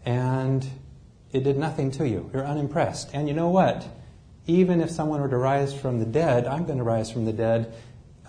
and 0.05 0.67
it 1.33 1.45
did 1.45 1.57
nothing 1.57 1.90
to 1.92 2.09
you. 2.09 2.31
You're 2.33 2.47
unimpressed. 2.47 3.11
And 3.12 3.29
you 3.29 3.35
know 3.35 3.49
what? 3.49 3.87
Even 4.47 4.81
if 4.81 4.90
someone 4.90 5.21
were 5.21 5.29
to 5.29 5.37
rise 5.37 5.73
from 5.75 5.99
the 5.99 6.07
dead, 6.07 6.47
I'm 6.47 6.64
going 6.64 6.79
to 6.79 6.85
rise 6.85 7.11
from 7.11 7.25
the 7.25 7.33
dead 7.33 7.73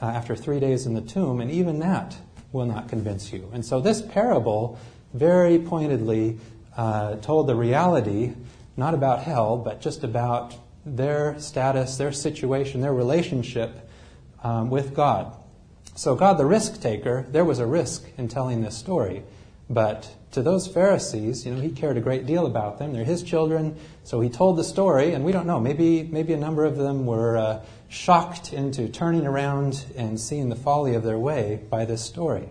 uh, 0.02 0.06
after 0.06 0.36
three 0.36 0.60
days 0.60 0.86
in 0.86 0.94
the 0.94 1.02
tomb, 1.02 1.42
and 1.42 1.52
even 1.52 1.80
that 1.80 2.16
will 2.52 2.66
not 2.66 2.88
convince 2.88 3.34
you. 3.34 3.50
And 3.54 3.66
so 3.66 3.82
this 3.82 4.02
parable 4.02 4.80
very 5.14 5.60
pointedly 5.60 6.40
uh, 6.78 7.16
told 7.18 7.48
the 7.48 7.56
reality, 7.56 8.34
not 8.78 8.94
about 8.94 9.24
hell, 9.24 9.58
but 9.58 9.82
just 9.82 10.04
about 10.04 10.56
their 10.86 11.40
status, 11.40 11.98
their 11.98 12.12
situation, 12.12 12.82
their 12.82 12.94
relationship 12.94 13.90
um, 14.44 14.70
with 14.70 14.94
God. 14.94 15.36
So, 15.96 16.16
God, 16.16 16.38
the 16.38 16.46
risk 16.46 16.82
taker, 16.82 17.26
there 17.30 17.46
was 17.46 17.60
a 17.60 17.68
risk 17.68 18.06
in 18.18 18.28
telling 18.28 18.62
this 18.62 18.76
story. 18.76 19.24
But 19.70 20.10
to 20.34 20.42
those 20.42 20.68
Pharisees, 20.68 21.46
you 21.46 21.54
know, 21.54 21.62
he 21.62 21.70
cared 21.70 21.96
a 21.96 22.02
great 22.02 22.26
deal 22.26 22.48
about 22.48 22.80
them. 22.80 22.92
They're 22.92 23.04
his 23.04 23.22
children, 23.22 23.78
so 24.04 24.20
he 24.20 24.30
told 24.30 24.58
the 24.58 24.64
story, 24.64 25.14
and 25.14 25.24
we 25.24 25.32
don't 25.32 25.46
know. 25.46 25.60
Maybe, 25.60 26.04
maybe 26.04 26.34
a 26.34 26.38
number 26.38 26.66
of 26.66 26.76
them 26.76 27.06
were 27.06 27.38
uh, 27.38 27.66
shocked 27.88 28.52
into 28.52 28.90
turning 28.90 29.28
around 29.28 29.86
and 29.96 30.20
seeing 30.20 30.50
the 30.50 30.56
folly 30.56 30.96
of 30.96 31.04
their 31.04 31.20
way 31.20 31.62
by 31.70 31.86
this 31.86 32.04
story. 32.04 32.50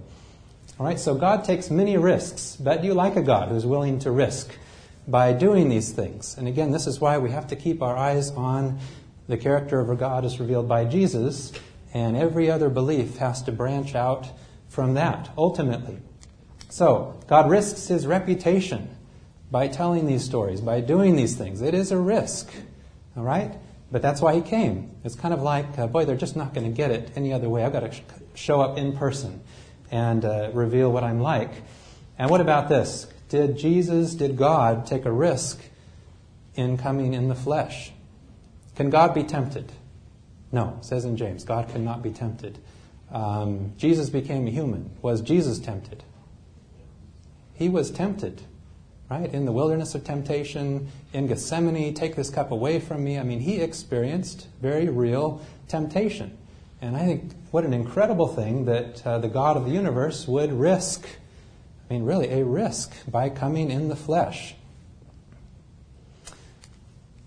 All 0.79 0.87
right, 0.87 0.99
so 0.99 1.17
God 1.17 1.45
takes 1.45 1.71
many 1.71 1.97
risks. 1.97 2.55
Bet 2.55 2.85
you 2.85 2.95
like 2.95 3.17
a 3.17 3.23
God 3.23 3.49
who's 3.49 3.67
willing 3.67 3.99
to 4.01 4.13
risk 4.13 4.57
by 5.09 5.33
doing 5.33 5.69
these 5.69 5.91
things. 5.91 6.37
And 6.39 6.47
again, 6.47 6.71
this 6.71 6.87
is 6.87 7.01
why 7.01 7.19
we 7.19 7.33
have 7.33 7.49
to 7.49 7.57
keep 7.57 7.83
our 7.83 7.97
eyes 7.97 8.31
on 8.31 8.79
the 9.27 9.37
character 9.37 9.81
of 9.81 9.89
our 9.89 9.97
God 9.97 10.25
as 10.25 10.39
revealed 10.39 10.69
by 10.69 10.85
Jesus, 10.85 11.53
and 11.93 12.17
every 12.17 12.49
other 12.49 12.69
belief 12.69 13.17
has 13.17 13.43
to 13.43 13.53
branch 13.53 13.97
out 13.97 14.29
from 14.69 14.95
that, 14.95 15.31
ultimately. 15.37 15.99
So, 16.73 17.21
God 17.27 17.51
risks 17.51 17.89
his 17.89 18.07
reputation 18.07 18.89
by 19.51 19.69
telling 19.69 20.07
these 20.07 20.25
stories, 20.25 20.63
by 20.63 20.81
doing 20.81 21.17
these 21.17 21.37
things. 21.37 21.61
It 21.61 21.75
is 21.75 21.93
a 21.93 21.99
risk, 21.99 22.51
all 23.15 23.23
right? 23.23 23.55
But 23.91 24.01
that's 24.01 24.23
why 24.23 24.35
he 24.35 24.41
came. 24.41 24.91
It's 25.05 25.15
kind 25.15 25.35
of 25.35 25.43
like, 25.43 25.79
uh, 25.79 25.87
boy, 25.87 26.07
they're 26.07 26.17
just 26.17 26.35
not 26.35 26.55
going 26.55 26.67
to 26.67 26.75
get 26.75 26.91
it 26.91 27.11
any 27.15 27.31
other 27.31 27.51
way. 27.51 27.63
I've 27.63 27.75
got 27.75 27.81
to 27.81 27.93
sh- 27.93 28.01
show 28.33 28.63
up 28.63 28.79
in 28.79 28.97
person 28.97 29.43
and 29.91 30.25
uh, 30.25 30.49
reveal 30.55 30.91
what 30.91 31.05
I'm 31.05 31.21
like. 31.21 31.51
And 32.19 32.31
what 32.31 32.41
about 32.41 32.71
this? 32.71 33.07
Did 33.29 33.59
Jesus, 33.59 34.15
did 34.15 34.39
God 34.39 34.87
take 34.87 35.05
a 35.05 35.13
risk 35.13 35.61
in 36.55 36.79
coming 36.79 37.13
in 37.13 37.29
the 37.29 37.35
flesh? 37.35 37.93
Can 38.77 38.89
God 38.89 39.13
be 39.13 39.25
tempted? 39.25 39.73
No, 40.51 40.79
says 40.81 41.05
in 41.05 41.19
James, 41.19 41.45
God 41.45 41.69
cannot 41.69 42.03
be 42.03 42.13
tempted. 42.13 42.59
Um, 43.11 43.75
Jesus 43.77 44.09
became 44.09 44.47
a 44.47 44.51
human. 44.51 44.89
Was 45.03 45.21
Jesus 45.21 45.59
tempted? 45.59 46.03
He 47.63 47.69
was 47.69 47.93
tempted, 47.93 48.43
right? 49.09 49.33
In 49.33 49.45
the 49.45 49.53
wilderness 49.53 49.95
of 49.95 50.03
temptation, 50.03 50.89
in 51.13 51.29
Gethsemane, 51.29 51.95
take 51.95 52.17
this 52.17 52.29
cup 52.29 52.51
away 52.51 52.81
from 52.81 53.05
me. 53.05 53.21
I 53.21 53.23
mean, 53.23 53.39
he 53.39 53.61
experienced 53.61 54.49
very 54.61 54.89
real 54.89 55.41
temptation. 55.69 56.37
And 56.81 56.97
I 56.97 57.07
think 57.07 57.31
what 57.53 57.63
an 57.63 57.73
incredible 57.73 58.27
thing 58.27 58.65
that 58.65 59.07
uh, 59.07 59.19
the 59.19 59.29
God 59.29 59.57
of 59.57 59.65
the 59.65 59.71
universe 59.71 60.27
would 60.27 60.53
risk. 60.53 61.07
I 61.89 61.95
mean, 61.95 62.03
really, 62.03 62.31
a 62.31 62.45
risk 62.45 62.93
by 63.09 63.29
coming 63.29 63.71
in 63.71 63.87
the 63.87 63.95
flesh. 63.95 64.57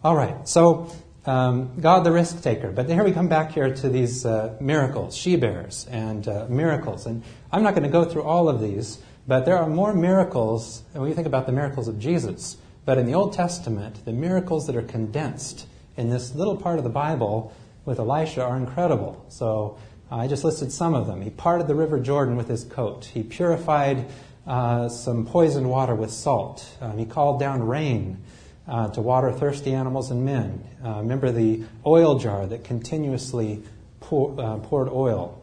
All 0.03 0.17
right, 0.17 0.49
so 0.49 0.91
um, 1.25 1.79
God 1.79 2.01
the 2.03 2.11
risk 2.11 2.41
taker. 2.41 2.73
But 2.73 2.89
here 2.89 3.05
we 3.05 3.13
come 3.13 3.29
back 3.29 3.53
here 3.53 3.73
to 3.73 3.87
these 3.87 4.25
uh, 4.25 4.57
miracles, 4.59 5.15
she 5.15 5.37
bears, 5.37 5.87
and 5.89 6.27
uh, 6.27 6.47
miracles. 6.49 7.05
And 7.05 7.23
I'm 7.53 7.63
not 7.63 7.73
going 7.73 7.83
to 7.83 7.89
go 7.89 8.03
through 8.03 8.23
all 8.23 8.49
of 8.49 8.59
these, 8.59 8.97
but 9.27 9.45
there 9.45 9.57
are 9.57 9.67
more 9.67 9.93
miracles 9.93 10.83
and 10.93 11.01
when 11.01 11.09
you 11.09 11.15
think 11.15 11.27
about 11.27 11.45
the 11.45 11.51
miracles 11.51 11.87
of 11.87 11.99
Jesus. 11.99 12.57
But 12.85 12.99
in 12.99 13.07
the 13.07 13.15
Old 13.15 13.33
Testament, 13.33 14.05
the 14.05 14.13
miracles 14.13 14.67
that 14.67 14.75
are 14.75 14.83
condensed 14.83 15.67
in 15.97 16.09
this 16.09 16.35
little 16.35 16.55
part 16.55 16.77
of 16.77 16.83
the 16.83 16.89
Bible 16.89 17.51
with 17.83 17.99
Elisha 17.99 18.43
are 18.43 18.57
incredible. 18.57 19.25
So 19.29 19.77
uh, 20.11 20.17
I 20.17 20.27
just 20.27 20.43
listed 20.43 20.71
some 20.71 20.93
of 20.93 21.07
them. 21.07 21.21
He 21.21 21.31
parted 21.31 21.67
the 21.67 21.75
River 21.75 21.99
Jordan 21.99 22.35
with 22.35 22.47
his 22.47 22.63
coat. 22.63 23.05
He 23.05 23.23
purified 23.23 24.05
uh, 24.45 24.89
some 24.89 25.25
poisoned 25.25 25.69
water 25.69 25.95
with 25.95 26.11
salt. 26.11 26.67
Um, 26.79 26.97
he 26.97 27.05
called 27.05 27.39
down 27.39 27.65
rain 27.65 28.21
uh, 28.67 28.89
to 28.89 29.01
water 29.01 29.31
thirsty 29.31 29.73
animals 29.73 30.11
and 30.11 30.23
men. 30.23 30.63
Uh, 30.83 30.97
remember 30.97 31.31
the 31.31 31.63
oil 31.85 32.19
jar 32.19 32.45
that 32.45 32.63
continuously 32.63 33.63
pour, 33.99 34.39
uh, 34.39 34.57
poured 34.57 34.89
oil. 34.89 35.41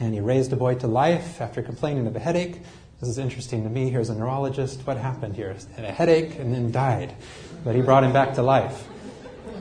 And 0.00 0.14
he 0.14 0.20
raised 0.20 0.52
a 0.52 0.56
boy 0.56 0.76
to 0.76 0.86
life 0.86 1.40
after 1.40 1.60
complaining 1.60 2.06
of 2.06 2.16
a 2.16 2.20
headache. 2.20 2.60
This 3.00 3.10
is 3.10 3.18
interesting 3.18 3.62
to 3.62 3.70
me. 3.70 3.90
Here's 3.90 4.10
a 4.10 4.14
neurologist. 4.14 4.84
What 4.84 4.96
happened 4.96 5.36
here? 5.36 5.54
Had 5.76 5.84
a 5.84 5.92
headache 5.92 6.36
and 6.40 6.52
then 6.52 6.72
died. 6.72 7.14
But 7.62 7.76
he 7.76 7.80
brought 7.80 8.02
him 8.02 8.12
back 8.12 8.34
to 8.34 8.42
life. 8.42 8.88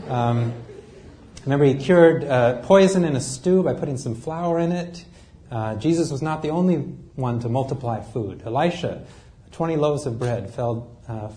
Um, 0.10 0.54
remember, 1.44 1.66
he 1.66 1.76
cured 1.76 2.24
uh, 2.24 2.62
poison 2.64 3.06
in 3.06 3.16
a 3.16 3.22
stew 3.22 3.62
by 3.62 3.76
putting 3.76 3.98
some 3.98 4.16
flour 4.16 4.58
in 4.58 4.72
it. 4.72 5.06
Uh, 5.52 5.76
Jesus 5.76 6.10
was 6.10 6.24
not 6.24 6.42
the 6.42 6.50
only 6.50 6.78
one 6.78 7.40
to 7.42 7.50
multiply 7.50 8.02
food. 8.02 8.42
Elisha, 8.44 9.06
20 9.52 9.76
loaves 9.76 10.08
of 10.08 10.18
bread, 10.18 10.50
fed, 10.50 10.82
uh, 11.08 11.30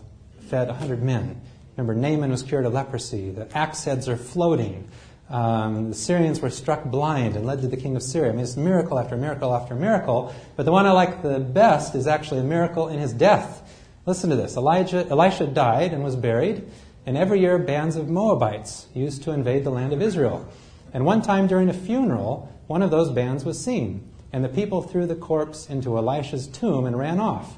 fed 0.49 0.69
100 0.69 1.03
men. 1.03 1.39
Remember, 1.77 1.95
Naaman 1.95 2.31
was 2.31 2.43
cured 2.43 2.65
of 2.65 2.73
leprosy. 2.73 3.31
The 3.31 3.55
axe 3.55 3.85
heads 3.85 4.09
are 4.09 4.17
floating. 4.17 4.89
Um, 5.31 5.91
the 5.91 5.97
Syrians 5.97 6.41
were 6.41 6.51
struck 6.51 6.85
blind 6.85 7.37
and 7.37 7.47
led 7.47 7.61
to 7.61 7.69
the 7.69 7.77
king 7.77 7.95
of 7.95 8.03
Syria. 8.03 8.31
I 8.31 8.33
mean, 8.33 8.43
it's 8.43 8.57
miracle 8.57 8.99
after 8.99 9.17
miracle 9.17 9.55
after 9.55 9.77
miracle. 9.77 10.35
But 10.57 10.67
the 10.67 10.73
one 10.73 10.87
I 10.87 10.91
like 10.91 11.23
the 11.23 11.39
best 11.39 11.95
is 11.95 12.09
actually 12.09 12.41
a 12.41 12.45
miracle 12.45 12.89
in 12.89 12.99
his 12.99 13.13
death. 13.13 13.63
Listen 14.07 14.31
to 14.31 14.37
this. 14.37 14.57
Elijah, 14.57 15.07
Elisha 15.09 15.47
died 15.47 15.93
and 15.93 16.03
was 16.03 16.17
buried, 16.17 16.69
and 17.07 17.17
every 17.17 17.41
year 17.41 17.59
bands 17.59 17.95
of 17.95 18.09
Moabites 18.09 18.87
used 18.93 19.23
to 19.23 19.31
invade 19.31 19.63
the 19.63 19.71
land 19.71 19.93
of 19.93 20.03
Israel. 20.03 20.49
And 20.93 21.05
one 21.05 21.23
time 21.23 21.47
during 21.47 21.69
a 21.69 21.75
funeral, 21.75 22.53
one 22.67 22.83
of 22.83 22.91
those 22.91 23.11
bands 23.11 23.45
was 23.45 23.63
seen, 23.63 24.11
and 24.33 24.45
the 24.45 24.49
people 24.49 24.83
threw 24.83 25.07
the 25.07 25.15
corpse 25.15 25.69
into 25.69 25.97
Elisha's 25.97 26.49
tomb 26.49 26.87
and 26.87 26.99
ran 26.99 27.21
off. 27.21 27.57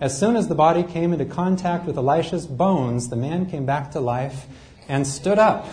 As 0.00 0.18
soon 0.18 0.36
as 0.36 0.48
the 0.48 0.54
body 0.54 0.82
came 0.82 1.12
into 1.12 1.26
contact 1.26 1.84
with 1.84 1.98
Elisha's 1.98 2.46
bones, 2.46 3.10
the 3.10 3.16
man 3.16 3.44
came 3.44 3.66
back 3.66 3.90
to 3.90 4.00
life 4.00 4.46
and 4.88 5.06
stood 5.06 5.38
up. 5.38 5.66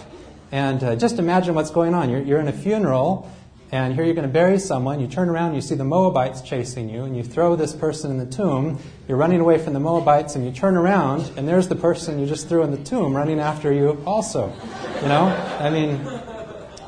And 0.52 0.84
uh, 0.84 0.96
just 0.96 1.20
imagine 1.20 1.56
what's 1.56 1.72
going 1.72 1.94
on. 1.94 2.10
You're, 2.10 2.22
you're 2.22 2.40
in 2.40 2.48
a 2.48 2.54
funeral, 2.54 3.30
and 3.72 3.94
here 3.94 4.06
you're 4.06 4.14
going 4.14 4.28
to 4.28 4.34
bury 4.34 4.60
someone. 4.60 5.00
You 5.02 5.08
turn 5.08 5.28
around, 5.28 5.56
you 5.56 5.62
see 5.62 5.76
the 5.76 5.84
Moabites 5.84 6.42
chasing 6.42 6.88
you, 6.90 7.04
and 7.04 7.18
you 7.18 7.24
throw 7.24 7.56
this 7.58 7.74
person 7.74 8.12
in 8.12 8.18
the 8.18 8.26
tomb. 8.26 8.80
You're 9.08 9.18
running 9.18 9.42
away 9.42 9.58
from 9.58 9.74
the 9.74 9.82
Moabites, 9.82 10.36
and 10.36 10.46
you 10.46 10.52
turn 10.52 10.78
around, 10.78 11.32
and 11.36 11.48
there's 11.48 11.68
the 11.68 11.76
person 11.76 12.20
you 12.20 12.26
just 12.26 12.48
threw 12.48 12.64
in 12.64 12.72
the 12.72 12.84
tomb 12.84 13.16
running 13.16 13.40
after 13.40 13.74
you, 13.74 14.02
also. 14.06 14.54
You 15.02 15.08
know? 15.10 15.26
I 15.60 15.70
mean, 15.70 15.96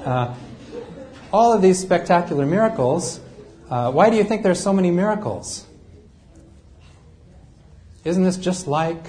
uh, 0.05 0.35
all 1.33 1.53
of 1.53 1.61
these 1.61 1.79
spectacular 1.79 2.45
miracles. 2.45 3.19
Uh, 3.69 3.91
why 3.91 4.09
do 4.09 4.15
you 4.15 4.23
think 4.23 4.43
there's 4.43 4.61
so 4.61 4.73
many 4.73 4.89
miracles? 4.89 5.65
Isn't 8.05 8.23
this 8.23 8.37
just 8.37 8.67
like 8.67 9.05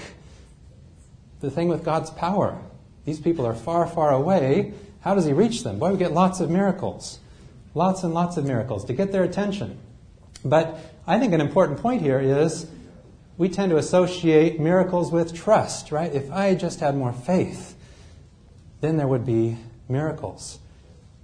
the 1.39 1.49
thing 1.49 1.69
with 1.69 1.83
God's 1.83 2.09
power? 2.11 2.61
These 3.05 3.19
people 3.19 3.45
are 3.45 3.53
far, 3.53 3.87
far 3.87 4.11
away. 4.11 4.73
How 5.01 5.15
does 5.15 5.25
He 5.25 5.33
reach 5.33 5.63
them? 5.63 5.79
Boy, 5.79 5.91
we 5.91 5.97
get 5.97 6.13
lots 6.13 6.39
of 6.39 6.49
miracles. 6.49 7.19
Lots 7.73 8.03
and 8.03 8.13
lots 8.13 8.37
of 8.37 8.45
miracles 8.45 8.85
to 8.85 8.93
get 8.93 9.11
their 9.11 9.23
attention. 9.23 9.79
But 10.43 10.77
I 11.07 11.19
think 11.19 11.33
an 11.33 11.41
important 11.41 11.79
point 11.79 12.01
here 12.01 12.19
is 12.19 12.67
we 13.37 13.49
tend 13.49 13.71
to 13.71 13.77
associate 13.77 14.59
miracles 14.59 15.11
with 15.11 15.33
trust, 15.33 15.91
right? 15.91 16.13
If 16.13 16.31
I 16.31 16.53
just 16.55 16.79
had 16.79 16.95
more 16.95 17.13
faith, 17.13 17.75
then 18.81 18.97
there 18.97 19.07
would 19.07 19.25
be 19.25 19.57
miracles. 19.87 20.59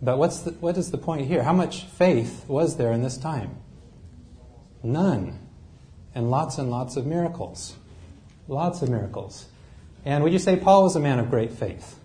But 0.02 0.18
what's 0.18 0.40
the, 0.40 0.52
what 0.52 0.78
is 0.78 0.92
the 0.92 0.98
point 0.98 1.28
here? 1.28 1.44
How 1.44 1.54
much 1.54 1.86
faith 1.86 2.46
was 2.48 2.78
there 2.78 2.92
in 2.92 3.02
this 3.02 3.18
time? 3.18 3.58
None 4.84 5.40
and 6.14 6.32
lots 6.32 6.58
and 6.58 6.70
lots 6.70 6.98
of 6.98 7.06
miracles. 7.06 7.76
Lots 8.48 8.82
of 8.82 8.90
miracles. 8.90 9.48
And 10.08 10.24
would 10.24 10.32
you 10.32 10.40
say 10.40 10.56
Paul 10.56 10.84
was 10.84 10.96
a 10.96 11.02
man 11.02 11.20
of 11.20 11.30
great 11.30 11.52
faith? 11.52 12.00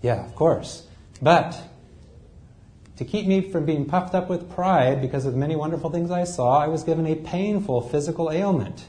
Yeah, 0.00 0.24
of 0.24 0.34
course. 0.34 0.86
But 1.20 1.60
to 2.96 3.04
keep 3.04 3.26
me 3.26 3.42
from 3.42 3.66
being 3.66 3.84
puffed 3.84 4.14
up 4.14 4.30
with 4.30 4.50
pride 4.50 5.02
because 5.02 5.26
of 5.26 5.34
the 5.34 5.38
many 5.38 5.54
wonderful 5.54 5.90
things 5.90 6.10
I 6.10 6.24
saw, 6.24 6.58
I 6.58 6.68
was 6.68 6.84
given 6.84 7.06
a 7.06 7.14
painful 7.14 7.82
physical 7.82 8.32
ailment. 8.32 8.86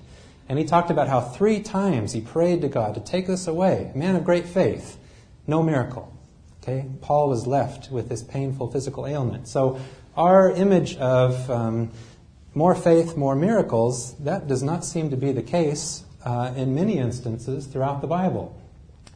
And 0.47 0.57
he 0.57 0.63
talked 0.63 0.89
about 0.89 1.09
how 1.09 1.19
three 1.19 1.59
times 1.59 2.13
he 2.13 2.21
prayed 2.21 2.61
to 2.61 2.69
God 2.69 2.95
to 2.95 3.01
take 3.01 3.27
this 3.27 3.45
away. 3.45 3.91
A 3.93 3.97
man 3.97 4.15
of 4.15 4.23
great 4.23 4.47
faith, 4.47 4.97
no 5.45 5.61
miracle. 5.61 6.17
Okay, 6.61 6.85
Paul 7.01 7.27
was 7.27 7.45
left 7.45 7.91
with 7.91 8.07
this 8.07 8.23
painful 8.23 8.71
physical 8.71 9.05
ailment. 9.05 9.49
So 9.49 9.81
our 10.15 10.49
image 10.49 10.95
of 10.95 11.51
um, 11.51 11.91
more 12.53 12.73
faith, 12.73 13.17
more 13.17 13.35
miracles, 13.35 14.13
that 14.19 14.47
does 14.47 14.63
not 14.63 14.85
seem 14.85 15.09
to 15.09 15.17
be 15.17 15.33
the 15.33 15.43
case 15.43 16.05
uh, 16.23 16.53
in 16.55 16.73
many 16.73 16.97
instances 16.97 17.65
throughout 17.65 18.01
the 18.01 18.07
Bible. 18.07 18.59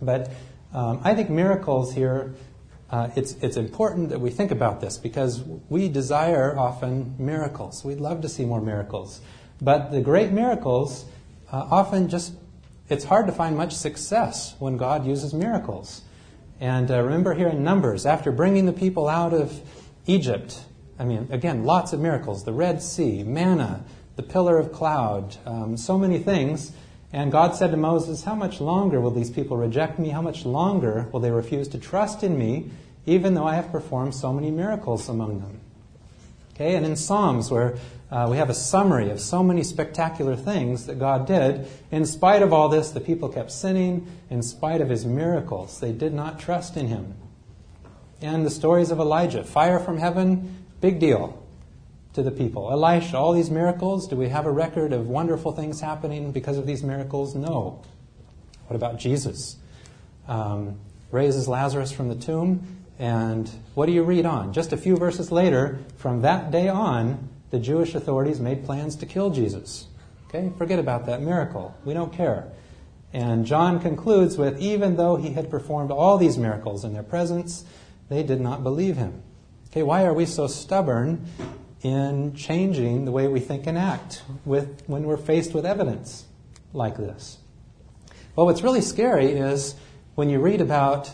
But 0.02 0.32
um, 0.74 1.02
I 1.04 1.16
think 1.16 1.30
miracles 1.30 1.94
here, 1.94 2.36
uh, 2.90 3.10
it's, 3.16 3.34
it's 3.42 3.58
important 3.58 4.10
that 4.10 4.20
we 4.20 4.30
think 4.30 4.52
about 4.52 4.82
this 4.82 4.98
because 4.98 5.44
we 5.70 5.90
desire 5.90 6.58
often 6.58 7.16
miracles. 7.18 7.84
We'd 7.84 8.00
love 8.00 8.22
to 8.22 8.30
see 8.30 8.46
more 8.46 8.62
miracles. 8.62 9.22
But 9.62 9.92
the 9.92 10.02
great 10.02 10.32
miracles 10.32 11.06
uh, 11.52 11.68
often 11.72 12.10
just, 12.10 12.34
it's 12.90 13.06
hard 13.06 13.28
to 13.28 13.34
find 13.34 13.58
much 13.58 13.74
success 13.74 14.56
when 14.60 14.78
God 14.78 15.06
uses 15.06 15.34
miracles. 15.34 16.02
And 16.60 16.90
uh, 16.92 17.02
remember 17.02 17.34
here 17.34 17.48
in 17.50 17.64
Numbers, 17.64 18.06
after 18.06 18.32
bringing 18.32 18.66
the 18.66 18.74
people 18.74 19.08
out 19.08 19.34
of 19.34 19.62
Egypt, 20.06 20.60
I 21.00 21.06
mean, 21.06 21.28
again, 21.32 21.64
lots 21.64 21.94
of 21.94 22.00
miracles 22.00 22.44
the 22.44 22.54
Red 22.54 22.82
Sea, 22.82 23.24
manna, 23.24 23.84
the 24.16 24.24
pillar 24.24 24.58
of 24.58 24.72
cloud, 24.72 25.38
um, 25.46 25.78
so 25.78 25.98
many 25.98 26.18
things. 26.20 26.72
And 27.18 27.32
God 27.32 27.56
said 27.56 27.72
to 27.72 27.78
Moses, 27.78 28.26
How 28.26 28.36
much 28.36 28.62
longer 28.62 29.02
will 29.02 29.10
these 29.10 29.32
people 29.32 29.58
reject 29.58 29.98
me? 29.98 30.10
How 30.10 30.22
much 30.22 30.46
longer 30.46 31.10
will 31.12 31.20
they 31.20 31.32
refuse 31.32 31.68
to 31.70 31.80
trust 31.80 32.22
in 32.22 32.38
me, 32.38 32.70
even 33.08 33.34
though 33.34 33.48
I 33.48 33.56
have 33.56 33.72
performed 33.72 34.14
so 34.14 34.32
many 34.32 34.52
miracles 34.52 35.10
among 35.10 35.40
them? 35.40 35.60
Okay, 36.54 36.76
and 36.76 36.86
in 36.86 36.96
Psalms, 36.96 37.50
where 37.50 37.80
uh, 38.12 38.28
we 38.30 38.38
have 38.38 38.52
a 38.52 38.54
summary 38.54 39.10
of 39.10 39.20
so 39.20 39.42
many 39.42 39.64
spectacular 39.64 40.36
things 40.36 40.86
that 40.86 41.00
God 41.00 41.26
did, 41.26 41.68
in 41.90 42.06
spite 42.06 42.44
of 42.44 42.54
all 42.54 42.70
this, 42.70 42.92
the 42.92 43.02
people 43.02 43.30
kept 43.30 43.52
sinning. 43.52 44.06
In 44.30 44.44
spite 44.44 44.80
of 44.80 44.90
his 44.90 45.04
miracles, 45.04 45.80
they 45.80 45.94
did 45.94 46.14
not 46.14 46.40
trust 46.40 46.78
in 46.78 46.88
him. 46.88 47.16
And 48.22 48.46
the 48.46 48.52
stories 48.52 48.92
of 48.92 49.00
Elijah 49.00 49.44
fire 49.44 49.80
from 49.80 49.98
heaven, 49.98 50.66
Big 50.82 51.00
deal 51.00 51.44
to 52.18 52.24
the 52.24 52.32
people. 52.32 52.72
Elisha, 52.72 53.16
all 53.16 53.32
these 53.32 53.52
miracles, 53.52 54.08
do 54.08 54.16
we 54.16 54.30
have 54.30 54.48
a 54.48 54.52
record 54.52 54.92
of 54.92 55.08
wonderful 55.08 55.52
things 55.52 55.80
happening 55.80 56.32
because 56.32 56.58
of 56.58 56.66
these 56.66 56.82
miracles? 56.82 57.36
No. 57.36 57.84
What 58.66 58.76
about 58.76 58.98
Jesus? 58.98 59.56
Um, 60.28 60.80
raises 61.12 61.48
Lazarus 61.48 61.92
from 61.92 62.10
the 62.10 62.16
tomb, 62.16 62.80
and 62.98 63.48
what 63.76 63.86
do 63.86 63.92
you 63.92 64.02
read 64.02 64.26
on? 64.26 64.52
Just 64.52 64.74
a 64.74 64.78
few 64.78 64.98
verses 64.98 65.32
later, 65.32 65.78
from 65.98 66.22
that 66.22 66.50
day 66.50 66.68
on, 66.68 67.30
the 67.52 67.60
Jewish 67.60 67.94
authorities 67.94 68.40
made 68.40 68.66
plans 68.66 68.96
to 68.96 69.06
kill 69.06 69.30
Jesus. 69.30 69.86
Okay, 70.28 70.52
forget 70.58 70.80
about 70.80 71.06
that 71.06 71.22
miracle. 71.22 71.76
We 71.86 71.94
don't 71.94 72.12
care. 72.12 72.48
And 73.14 73.46
John 73.46 73.80
concludes 73.80 74.40
with 74.40 74.60
even 74.60 74.96
though 74.96 75.18
he 75.18 75.34
had 75.34 75.52
performed 75.52 75.92
all 75.92 76.18
these 76.18 76.40
miracles 76.40 76.84
in 76.84 76.94
their 76.94 77.04
presence, 77.04 77.64
they 78.10 78.24
did 78.24 78.42
not 78.42 78.64
believe 78.64 78.98
him. 78.98 79.22
Okay, 79.70 79.84
why 79.84 80.04
are 80.06 80.14
we 80.14 80.26
so 80.26 80.48
stubborn 80.48 81.28
in 81.82 82.36
changing 82.36 83.06
the 83.06 83.12
way 83.12 83.28
we 83.28 83.40
think 83.40 83.68
and 83.68 83.78
act 83.78 84.24
with, 84.46 84.84
when 84.88 85.04
we're 85.04 85.18
faced 85.18 85.54
with 85.54 85.66
evidence? 85.66 86.26
like 86.74 86.98
this. 86.98 87.40
Well, 88.36 88.46
what's 88.46 88.62
really 88.62 88.82
scary 88.82 89.32
is 89.32 89.76
when 90.16 90.30
you 90.30 90.40
read 90.40 90.62
about 90.62 91.12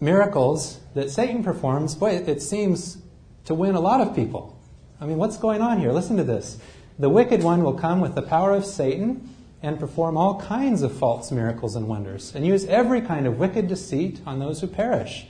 miracles 0.00 0.80
that 0.94 1.10
Satan 1.10 1.42
performs, 1.42 1.94
boy, 1.94 2.10
it 2.10 2.40
seems 2.40 2.98
to 3.44 3.54
win 3.54 3.74
a 3.74 3.80
lot 3.80 4.00
of 4.00 4.14
people. 4.14 4.58
I 5.00 5.06
mean, 5.06 5.18
what's 5.18 5.36
going 5.36 5.60
on 5.60 5.80
here? 5.80 5.92
Listen 5.92 6.16
to 6.16 6.24
this. 6.24 6.58
The 6.98 7.08
wicked 7.08 7.42
one 7.42 7.64
will 7.64 7.74
come 7.74 8.00
with 8.00 8.14
the 8.14 8.22
power 8.22 8.52
of 8.52 8.64
Satan 8.64 9.28
and 9.62 9.78
perform 9.78 10.16
all 10.16 10.40
kinds 10.40 10.82
of 10.82 10.96
false 10.96 11.30
miracles 11.30 11.76
and 11.76 11.88
wonders, 11.88 12.34
and 12.34 12.44
use 12.44 12.64
every 12.66 13.00
kind 13.00 13.26
of 13.26 13.38
wicked 13.38 13.68
deceit 13.68 14.20
on 14.26 14.40
those 14.40 14.60
who 14.60 14.66
perish. 14.66 15.26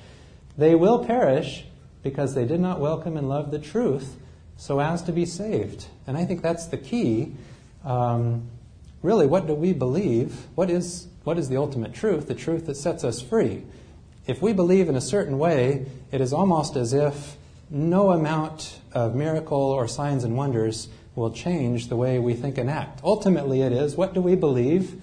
They 0.57 0.75
will 0.75 1.05
perish 1.05 1.64
because 2.03 2.35
they 2.35 2.47
did 2.47 2.61
not 2.61 2.81
welcome 2.81 3.16
and 3.16 3.29
love 3.29 3.51
the 3.51 3.59
truth 3.59 4.16
so 4.62 4.78
as 4.78 5.02
to 5.02 5.10
be 5.10 5.26
saved. 5.26 5.86
And 6.06 6.16
I 6.16 6.24
think 6.24 6.40
that's 6.40 6.66
the 6.66 6.76
key. 6.76 7.32
Um, 7.84 8.48
really, 9.02 9.26
what 9.26 9.48
do 9.48 9.54
we 9.54 9.72
believe? 9.72 10.46
What 10.54 10.70
is, 10.70 11.08
what 11.24 11.36
is 11.36 11.48
the 11.48 11.56
ultimate 11.56 11.92
truth? 11.92 12.28
The 12.28 12.36
truth 12.36 12.66
that 12.66 12.76
sets 12.76 13.02
us 13.02 13.20
free. 13.20 13.64
If 14.24 14.40
we 14.40 14.52
believe 14.52 14.88
in 14.88 14.94
a 14.94 15.00
certain 15.00 15.40
way, 15.40 15.86
it 16.12 16.20
is 16.20 16.32
almost 16.32 16.76
as 16.76 16.92
if 16.92 17.36
no 17.70 18.12
amount 18.12 18.78
of 18.92 19.16
miracle 19.16 19.58
or 19.58 19.88
signs 19.88 20.22
and 20.22 20.36
wonders 20.36 20.86
will 21.16 21.32
change 21.32 21.88
the 21.88 21.96
way 21.96 22.20
we 22.20 22.34
think 22.34 22.56
and 22.56 22.70
act. 22.70 23.00
Ultimately, 23.02 23.62
it 23.62 23.72
is 23.72 23.96
what 23.96 24.14
do 24.14 24.20
we 24.20 24.36
believe 24.36 24.94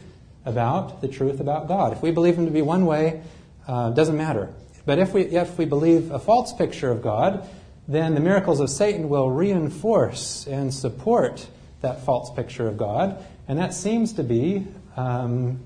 about 0.45 1.01
the 1.01 1.10
truth 1.10 1.41
about 1.41 1.68
God? 1.68 1.91
If 1.91 2.01
we 2.01 2.12
believe 2.12 2.38
Him 2.38 2.45
to 2.45 2.51
be 2.51 2.62
one 2.62 2.86
way, 2.86 3.22
uh, 3.68 3.89
doesn't 3.89 4.16
matter. 4.16 4.53
But 4.86 4.99
if 4.99 5.14
we, 5.14 5.24
if 5.24 5.57
we 5.57 5.66
believe 5.66 6.12
a 6.12 6.20
false 6.20 6.53
picture 6.53 6.91
of 6.91 7.01
God, 7.01 7.45
then 7.90 8.14
the 8.14 8.22
miracles 8.22 8.60
of 8.60 8.70
Satan 8.70 9.10
will 9.10 9.32
reinforce 9.32 10.46
and 10.46 10.72
support 10.72 11.48
that 11.82 12.06
false 12.06 12.32
picture 12.32 12.68
of 12.68 12.78
God. 12.78 13.26
And 13.48 13.58
that 13.58 13.74
seems 13.74 14.14
to 14.14 14.24
be, 14.24 14.68
um, 14.96 15.60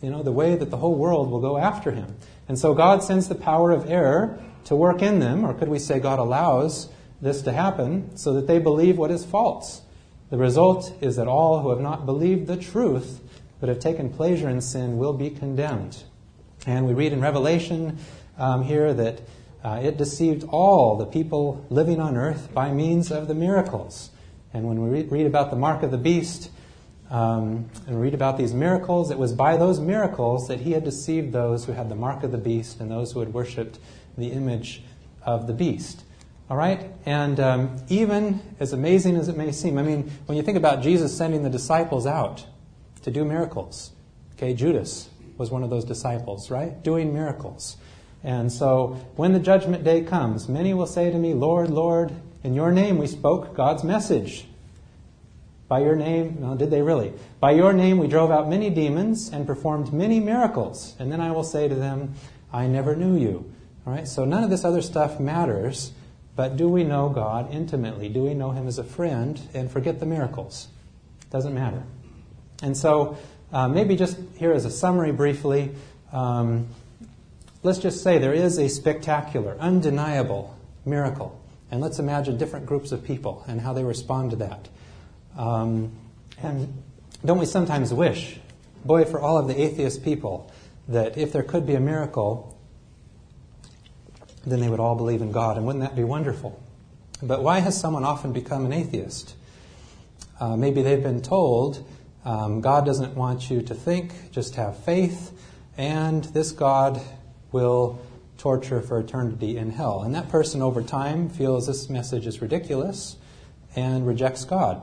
you 0.00 0.08
know, 0.08 0.22
the 0.22 0.32
way 0.32 0.56
that 0.56 0.70
the 0.70 0.78
whole 0.78 0.94
world 0.94 1.30
will 1.30 1.40
go 1.40 1.58
after 1.58 1.90
him. 1.90 2.16
And 2.48 2.58
so 2.58 2.72
God 2.72 3.02
sends 3.02 3.28
the 3.28 3.34
power 3.34 3.70
of 3.70 3.90
error 3.90 4.42
to 4.64 4.74
work 4.74 5.02
in 5.02 5.18
them, 5.18 5.44
or 5.44 5.52
could 5.52 5.68
we 5.68 5.78
say 5.78 6.00
God 6.00 6.18
allows 6.18 6.88
this 7.20 7.42
to 7.42 7.52
happen 7.52 8.16
so 8.16 8.32
that 8.32 8.46
they 8.46 8.58
believe 8.58 8.96
what 8.96 9.10
is 9.10 9.24
false. 9.24 9.82
The 10.30 10.38
result 10.38 10.96
is 11.02 11.16
that 11.16 11.28
all 11.28 11.60
who 11.60 11.68
have 11.68 11.80
not 11.80 12.06
believed 12.06 12.46
the 12.46 12.56
truth 12.56 13.20
but 13.60 13.68
have 13.68 13.78
taken 13.78 14.08
pleasure 14.10 14.48
in 14.48 14.60
sin 14.62 14.96
will 14.96 15.12
be 15.12 15.28
condemned. 15.28 16.02
And 16.66 16.86
we 16.86 16.94
read 16.94 17.12
in 17.12 17.20
Revelation 17.20 17.98
um, 18.38 18.64
here 18.64 18.94
that 18.94 19.20
uh, 19.64 19.80
it 19.82 19.96
deceived 19.96 20.44
all 20.48 20.96
the 20.96 21.06
people 21.06 21.64
living 21.70 22.00
on 22.00 22.16
earth 22.16 22.52
by 22.52 22.72
means 22.72 23.12
of 23.12 23.28
the 23.28 23.34
miracles. 23.34 24.10
And 24.52 24.66
when 24.66 24.82
we 24.82 24.88
read, 24.88 25.12
read 25.12 25.26
about 25.26 25.50
the 25.50 25.56
mark 25.56 25.82
of 25.82 25.90
the 25.90 25.98
beast 25.98 26.50
um, 27.10 27.70
and 27.86 28.00
read 28.00 28.14
about 28.14 28.38
these 28.38 28.52
miracles, 28.52 29.10
it 29.10 29.18
was 29.18 29.32
by 29.32 29.56
those 29.56 29.80
miracles 29.80 30.48
that 30.48 30.60
he 30.60 30.72
had 30.72 30.84
deceived 30.84 31.32
those 31.32 31.64
who 31.64 31.72
had 31.72 31.88
the 31.88 31.94
mark 31.94 32.22
of 32.22 32.32
the 32.32 32.38
beast 32.38 32.80
and 32.80 32.90
those 32.90 33.12
who 33.12 33.20
had 33.20 33.32
worshipped 33.32 33.78
the 34.18 34.32
image 34.32 34.82
of 35.22 35.46
the 35.46 35.52
beast. 35.52 36.04
All 36.50 36.56
right? 36.56 36.90
And 37.06 37.38
um, 37.38 37.76
even 37.88 38.42
as 38.60 38.72
amazing 38.72 39.16
as 39.16 39.28
it 39.28 39.36
may 39.36 39.52
seem, 39.52 39.78
I 39.78 39.82
mean, 39.82 40.10
when 40.26 40.36
you 40.36 40.42
think 40.42 40.58
about 40.58 40.82
Jesus 40.82 41.16
sending 41.16 41.44
the 41.44 41.50
disciples 41.50 42.06
out 42.06 42.46
to 43.02 43.10
do 43.10 43.24
miracles, 43.24 43.92
okay, 44.34 44.54
Judas 44.54 45.08
was 45.38 45.50
one 45.50 45.62
of 45.62 45.70
those 45.70 45.84
disciples, 45.84 46.50
right? 46.50 46.82
Doing 46.82 47.14
miracles. 47.14 47.76
And 48.24 48.52
so 48.52 48.98
when 49.16 49.32
the 49.32 49.40
judgment 49.40 49.84
day 49.84 50.02
comes, 50.02 50.48
many 50.48 50.74
will 50.74 50.86
say 50.86 51.10
to 51.10 51.18
me, 51.18 51.34
Lord, 51.34 51.70
Lord, 51.70 52.12
in 52.44 52.54
your 52.54 52.70
name 52.70 52.98
we 52.98 53.06
spoke 53.06 53.54
God's 53.54 53.82
message. 53.84 54.46
By 55.68 55.80
your 55.80 55.96
name, 55.96 56.38
no, 56.40 56.54
did 56.54 56.70
they 56.70 56.82
really? 56.82 57.12
By 57.40 57.52
your 57.52 57.72
name 57.72 57.98
we 57.98 58.06
drove 58.06 58.30
out 58.30 58.48
many 58.48 58.68
demons 58.70 59.30
and 59.30 59.46
performed 59.46 59.92
many 59.92 60.20
miracles. 60.20 60.94
And 60.98 61.10
then 61.10 61.20
I 61.20 61.32
will 61.32 61.44
say 61.44 61.66
to 61.66 61.74
them, 61.74 62.14
I 62.52 62.66
never 62.66 62.94
knew 62.94 63.16
you. 63.16 63.50
All 63.86 63.92
right? 63.92 64.06
So 64.06 64.24
none 64.24 64.44
of 64.44 64.50
this 64.50 64.64
other 64.64 64.82
stuff 64.82 65.18
matters. 65.18 65.92
But 66.36 66.56
do 66.56 66.68
we 66.68 66.84
know 66.84 67.08
God 67.08 67.52
intimately? 67.52 68.08
Do 68.08 68.22
we 68.22 68.34
know 68.34 68.50
Him 68.50 68.66
as 68.66 68.78
a 68.78 68.84
friend 68.84 69.40
and 69.54 69.70
forget 69.70 70.00
the 70.00 70.06
miracles? 70.06 70.68
Doesn't 71.30 71.54
matter. 71.54 71.82
And 72.62 72.76
so, 72.76 73.18
uh, 73.52 73.68
maybe 73.68 73.96
just 73.96 74.18
here 74.36 74.52
as 74.52 74.64
a 74.64 74.70
summary 74.70 75.12
briefly, 75.12 75.74
um, 76.12 76.68
let's 77.62 77.78
just 77.78 78.02
say 78.02 78.18
there 78.18 78.32
is 78.32 78.58
a 78.58 78.68
spectacular, 78.68 79.56
undeniable 79.58 80.56
miracle. 80.84 81.38
And 81.70 81.80
let's 81.80 81.98
imagine 81.98 82.36
different 82.36 82.66
groups 82.66 82.92
of 82.92 83.02
people 83.04 83.44
and 83.46 83.60
how 83.60 83.72
they 83.72 83.84
respond 83.84 84.30
to 84.30 84.36
that. 84.36 84.68
Um, 85.36 85.92
and 86.42 86.82
don't 87.24 87.38
we 87.38 87.46
sometimes 87.46 87.94
wish, 87.94 88.38
boy, 88.84 89.04
for 89.04 89.20
all 89.20 89.38
of 89.38 89.48
the 89.48 89.60
atheist 89.60 90.04
people, 90.04 90.52
that 90.88 91.16
if 91.16 91.32
there 91.32 91.42
could 91.42 91.66
be 91.66 91.74
a 91.74 91.80
miracle, 91.80 92.58
then 94.44 94.60
they 94.60 94.68
would 94.68 94.80
all 94.80 94.96
believe 94.96 95.22
in 95.22 95.32
God. 95.32 95.56
And 95.56 95.64
wouldn't 95.64 95.82
that 95.82 95.96
be 95.96 96.04
wonderful? 96.04 96.62
But 97.22 97.42
why 97.42 97.60
has 97.60 97.78
someone 97.78 98.04
often 98.04 98.32
become 98.32 98.66
an 98.66 98.72
atheist? 98.72 99.34
Uh, 100.40 100.56
maybe 100.56 100.82
they've 100.82 101.02
been 101.02 101.22
told 101.22 101.86
um, 102.24 102.60
God 102.60 102.84
doesn't 102.84 103.14
want 103.16 103.50
you 103.50 103.62
to 103.62 103.74
think, 103.74 104.32
just 104.32 104.56
have 104.56 104.76
faith, 104.84 105.32
and 105.76 106.24
this 106.24 106.52
God 106.52 107.00
will 107.52 108.00
torture 108.38 108.80
for 108.80 108.98
eternity 108.98 109.56
in 109.56 109.70
hell. 109.70 110.02
And 110.02 110.14
that 110.14 110.28
person 110.28 110.62
over 110.62 110.82
time 110.82 111.28
feels 111.28 111.66
this 111.66 111.88
message 111.88 112.26
is 112.26 112.42
ridiculous 112.42 113.16
and 113.76 114.06
rejects 114.06 114.44
God. 114.44 114.82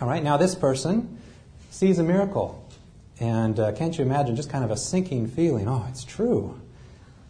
All 0.00 0.08
right, 0.08 0.22
now 0.22 0.36
this 0.36 0.54
person 0.54 1.18
sees 1.70 1.98
a 1.98 2.04
miracle. 2.04 2.62
And 3.18 3.58
uh, 3.58 3.72
can't 3.72 3.96
you 3.96 4.04
imagine 4.04 4.36
just 4.36 4.50
kind 4.50 4.64
of 4.64 4.70
a 4.70 4.76
sinking 4.76 5.26
feeling? 5.28 5.68
Oh, 5.68 5.86
it's 5.88 6.04
true. 6.04 6.60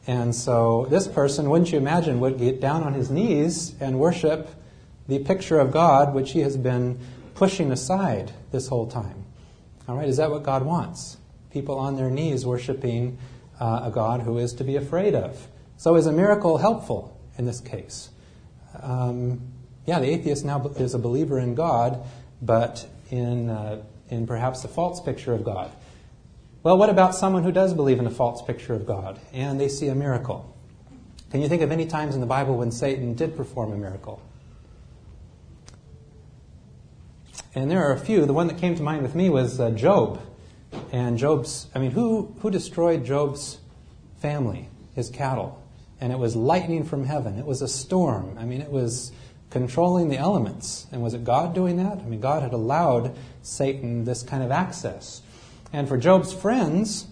And 0.06 0.34
so 0.34 0.86
this 0.90 1.08
person, 1.08 1.48
wouldn't 1.48 1.72
you 1.72 1.78
imagine, 1.78 2.20
would 2.20 2.38
get 2.38 2.60
down 2.60 2.82
on 2.82 2.92
his 2.92 3.10
knees 3.10 3.74
and 3.80 3.98
worship 3.98 4.48
the 5.08 5.18
picture 5.20 5.58
of 5.58 5.72
God 5.72 6.14
which 6.14 6.32
he 6.32 6.40
has 6.40 6.56
been 6.56 6.98
pushing 7.34 7.70
aside 7.70 8.32
this 8.50 8.68
whole 8.68 8.86
time. 8.86 9.24
All 9.88 9.96
right, 9.96 10.08
is 10.08 10.16
that 10.16 10.30
what 10.30 10.42
God 10.42 10.64
wants? 10.64 11.16
People 11.50 11.78
on 11.78 11.96
their 11.96 12.10
knees 12.10 12.44
worshiping 12.44 13.18
uh, 13.60 13.82
a 13.84 13.90
God 13.90 14.20
who 14.20 14.38
is 14.38 14.52
to 14.54 14.64
be 14.64 14.76
afraid 14.76 15.14
of. 15.14 15.48
So 15.76 15.96
is 15.96 16.06
a 16.06 16.12
miracle 16.12 16.58
helpful 16.58 17.20
in 17.38 17.46
this 17.46 17.60
case? 17.60 18.10
Um, 18.82 19.40
yeah, 19.86 20.00
the 20.00 20.08
atheist 20.08 20.44
now 20.44 20.66
is 20.76 20.94
a 20.94 20.98
believer 20.98 21.38
in 21.38 21.54
God, 21.54 22.04
but 22.42 22.86
in, 23.10 23.48
uh, 23.48 23.82
in 24.08 24.26
perhaps 24.26 24.64
a 24.64 24.68
false 24.68 25.00
picture 25.00 25.32
of 25.32 25.44
God. 25.44 25.70
Well, 26.62 26.76
what 26.76 26.90
about 26.90 27.14
someone 27.14 27.44
who 27.44 27.52
does 27.52 27.74
believe 27.74 28.00
in 28.00 28.06
a 28.06 28.10
false 28.10 28.42
picture 28.42 28.74
of 28.74 28.86
God 28.86 29.20
and 29.32 29.60
they 29.60 29.68
see 29.68 29.86
a 29.88 29.94
miracle? 29.94 30.52
Can 31.30 31.40
you 31.40 31.48
think 31.48 31.62
of 31.62 31.70
any 31.70 31.86
times 31.86 32.14
in 32.14 32.20
the 32.20 32.26
Bible 32.26 32.56
when 32.56 32.72
Satan 32.72 33.14
did 33.14 33.36
perform 33.36 33.72
a 33.72 33.76
miracle? 33.76 34.20
And 37.54 37.70
there 37.70 37.84
are 37.86 37.92
a 37.92 37.98
few. 37.98 38.26
The 38.26 38.32
one 38.32 38.48
that 38.48 38.58
came 38.58 38.74
to 38.74 38.82
mind 38.82 39.02
with 39.02 39.14
me 39.14 39.30
was 39.30 39.58
uh, 39.60 39.70
Job. 39.70 40.20
And 40.92 41.18
Job's, 41.18 41.68
I 41.74 41.78
mean, 41.78 41.90
who, 41.90 42.34
who 42.40 42.50
destroyed 42.50 43.04
Job's 43.04 43.58
family, 44.18 44.68
his 44.94 45.10
cattle? 45.10 45.62
And 46.00 46.12
it 46.12 46.18
was 46.18 46.36
lightning 46.36 46.84
from 46.84 47.04
heaven. 47.04 47.38
It 47.38 47.46
was 47.46 47.62
a 47.62 47.68
storm. 47.68 48.36
I 48.38 48.44
mean, 48.44 48.60
it 48.60 48.70
was 48.70 49.12
controlling 49.50 50.08
the 50.08 50.18
elements. 50.18 50.86
And 50.92 51.02
was 51.02 51.14
it 51.14 51.24
God 51.24 51.54
doing 51.54 51.76
that? 51.78 51.98
I 51.98 52.02
mean, 52.02 52.20
God 52.20 52.42
had 52.42 52.52
allowed 52.52 53.16
Satan 53.42 54.04
this 54.04 54.22
kind 54.22 54.42
of 54.42 54.50
access. 54.50 55.22
And 55.72 55.88
for 55.88 55.96
Job's 55.96 56.32
friends, 56.32 57.06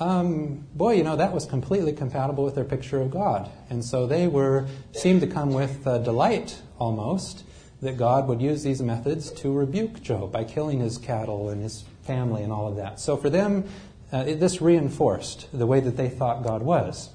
um, 0.00 0.66
boy, 0.74 0.94
you 0.94 1.04
know, 1.04 1.16
that 1.16 1.32
was 1.32 1.44
completely 1.44 1.92
compatible 1.92 2.44
with 2.44 2.54
their 2.54 2.64
picture 2.64 3.00
of 3.00 3.10
God. 3.10 3.50
And 3.68 3.84
so 3.84 4.06
they 4.06 4.26
were, 4.26 4.66
seemed 4.92 5.20
to 5.20 5.26
come 5.26 5.52
with 5.52 5.86
uh, 5.86 5.98
delight 5.98 6.60
almost 6.78 7.44
that 7.82 7.96
God 7.96 8.26
would 8.28 8.42
use 8.42 8.62
these 8.62 8.82
methods 8.82 9.30
to 9.32 9.52
rebuke 9.52 10.02
Job 10.02 10.32
by 10.32 10.44
killing 10.44 10.80
his 10.80 10.98
cattle 10.98 11.48
and 11.48 11.62
his 11.62 11.84
family 12.10 12.42
and 12.42 12.52
all 12.52 12.66
of 12.66 12.76
that. 12.76 12.98
So 12.98 13.16
for 13.16 13.30
them, 13.30 13.64
uh, 14.12 14.24
it, 14.26 14.40
this 14.40 14.60
reinforced 14.60 15.46
the 15.56 15.66
way 15.66 15.78
that 15.78 15.96
they 15.96 16.08
thought 16.08 16.42
God 16.42 16.62
was. 16.62 17.10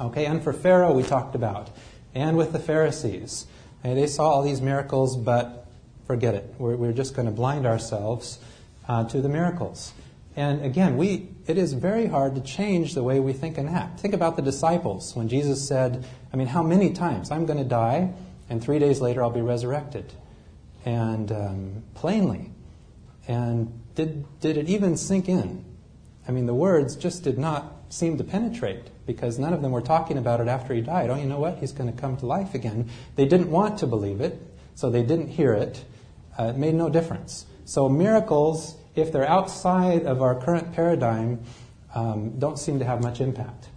Okay, 0.00 0.26
and 0.26 0.42
for 0.42 0.52
Pharaoh, 0.52 0.92
we 0.92 1.04
talked 1.04 1.34
about, 1.36 1.70
and 2.12 2.36
with 2.36 2.52
the 2.52 2.58
Pharisees. 2.58 3.46
And 3.84 3.96
they 3.96 4.08
saw 4.08 4.28
all 4.30 4.42
these 4.42 4.60
miracles, 4.60 5.16
but 5.16 5.66
forget 6.06 6.34
it. 6.34 6.54
We're, 6.58 6.76
we're 6.76 6.92
just 6.92 7.14
going 7.14 7.26
to 7.26 7.32
blind 7.32 7.66
ourselves 7.66 8.40
uh, 8.88 9.04
to 9.04 9.20
the 9.20 9.28
miracles. 9.28 9.92
And 10.34 10.64
again, 10.64 10.96
we, 10.96 11.28
it 11.46 11.56
is 11.56 11.72
very 11.72 12.06
hard 12.06 12.34
to 12.34 12.40
change 12.40 12.94
the 12.94 13.04
way 13.04 13.20
we 13.20 13.32
think 13.32 13.58
and 13.58 13.68
act. 13.68 14.00
Think 14.00 14.12
about 14.12 14.34
the 14.34 14.42
disciples 14.42 15.14
when 15.14 15.28
Jesus 15.28 15.66
said, 15.66 16.04
I 16.32 16.36
mean, 16.36 16.48
how 16.48 16.64
many 16.64 16.92
times? 16.92 17.30
I'm 17.30 17.46
going 17.46 17.58
to 17.58 17.64
die, 17.64 18.12
and 18.50 18.62
three 18.62 18.80
days 18.80 19.00
later 19.00 19.22
I'll 19.22 19.30
be 19.30 19.40
resurrected. 19.40 20.12
And 20.84 21.30
um, 21.30 21.82
plainly. 21.94 22.50
And 23.28 23.72
did, 23.96 24.24
did 24.40 24.56
it 24.56 24.68
even 24.68 24.96
sink 24.96 25.28
in? 25.28 25.64
I 26.28 26.32
mean, 26.32 26.46
the 26.46 26.54
words 26.54 26.94
just 26.94 27.24
did 27.24 27.38
not 27.38 27.72
seem 27.88 28.18
to 28.18 28.24
penetrate 28.24 28.90
because 29.06 29.38
none 29.38 29.52
of 29.52 29.62
them 29.62 29.72
were 29.72 29.80
talking 29.80 30.18
about 30.18 30.40
it 30.40 30.48
after 30.48 30.74
he 30.74 30.80
died. 30.80 31.10
Oh, 31.10 31.16
you 31.16 31.26
know 31.26 31.40
what? 31.40 31.58
He's 31.58 31.72
going 31.72 31.92
to 31.92 32.00
come 32.00 32.16
to 32.18 32.26
life 32.26 32.54
again. 32.54 32.88
They 33.16 33.26
didn't 33.26 33.50
want 33.50 33.78
to 33.78 33.86
believe 33.86 34.20
it, 34.20 34.40
so 34.74 34.90
they 34.90 35.02
didn't 35.02 35.28
hear 35.28 35.52
it. 35.52 35.84
Uh, 36.38 36.44
it 36.44 36.56
made 36.56 36.74
no 36.74 36.88
difference. 36.88 37.46
So 37.64 37.88
miracles 37.88 38.76
if 38.96 39.12
they're 39.12 39.28
outside 39.28 40.04
of 40.04 40.22
our 40.22 40.34
current 40.34 40.72
paradigm, 40.72 41.40
um, 41.94 42.38
don't 42.38 42.58
seem 42.58 42.78
to 42.78 42.84
have 42.84 43.02
much 43.02 43.20
impact. 43.20 43.68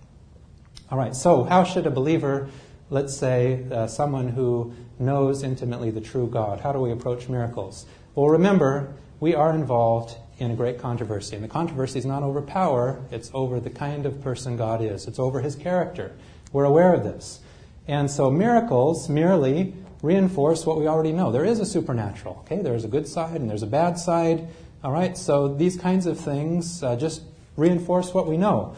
All 0.90 0.98
right, 0.98 1.16
so 1.16 1.44
how 1.44 1.64
should 1.66 1.86
a 1.86 1.92
believer, 1.92 2.50
let's 2.90 3.16
say 3.16 3.66
uh, 3.70 3.86
someone 3.86 4.30
who 4.30 4.74
knows 4.98 5.44
intimately 5.44 5.92
the 5.92 6.02
true 6.02 6.28
God, 6.28 6.62
how 6.62 6.72
do 6.72 6.80
we 6.80 6.92
approach 6.92 7.30
miracles? 7.30 7.86
Well, 8.16 8.30
remember, 8.30 8.96
we 9.20 9.36
are 9.36 9.54
involved 9.54 10.16
in 10.38 10.52
a 10.52 10.56
great 10.56 10.80
controversy. 10.80 11.36
And 11.36 11.44
the 11.44 11.50
controversy 11.50 12.00
is 12.00 12.06
not 12.06 12.24
over 12.24 12.42
power, 12.42 13.02
it's 13.12 13.30
over 13.34 13.60
the 13.60 13.70
kind 13.70 14.06
of 14.06 14.22
person 14.22 14.58
God 14.58 14.82
is, 14.82 15.08
it's 15.08 15.20
over 15.20 15.42
his 15.42 15.56
character. 15.56 16.14
We're 16.52 16.66
aware 16.66 16.94
of 16.94 17.04
this. 17.04 17.40
And 17.88 18.10
so 18.10 18.32
miracles 18.32 19.10
merely 19.10 19.74
reinforce 20.02 20.66
what 20.66 20.78
we 20.78 20.88
already 20.88 21.12
know. 21.12 21.32
There 21.32 21.46
is 21.46 21.60
a 21.60 21.66
supernatural, 21.66 22.44
okay? 22.46 22.62
There's 22.62 22.86
a 22.86 22.88
good 22.88 23.08
side 23.08 23.42
and 23.42 23.50
there's 23.50 23.64
a 23.64 23.68
bad 23.68 23.98
side. 23.98 24.48
All 24.84 24.92
right, 24.92 25.18
so 25.18 25.54
these 25.54 25.76
kinds 25.76 26.06
of 26.06 26.18
things 26.18 26.82
uh, 26.82 26.96
just 26.96 27.22
reinforce 27.58 28.14
what 28.14 28.28
we 28.28 28.38
know. 28.38 28.76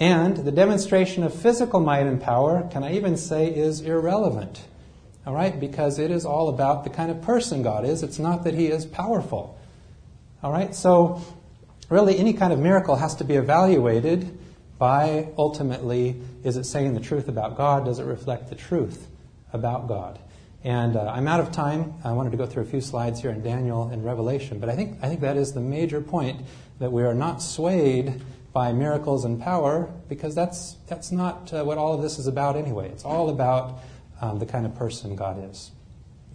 And 0.00 0.36
the 0.36 0.50
demonstration 0.50 1.22
of 1.22 1.32
physical 1.32 1.78
might 1.78 2.06
and 2.06 2.20
power, 2.20 2.68
can 2.72 2.82
I 2.82 2.94
even 2.94 3.16
say, 3.16 3.46
is 3.54 3.80
irrelevant. 3.80 4.60
All 5.24 5.34
right, 5.34 5.58
because 5.58 6.00
it 6.00 6.10
is 6.10 6.24
all 6.24 6.48
about 6.48 6.82
the 6.82 6.90
kind 6.90 7.10
of 7.10 7.22
person 7.22 7.62
God 7.62 7.84
is. 7.84 8.02
It's 8.02 8.18
not 8.18 8.42
that 8.44 8.54
He 8.54 8.66
is 8.66 8.84
powerful. 8.84 9.58
All 10.44 10.52
right, 10.52 10.74
so 10.74 11.22
really 11.88 12.18
any 12.18 12.34
kind 12.34 12.52
of 12.52 12.58
miracle 12.58 12.96
has 12.96 13.14
to 13.14 13.24
be 13.24 13.36
evaluated 13.36 14.38
by 14.78 15.28
ultimately 15.38 16.20
is 16.42 16.58
it 16.58 16.64
saying 16.64 16.92
the 16.92 17.00
truth 17.00 17.28
about 17.28 17.56
God? 17.56 17.86
Does 17.86 17.98
it 17.98 18.04
reflect 18.04 18.50
the 18.50 18.54
truth 18.54 19.08
about 19.54 19.88
God? 19.88 20.18
And 20.62 20.96
uh, 20.96 21.10
I'm 21.10 21.28
out 21.28 21.40
of 21.40 21.50
time. 21.50 21.94
I 22.04 22.12
wanted 22.12 22.32
to 22.32 22.36
go 22.36 22.44
through 22.44 22.64
a 22.64 22.66
few 22.66 22.82
slides 22.82 23.22
here 23.22 23.30
in 23.30 23.42
Daniel 23.42 23.88
and 23.88 24.04
Revelation, 24.04 24.60
but 24.60 24.68
I 24.68 24.76
think, 24.76 24.98
I 25.00 25.08
think 25.08 25.22
that 25.22 25.38
is 25.38 25.54
the 25.54 25.62
major 25.62 26.02
point 26.02 26.42
that 26.78 26.92
we 26.92 27.04
are 27.04 27.14
not 27.14 27.40
swayed 27.40 28.20
by 28.52 28.70
miracles 28.70 29.24
and 29.24 29.40
power 29.40 29.90
because 30.10 30.34
that's, 30.34 30.76
that's 30.88 31.10
not 31.10 31.54
uh, 31.54 31.64
what 31.64 31.78
all 31.78 31.94
of 31.94 32.02
this 32.02 32.18
is 32.18 32.26
about 32.26 32.54
anyway. 32.54 32.90
It's 32.90 33.06
all 33.06 33.30
about 33.30 33.78
um, 34.20 34.40
the 34.40 34.46
kind 34.46 34.66
of 34.66 34.74
person 34.74 35.16
God 35.16 35.42
is. 35.50 35.70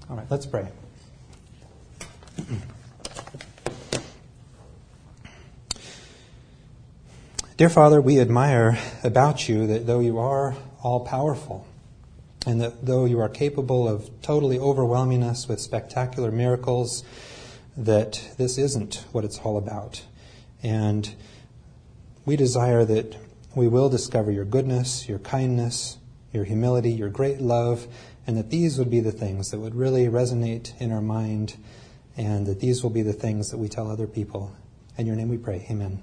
All 0.10 0.18
right, 0.18 0.26
let's 0.32 0.48
pray. 0.48 0.68
Dear 7.60 7.68
Father, 7.68 8.00
we 8.00 8.22
admire 8.22 8.80
about 9.04 9.50
you 9.50 9.68
that 9.68 9.86
though 9.86 10.00
you 10.00 10.18
are 10.18 10.56
all 10.82 11.02
powerful, 11.02 11.68
and 12.48 12.62
that 12.62 12.86
though 12.86 13.04
you 13.04 13.20
are 13.20 13.28
capable 13.28 13.86
of 13.86 14.10
totally 14.22 14.58
overwhelming 14.58 15.24
us 15.24 15.50
with 15.50 15.60
spectacular 15.60 16.32
miracles, 16.32 17.04
that 17.76 18.32
this 18.38 18.58
isn't 18.58 19.04
what 19.12 19.26
it's 19.26 19.40
all 19.40 19.58
about. 19.58 20.06
And 20.64 21.14
we 22.24 22.38
desire 22.38 22.86
that 22.86 23.18
we 23.54 23.68
will 23.68 23.90
discover 23.90 24.32
your 24.32 24.46
goodness, 24.46 25.10
your 25.10 25.20
kindness, 25.20 25.98
your 26.32 26.46
humility, 26.46 26.94
your 26.94 27.10
great 27.10 27.42
love, 27.42 27.88
and 28.26 28.38
that 28.38 28.52
these 28.52 28.80
would 28.80 28.90
be 28.90 29.02
the 29.02 29.12
things 29.12 29.52
that 29.52 29.60
would 29.60 29.76
really 29.76 30.06
resonate 30.06 30.80
in 30.80 30.94
our 30.94 31.02
mind, 31.02 31.58
and 32.16 32.48
that 32.48 32.62
these 32.62 32.84
will 32.84 32.90
be 32.90 33.02
the 33.02 33.12
things 33.12 33.52
that 33.52 33.58
we 33.58 33.68
tell 33.68 33.92
other 33.92 34.08
people. 34.08 34.56
In 34.98 35.06
your 35.06 35.18
name 35.18 35.28
we 35.28 35.38
pray. 35.38 35.68
Amen. 35.70 36.02